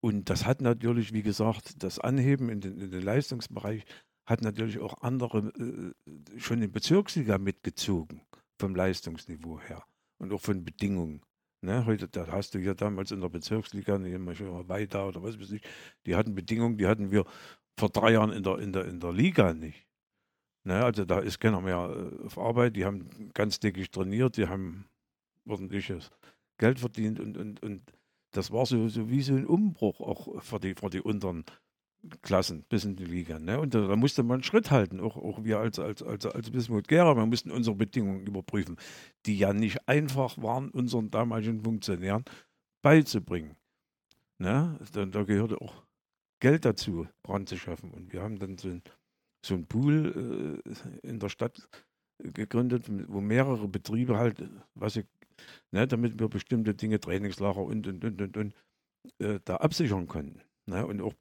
[0.00, 3.84] Und das hat natürlich, wie gesagt, das Anheben in den, in den Leistungsbereich
[4.26, 8.20] hat natürlich auch andere äh, schon in Bezirksliga mitgezogen,
[8.58, 9.84] vom Leistungsniveau her
[10.18, 11.22] und auch von Bedingungen.
[11.60, 15.62] Ne, heute, da hast du ja damals in der Bezirksliga, weiter oder was weiß ich,
[16.06, 17.24] die hatten Bedingungen, die hatten wir
[17.76, 19.86] vor drei Jahren in der, in der, in der Liga nicht.
[20.64, 24.46] Ne, also da ist keiner mehr äh, auf Arbeit, die haben ganz dickig trainiert, die
[24.46, 24.88] haben
[25.46, 26.10] ordentliches
[26.58, 27.82] Geld verdient und, und, und
[28.32, 31.44] das war so, so wie so ein Umbruch auch für die, für die unteren
[32.22, 33.38] Klassen bis in die Liga.
[33.38, 33.60] Ne?
[33.60, 36.88] Und da, da, musste man Schritt halten, auch, auch wir als, als, als, als Bismut
[36.88, 38.76] Gera, wir mussten unsere Bedingungen überprüfen,
[39.26, 42.24] die ja nicht einfach waren, unseren damaligen Funktionären
[42.82, 43.56] beizubringen.
[44.38, 44.78] Ne?
[44.92, 45.82] Da, da gehörte auch
[46.40, 47.90] Geld dazu, ranzuschaffen.
[47.90, 48.82] Und wir haben dann so ein,
[49.44, 51.68] so ein Pool äh, in der Stadt
[52.18, 54.42] gegründet, wo mehrere Betriebe halt,
[54.74, 55.06] was ich,
[55.70, 58.54] ne, damit wir bestimmte Dinge, Trainingslager und, und, und, und, und
[59.18, 60.40] äh, da absichern konnten.
[60.66, 60.86] Ne?
[60.86, 61.14] Und auch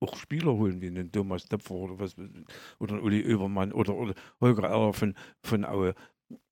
[0.00, 2.16] auch Spieler holen, wie einen Thomas Töpfer oder was,
[2.78, 5.94] oder Uli Oebermann oder, oder Holger Erler von, von Aue.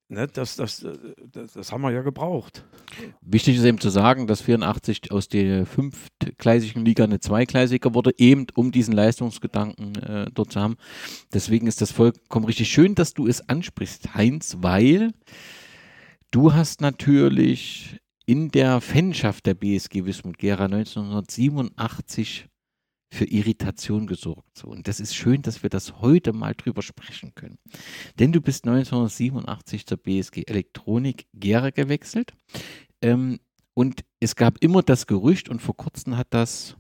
[0.09, 0.87] Ne, das, das,
[1.33, 2.67] das, das, haben wir ja gebraucht.
[3.23, 8.47] Wichtig ist eben zu sagen, dass 84 aus der fünftgleisigen Liga eine zweigleisige wurde, eben
[8.55, 10.77] um diesen Leistungsgedanken äh, dort zu haben.
[11.33, 15.13] Deswegen ist das vollkommen richtig schön, dass du es ansprichst, Heinz, weil
[16.31, 22.47] du hast natürlich in der Fanschaft der BSG Wismut Gera 1987
[23.15, 24.59] für Irritation gesorgt.
[24.59, 24.69] So.
[24.69, 27.59] Und das ist schön, dass wir das heute mal drüber sprechen können.
[28.19, 32.35] Denn du bist 1987 zur BSG Elektronik Gera gewechselt.
[33.01, 33.39] Ähm,
[33.73, 36.77] und es gab immer das Gerücht, und vor kurzem hat das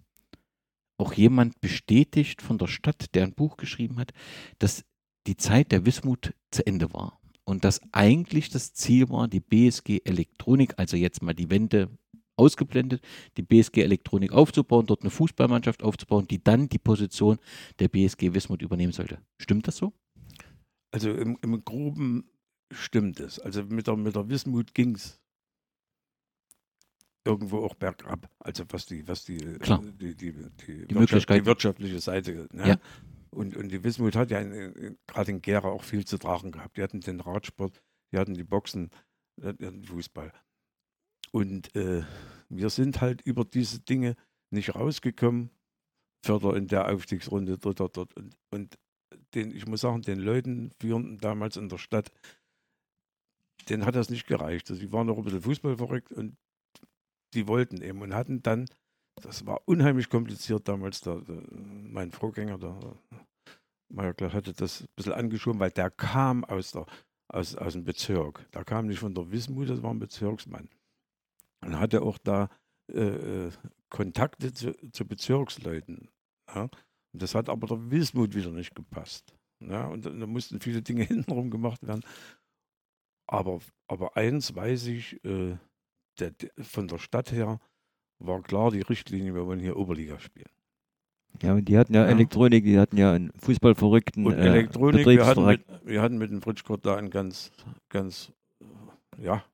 [0.96, 4.12] auch jemand bestätigt von der Stadt, der ein Buch geschrieben hat,
[4.58, 4.84] dass
[5.26, 7.20] die Zeit der Wismut zu Ende war.
[7.44, 11.90] Und dass eigentlich das Ziel war, die BSG Elektronik, also jetzt mal die Wende
[12.36, 13.02] ausgeblendet,
[13.36, 17.38] die BSG Elektronik aufzubauen, dort eine Fußballmannschaft aufzubauen, die dann die Position
[17.78, 19.18] der BSG Wismut übernehmen sollte.
[19.38, 19.92] Stimmt das so?
[20.90, 22.30] Also im, im Groben
[22.72, 23.38] stimmt es.
[23.38, 25.20] Also mit der, mit der Wismut ging es
[27.24, 28.30] irgendwo auch bergab.
[28.38, 29.82] Also was die, was die, Klar.
[29.82, 32.48] die, die, die, die, Wirtschaft, die wirtschaftliche Seite.
[32.52, 32.68] Ne?
[32.68, 32.76] Ja.
[33.30, 36.76] Und, und die Wismut hat ja gerade in Gera auch viel zu tragen gehabt.
[36.76, 37.82] Die hatten den Radsport,
[38.12, 38.90] die hatten die Boxen,
[39.36, 40.32] die hatten den Fußball.
[41.34, 42.04] Und äh,
[42.48, 44.14] wir sind halt über diese Dinge
[44.50, 45.50] nicht rausgekommen.
[46.24, 48.16] Förder in der Aufstiegsrunde, dritter dort.
[48.16, 48.78] Und, und
[49.34, 52.12] den, ich muss sagen, den Leuten, Führenden damals in der Stadt,
[53.68, 54.70] denen hat das nicht gereicht.
[54.70, 56.36] Also die waren noch ein bisschen Fußball verrückt und
[57.34, 58.66] die wollten eben und hatten dann,
[59.20, 62.96] das war unheimlich kompliziert damals, der, der, mein Vorgänger, der, der
[63.88, 66.86] Meier hatte das ein bisschen angeschoben, weil der kam aus, der,
[67.26, 68.48] aus, aus dem Bezirk.
[68.52, 70.68] Der kam nicht von der Wismut, das war ein Bezirksmann
[71.64, 72.48] und hatte auch da
[72.92, 73.50] äh, äh,
[73.88, 76.10] Kontakte zu, zu Bezirksleuten.
[76.54, 76.62] Ja?
[77.12, 79.34] Und das hat aber der Wismut wieder nicht gepasst.
[79.60, 79.86] Ja?
[79.86, 82.04] Und da, mussten viele Dinge hintenrum gemacht werden.
[83.26, 85.56] Aber, aber eins weiß ich, äh,
[86.18, 87.58] der, von der Stadt her
[88.18, 90.50] war klar die Richtlinie, wir wollen hier Oberliga spielen.
[91.42, 92.10] Ja, und die hatten ja, ja.
[92.10, 94.24] Elektronik, die hatten ja einen Fußballverrückten.
[94.26, 97.50] Und äh, Elektronik, wir hatten, mit, wir hatten mit dem Fritschkurt da einen ganz,
[97.88, 98.32] ganz,
[99.18, 99.44] ja,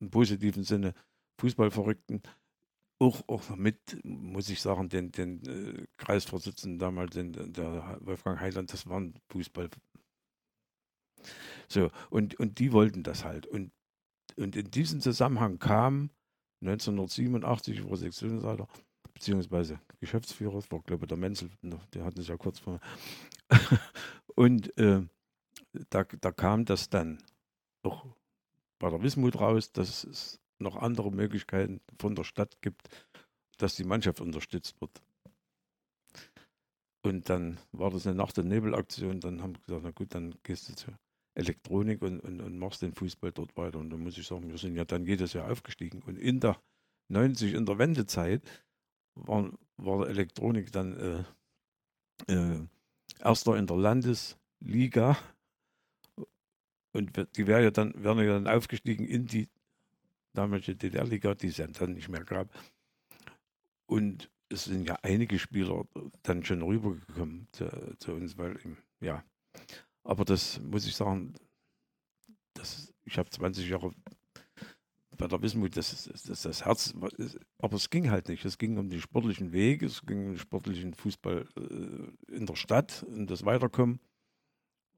[0.00, 0.92] im positiven Sinne
[1.38, 2.22] Fußballverrückten
[2.98, 8.72] auch, auch mit, muss ich sagen, den, den äh, Kreisvorsitzenden damals, den, der Wolfgang Heiland,
[8.72, 9.68] das waren Fußball.
[11.68, 13.46] So, und, und die wollten das halt.
[13.46, 13.72] Und,
[14.36, 16.10] und in diesem Zusammenhang kam
[16.60, 18.68] 1987, war Sektionsleiter,
[19.12, 22.80] beziehungsweise Geschäftsführer, das war glaube ich der Menzel, der hat es ja kurz vor.
[24.34, 25.02] und äh,
[25.90, 27.22] da, da kam das dann
[27.82, 28.06] auch
[28.78, 32.88] bei der Wismut raus, dass es noch andere Möglichkeiten von der Stadt gibt,
[33.58, 35.02] dass die Mannschaft unterstützt wird.
[37.04, 39.20] Und dann war das eine Nacht- und Nebelaktion.
[39.20, 40.98] Dann haben wir gesagt, na gut, dann gehst du zur
[41.34, 43.78] Elektronik und, und, und machst den Fußball dort weiter.
[43.78, 46.02] Und da muss ich sagen, wir sind ja dann jedes Jahr aufgestiegen.
[46.02, 46.58] Und in der
[47.08, 48.42] 90, in der Wendezeit,
[49.14, 51.26] war, war Elektronik dann
[52.28, 52.66] äh, äh,
[53.20, 55.18] erster in der Landesliga.
[56.92, 59.48] Und die wäre ja dann, wären ja dann aufgestiegen in die
[60.34, 62.48] damalige DDR-Liga, die es ja dann nicht mehr gab.
[63.86, 65.86] Und es sind ja einige Spieler
[66.22, 68.58] dann schon rübergekommen zu, zu uns, weil,
[69.00, 69.24] ja.
[70.02, 71.34] Aber das muss ich sagen,
[72.54, 73.92] das, ich habe 20 Jahre
[75.16, 76.92] bei der Wismut, das, das, das Herz,
[77.58, 78.44] aber es ging halt nicht.
[78.44, 82.56] Es ging um den sportlichen Weg, es ging um den sportlichen Fußball äh, in der
[82.56, 84.00] Stadt und das Weiterkommen.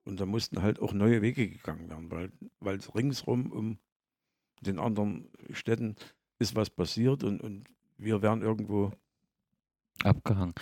[0.05, 3.79] Und da mussten halt auch neue Wege gegangen werden, weil, weil ringsrum um
[4.61, 5.97] den anderen Städten
[6.39, 7.65] ist was passiert und, und
[7.99, 8.93] wir werden irgendwo
[10.03, 10.55] abgehangen.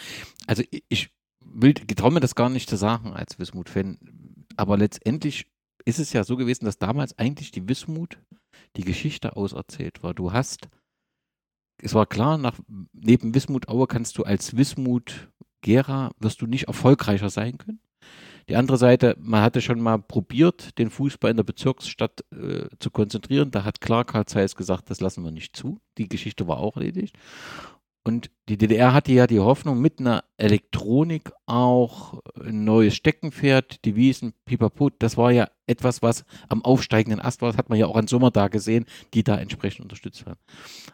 [0.46, 1.10] Also ich
[1.44, 5.46] will, getraue mir das gar nicht zu sagen als Wismut-Fan, aber letztendlich
[5.84, 8.18] ist es ja so gewesen, dass damals eigentlich die Wismut
[8.76, 10.14] die Geschichte auserzählt war.
[10.14, 10.68] Du hast,
[11.78, 12.58] es war klar, nach,
[12.92, 15.30] neben Wismut Aue kannst du als Wismut
[15.60, 17.80] Gera, wirst du nicht erfolgreicher sein können.
[18.48, 22.90] Die andere Seite, man hatte schon mal probiert, den Fußball in der Bezirksstadt äh, zu
[22.90, 23.50] konzentrieren.
[23.50, 25.80] Da hat klar Karl Zeiss gesagt, das lassen wir nicht zu.
[25.98, 27.16] Die Geschichte war auch erledigt.
[28.06, 34.34] Und die DDR hatte ja die Hoffnung, mit einer Elektronik auch ein neues Steckenpferd, Devisen,
[34.44, 37.48] Pipapo, das war ja etwas, was am aufsteigenden Ast war.
[37.48, 38.84] Das hat man ja auch an Sommer da gesehen,
[39.14, 40.38] die da entsprechend unterstützt werden.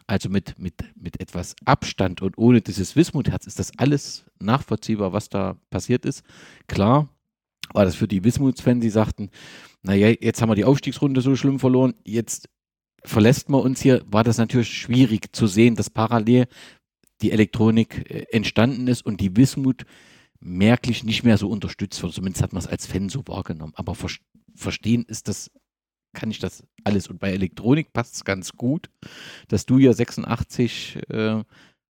[0.07, 5.27] Also mit, mit, mit etwas Abstand und ohne dieses Wismutherz ist das alles nachvollziehbar, was
[5.27, 6.23] da passiert ist.
[6.67, 7.09] Klar
[7.73, 9.29] war das für die Wismutsfans, die sagten,
[9.83, 12.49] naja, jetzt haben wir die Aufstiegsrunde so schlimm verloren, jetzt
[13.03, 16.47] verlässt man uns hier, war das natürlich schwierig zu sehen, dass parallel
[17.21, 19.85] die Elektronik äh, entstanden ist und die Wismut
[20.39, 22.13] merklich nicht mehr so unterstützt wird.
[22.13, 23.73] Zumindest hat man es als Fan so wahrgenommen.
[23.75, 24.09] Aber ver
[24.53, 25.49] verstehen ist das,
[26.13, 27.07] kann ich das alles.
[27.07, 28.89] Und bei Elektronik passt es ganz gut,
[29.47, 31.43] dass du ja 86, äh,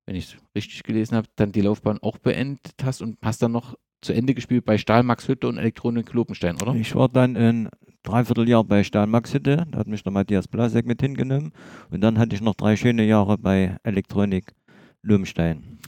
[0.06, 3.52] wenn ich es richtig gelesen habe, dann die Laufbahn auch beendet hast und hast dann
[3.52, 6.74] noch zu Ende gespielt bei Stahl Max Hütte und Elektronik Lobenstein, oder?
[6.74, 7.68] Ich war dann ein
[8.02, 11.52] Dreivierteljahr bei Stahl Max Hütte, da hat mich der Matthias Blasek mit hingenommen
[11.90, 14.55] und dann hatte ich noch drei schöne Jahre bei Elektronik
[15.02, 15.78] Löwenstein.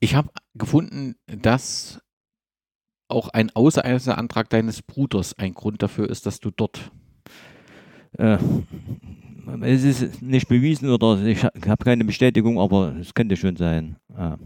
[0.00, 2.00] Ich habe gefunden, dass
[3.08, 6.90] auch ein Außereisenantrag deines Bruders ein Grund dafür ist, dass du dort.
[8.18, 8.38] Äh,
[9.62, 13.96] es ist nicht bewiesen oder ich habe keine Bestätigung, aber es könnte schon sein.
[14.10, 14.38] Ja.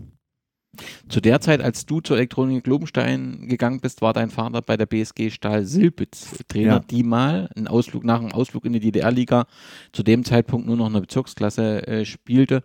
[1.09, 4.87] Zu der Zeit, als du zur Elektronik Globenstein gegangen bist, war dein Vater bei der
[4.87, 6.79] BSG Stahl Silbitz Trainer, ja.
[6.81, 9.47] die mal einen Ausflug nach einem Ausflug in die DDR-Liga
[9.93, 12.63] zu dem Zeitpunkt nur noch eine Bezirksklasse äh, spielte.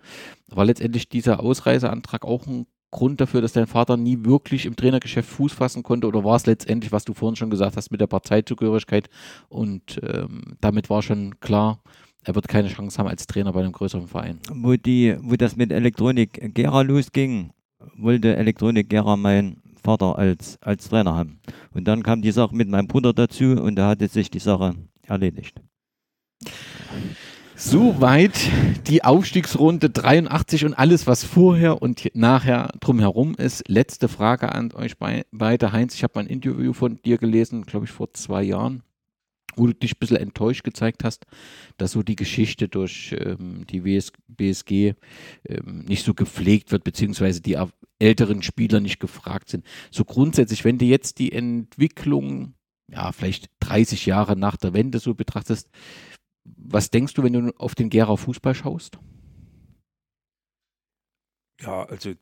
[0.47, 5.29] War letztendlich dieser Ausreiseantrag auch ein Grund dafür, dass dein Vater nie wirklich im Trainergeschäft
[5.29, 6.07] Fuß fassen konnte?
[6.07, 9.09] Oder war es letztendlich, was du vorhin schon gesagt hast, mit der Parteizugehörigkeit?
[9.49, 11.81] Und ähm, damit war schon klar,
[12.23, 14.39] er wird keine Chance haben als Trainer bei einem größeren Verein.
[14.49, 17.51] Wo, die, wo das mit Elektronik Gera losging,
[17.97, 21.39] wollte Elektronik Gera mein Vater als, als Trainer haben.
[21.73, 24.75] Und dann kam die Sache mit meinem Bruder dazu und da hatte sich die Sache
[25.03, 25.61] erledigt.
[27.57, 28.51] Soweit
[28.87, 33.63] die Aufstiegsrunde 83 und alles, was vorher und nachher drumherum ist.
[33.69, 35.71] Letzte Frage an euch beide.
[35.71, 38.83] Heinz, ich habe ein Interview von dir gelesen, glaube ich, vor zwei Jahren
[39.57, 41.25] wo du dich ein bisschen enttäuscht gezeigt hast,
[41.77, 44.93] dass so die Geschichte durch ähm, die WS BSG
[45.47, 47.57] ähm, nicht so gepflegt wird, beziehungsweise die
[47.99, 49.65] älteren Spieler nicht gefragt sind.
[49.91, 52.55] So grundsätzlich, wenn du jetzt die Entwicklung,
[52.91, 55.69] ja, vielleicht 30 Jahre nach der Wende so betrachtest,
[56.43, 58.99] was denkst du, wenn du auf den Gera Fußball schaust?
[61.61, 62.13] Ja, also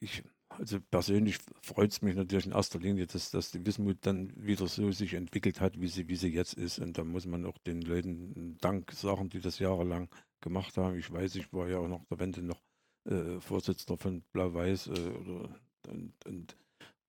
[0.00, 0.22] ich
[0.58, 4.66] also persönlich freut es mich natürlich in erster Linie, dass, dass die Wismut dann wieder
[4.66, 6.78] so sich entwickelt hat, wie sie, wie sie jetzt ist.
[6.78, 10.08] Und da muss man auch den Leuten Dank sagen, die das jahrelang
[10.40, 10.98] gemacht haben.
[10.98, 12.60] Ich weiß, ich war ja auch nach der Wende noch
[13.08, 15.12] äh, Vorsitzender von Blau-Weiß äh,
[15.88, 16.56] und, und,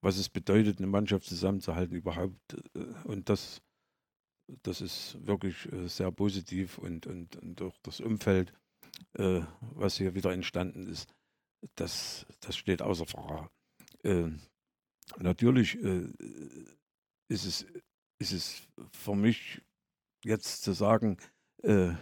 [0.02, 2.54] was es bedeutet, eine Mannschaft zusammenzuhalten überhaupt.
[2.76, 3.62] Äh, und das,
[4.64, 8.54] das ist wirklich äh, sehr positiv und, und, und auch das Umfeld,
[9.14, 11.14] äh, was hier wieder entstanden ist
[11.76, 13.50] das, das steht außer Frage.
[14.04, 14.30] Äh,
[15.18, 16.12] natürlich äh,
[17.28, 17.66] ist, es,
[18.20, 18.62] ist es
[18.92, 19.62] für mich
[20.24, 21.18] jetzt zu sagen,
[21.64, 21.94] äh,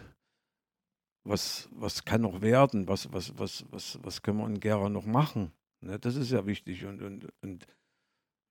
[1.23, 5.05] was, was kann noch werden, was, was, was, was, was können wir in Gera noch
[5.05, 5.51] machen.
[5.81, 7.67] Ne, das ist ja wichtig und, und, und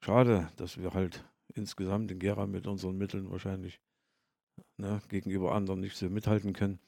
[0.05, 1.25] schade, dass wir halt
[1.55, 3.81] insgesamt in Gera mit unseren Mitteln wahrscheinlich
[4.77, 6.79] ne, gegenüber anderen nicht so mithalten können.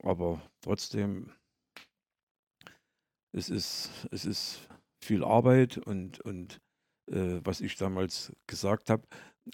[0.00, 1.32] Aber trotzdem
[3.36, 4.68] es ist, es ist
[4.98, 6.60] viel Arbeit und, und
[7.10, 9.02] äh, was ich damals gesagt habe,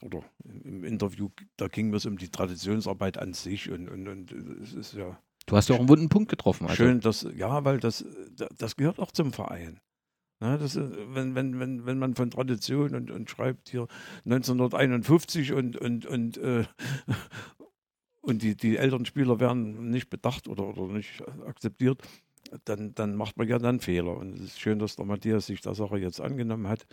[0.00, 4.32] oder im Interview, da ging es um die Traditionsarbeit an sich und, und, und
[4.62, 5.18] es ist ja.
[5.46, 6.64] Du hast ja auch einen wunden Punkt getroffen.
[6.66, 6.76] Also.
[6.76, 8.04] Schön, dass, ja, weil das,
[8.56, 9.80] das gehört auch zum Verein.
[10.40, 13.86] Ja, das, wenn, wenn, wenn, wenn man von Tradition und, und schreibt hier
[14.24, 16.64] 1951 und, und, und, äh,
[18.22, 22.02] und die, die älteren Spieler werden nicht bedacht oder, oder nicht akzeptiert,
[22.64, 24.16] dann, dann macht man ja dann Fehler.
[24.16, 26.86] Und es ist schön, dass der Matthias sich der Sache jetzt angenommen hat.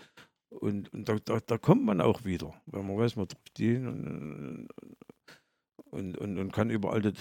[0.49, 3.76] Und, und da, da, da, kommt man auch wieder, wenn man weiß, man trifft die
[3.76, 4.68] und,
[5.91, 7.14] und, und, und kann überall das,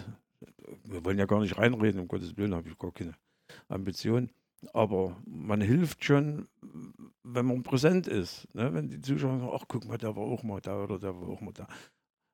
[0.84, 3.12] wir wollen ja gar nicht reinreden, um Gottes Willen habe ich gar keine
[3.68, 4.30] Ambition.
[4.72, 6.48] Aber man hilft schon,
[7.22, 8.52] wenn man präsent ist.
[8.54, 8.72] Ne?
[8.72, 11.28] Wenn die Zuschauer sagen, ach guck mal, der war auch mal da oder der war
[11.28, 11.68] auch mal da.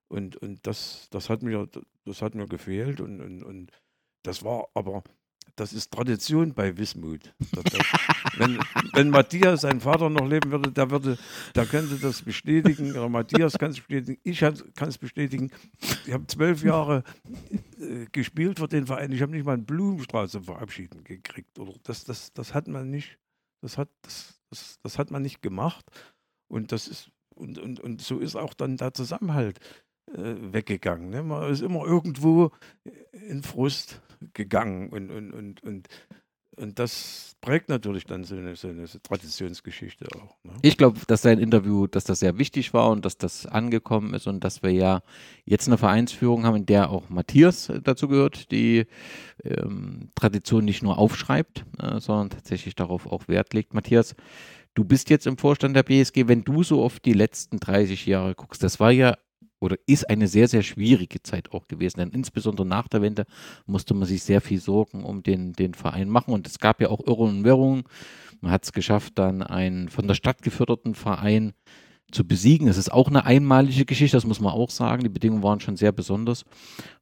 [0.08, 1.68] Und, und das, das, hat mir,
[2.04, 3.72] das hat mir gefehlt und, und, und
[4.22, 5.02] das war aber
[5.56, 7.34] das ist Tradition bei Wismut.
[8.36, 8.58] wenn,
[8.92, 11.18] wenn Matthias, sein Vater, noch leben würde, der würde,
[11.54, 12.90] der könnte das bestätigen.
[12.90, 14.20] Oder Matthias kann es bestätigen.
[14.24, 15.50] Ich kann es bestätigen.
[16.06, 17.04] Ich habe zwölf Jahre
[17.78, 19.12] äh, gespielt für den Verein.
[19.12, 21.58] Ich habe nicht mal einen Blumenstrauß zum Verabschieden gekriegt.
[21.58, 23.18] Oder das, das, das hat man nicht.
[23.60, 25.84] Das hat, das, das, das hat man nicht gemacht.
[26.48, 29.58] Und das ist und, und, und so ist auch dann der Zusammenhalt
[30.12, 31.10] äh, weggegangen.
[31.10, 31.22] Ne?
[31.22, 32.52] Man ist immer irgendwo
[33.12, 34.00] in Frust
[34.32, 35.88] gegangen und, und, und, und,
[36.56, 40.36] und das prägt natürlich dann so eine, so eine Traditionsgeschichte auch.
[40.44, 40.52] Ne?
[40.62, 44.26] Ich glaube, dass dein Interview, dass das sehr wichtig war und dass das angekommen ist
[44.26, 45.02] und dass wir ja
[45.44, 48.86] jetzt eine Vereinsführung haben, in der auch Matthias dazu gehört, die
[49.42, 53.74] ähm, Tradition nicht nur aufschreibt, äh, sondern tatsächlich darauf auch Wert legt.
[53.74, 54.14] Matthias,
[54.74, 58.34] du bist jetzt im Vorstand der BSG, wenn du so auf die letzten 30 Jahre
[58.34, 59.16] guckst, das war ja
[59.64, 62.00] oder ist eine sehr, sehr schwierige Zeit auch gewesen.
[62.00, 63.24] Denn insbesondere nach der Wende
[63.66, 66.34] musste man sich sehr viel Sorgen um den, den Verein machen.
[66.34, 67.84] Und es gab ja auch Irrungen und Wirrungen.
[68.40, 71.54] Man hat es geschafft, dann einen von der Stadt geförderten Verein
[72.12, 72.68] zu besiegen.
[72.68, 75.02] Es ist auch eine einmalige Geschichte, das muss man auch sagen.
[75.02, 76.44] Die Bedingungen waren schon sehr besonders.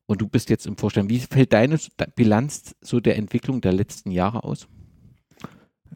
[0.06, 1.10] Und du bist jetzt im Vorstand.
[1.10, 1.78] Wie fällt deine
[2.14, 4.68] Bilanz so der Entwicklung der letzten Jahre aus?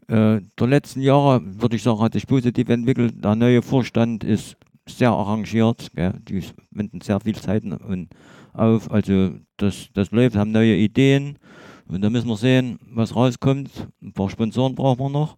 [0.07, 3.23] Äh, der letzten Jahre, würde ich sagen, hat sich positiv entwickelt.
[3.23, 4.55] Der neue Vorstand ist
[4.87, 5.91] sehr arrangiert.
[5.95, 6.13] Gell?
[6.27, 7.63] Die wenden sehr viel Zeit
[8.53, 8.91] auf.
[8.91, 11.37] Also das, das läuft, haben neue Ideen.
[11.87, 13.87] Und da müssen wir sehen, was rauskommt.
[14.01, 15.37] Ein paar Sponsoren brauchen wir noch,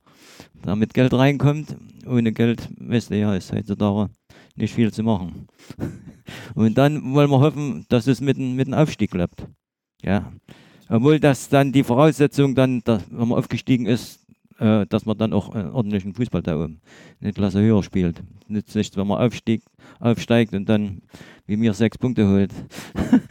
[0.63, 1.75] damit Geld reinkommt.
[2.07, 4.09] Ohne Geld, weißt du ja, ist heutzutage
[4.55, 5.47] nicht viel zu machen.
[6.55, 9.47] Und dann wollen wir hoffen, dass es mit, mit dem Aufstieg klappt.
[10.01, 10.31] Ja.
[10.89, 14.18] Obwohl das dann die Voraussetzung dann, dass, wenn man aufgestiegen ist,
[14.59, 16.81] äh, dass man dann auch einen ordentlichen Fußball da oben
[17.21, 18.21] eine Klasse höher spielt.
[18.47, 19.61] Nützt nichts, wenn man aufstieg,
[19.99, 21.01] aufsteigt und dann
[21.45, 22.51] wie mir sechs Punkte holt.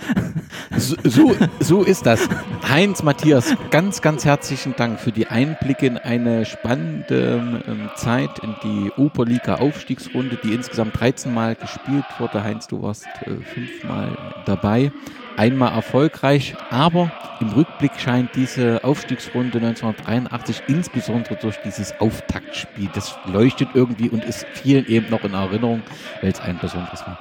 [0.76, 2.28] so, so, so, ist das.
[2.68, 8.54] Heinz, Matthias, ganz, ganz herzlichen Dank für die Einblicke in eine spannende ähm, Zeit in
[8.64, 12.42] die Oberliga-Aufstiegsrunde, die insgesamt 13 Mal gespielt wurde.
[12.42, 14.90] Heinz, du warst äh, fünfmal dabei
[15.38, 17.10] einmal erfolgreich, aber
[17.40, 24.44] im Rückblick scheint diese Aufstiegsrunde 1983 insbesondere durch dieses Auftaktspiel, das leuchtet irgendwie und ist
[24.52, 25.82] vielen eben noch in Erinnerung,
[26.20, 27.18] weil es ein besonderes war.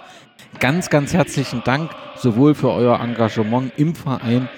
[0.60, 4.50] Ganz, ganz herzlichen Dank sowohl für euer Engagement im Verein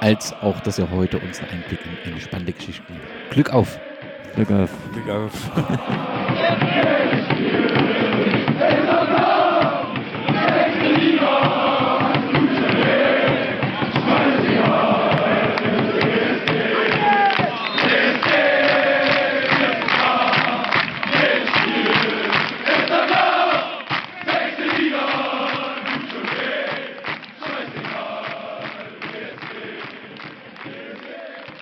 [0.00, 3.30] als auch, dass ihr heute uns einen Einblick in eine spannende Geschichte gebt.
[3.30, 3.80] Glück auf!
[4.34, 4.70] Glück auf!
[4.92, 5.32] Glück auf!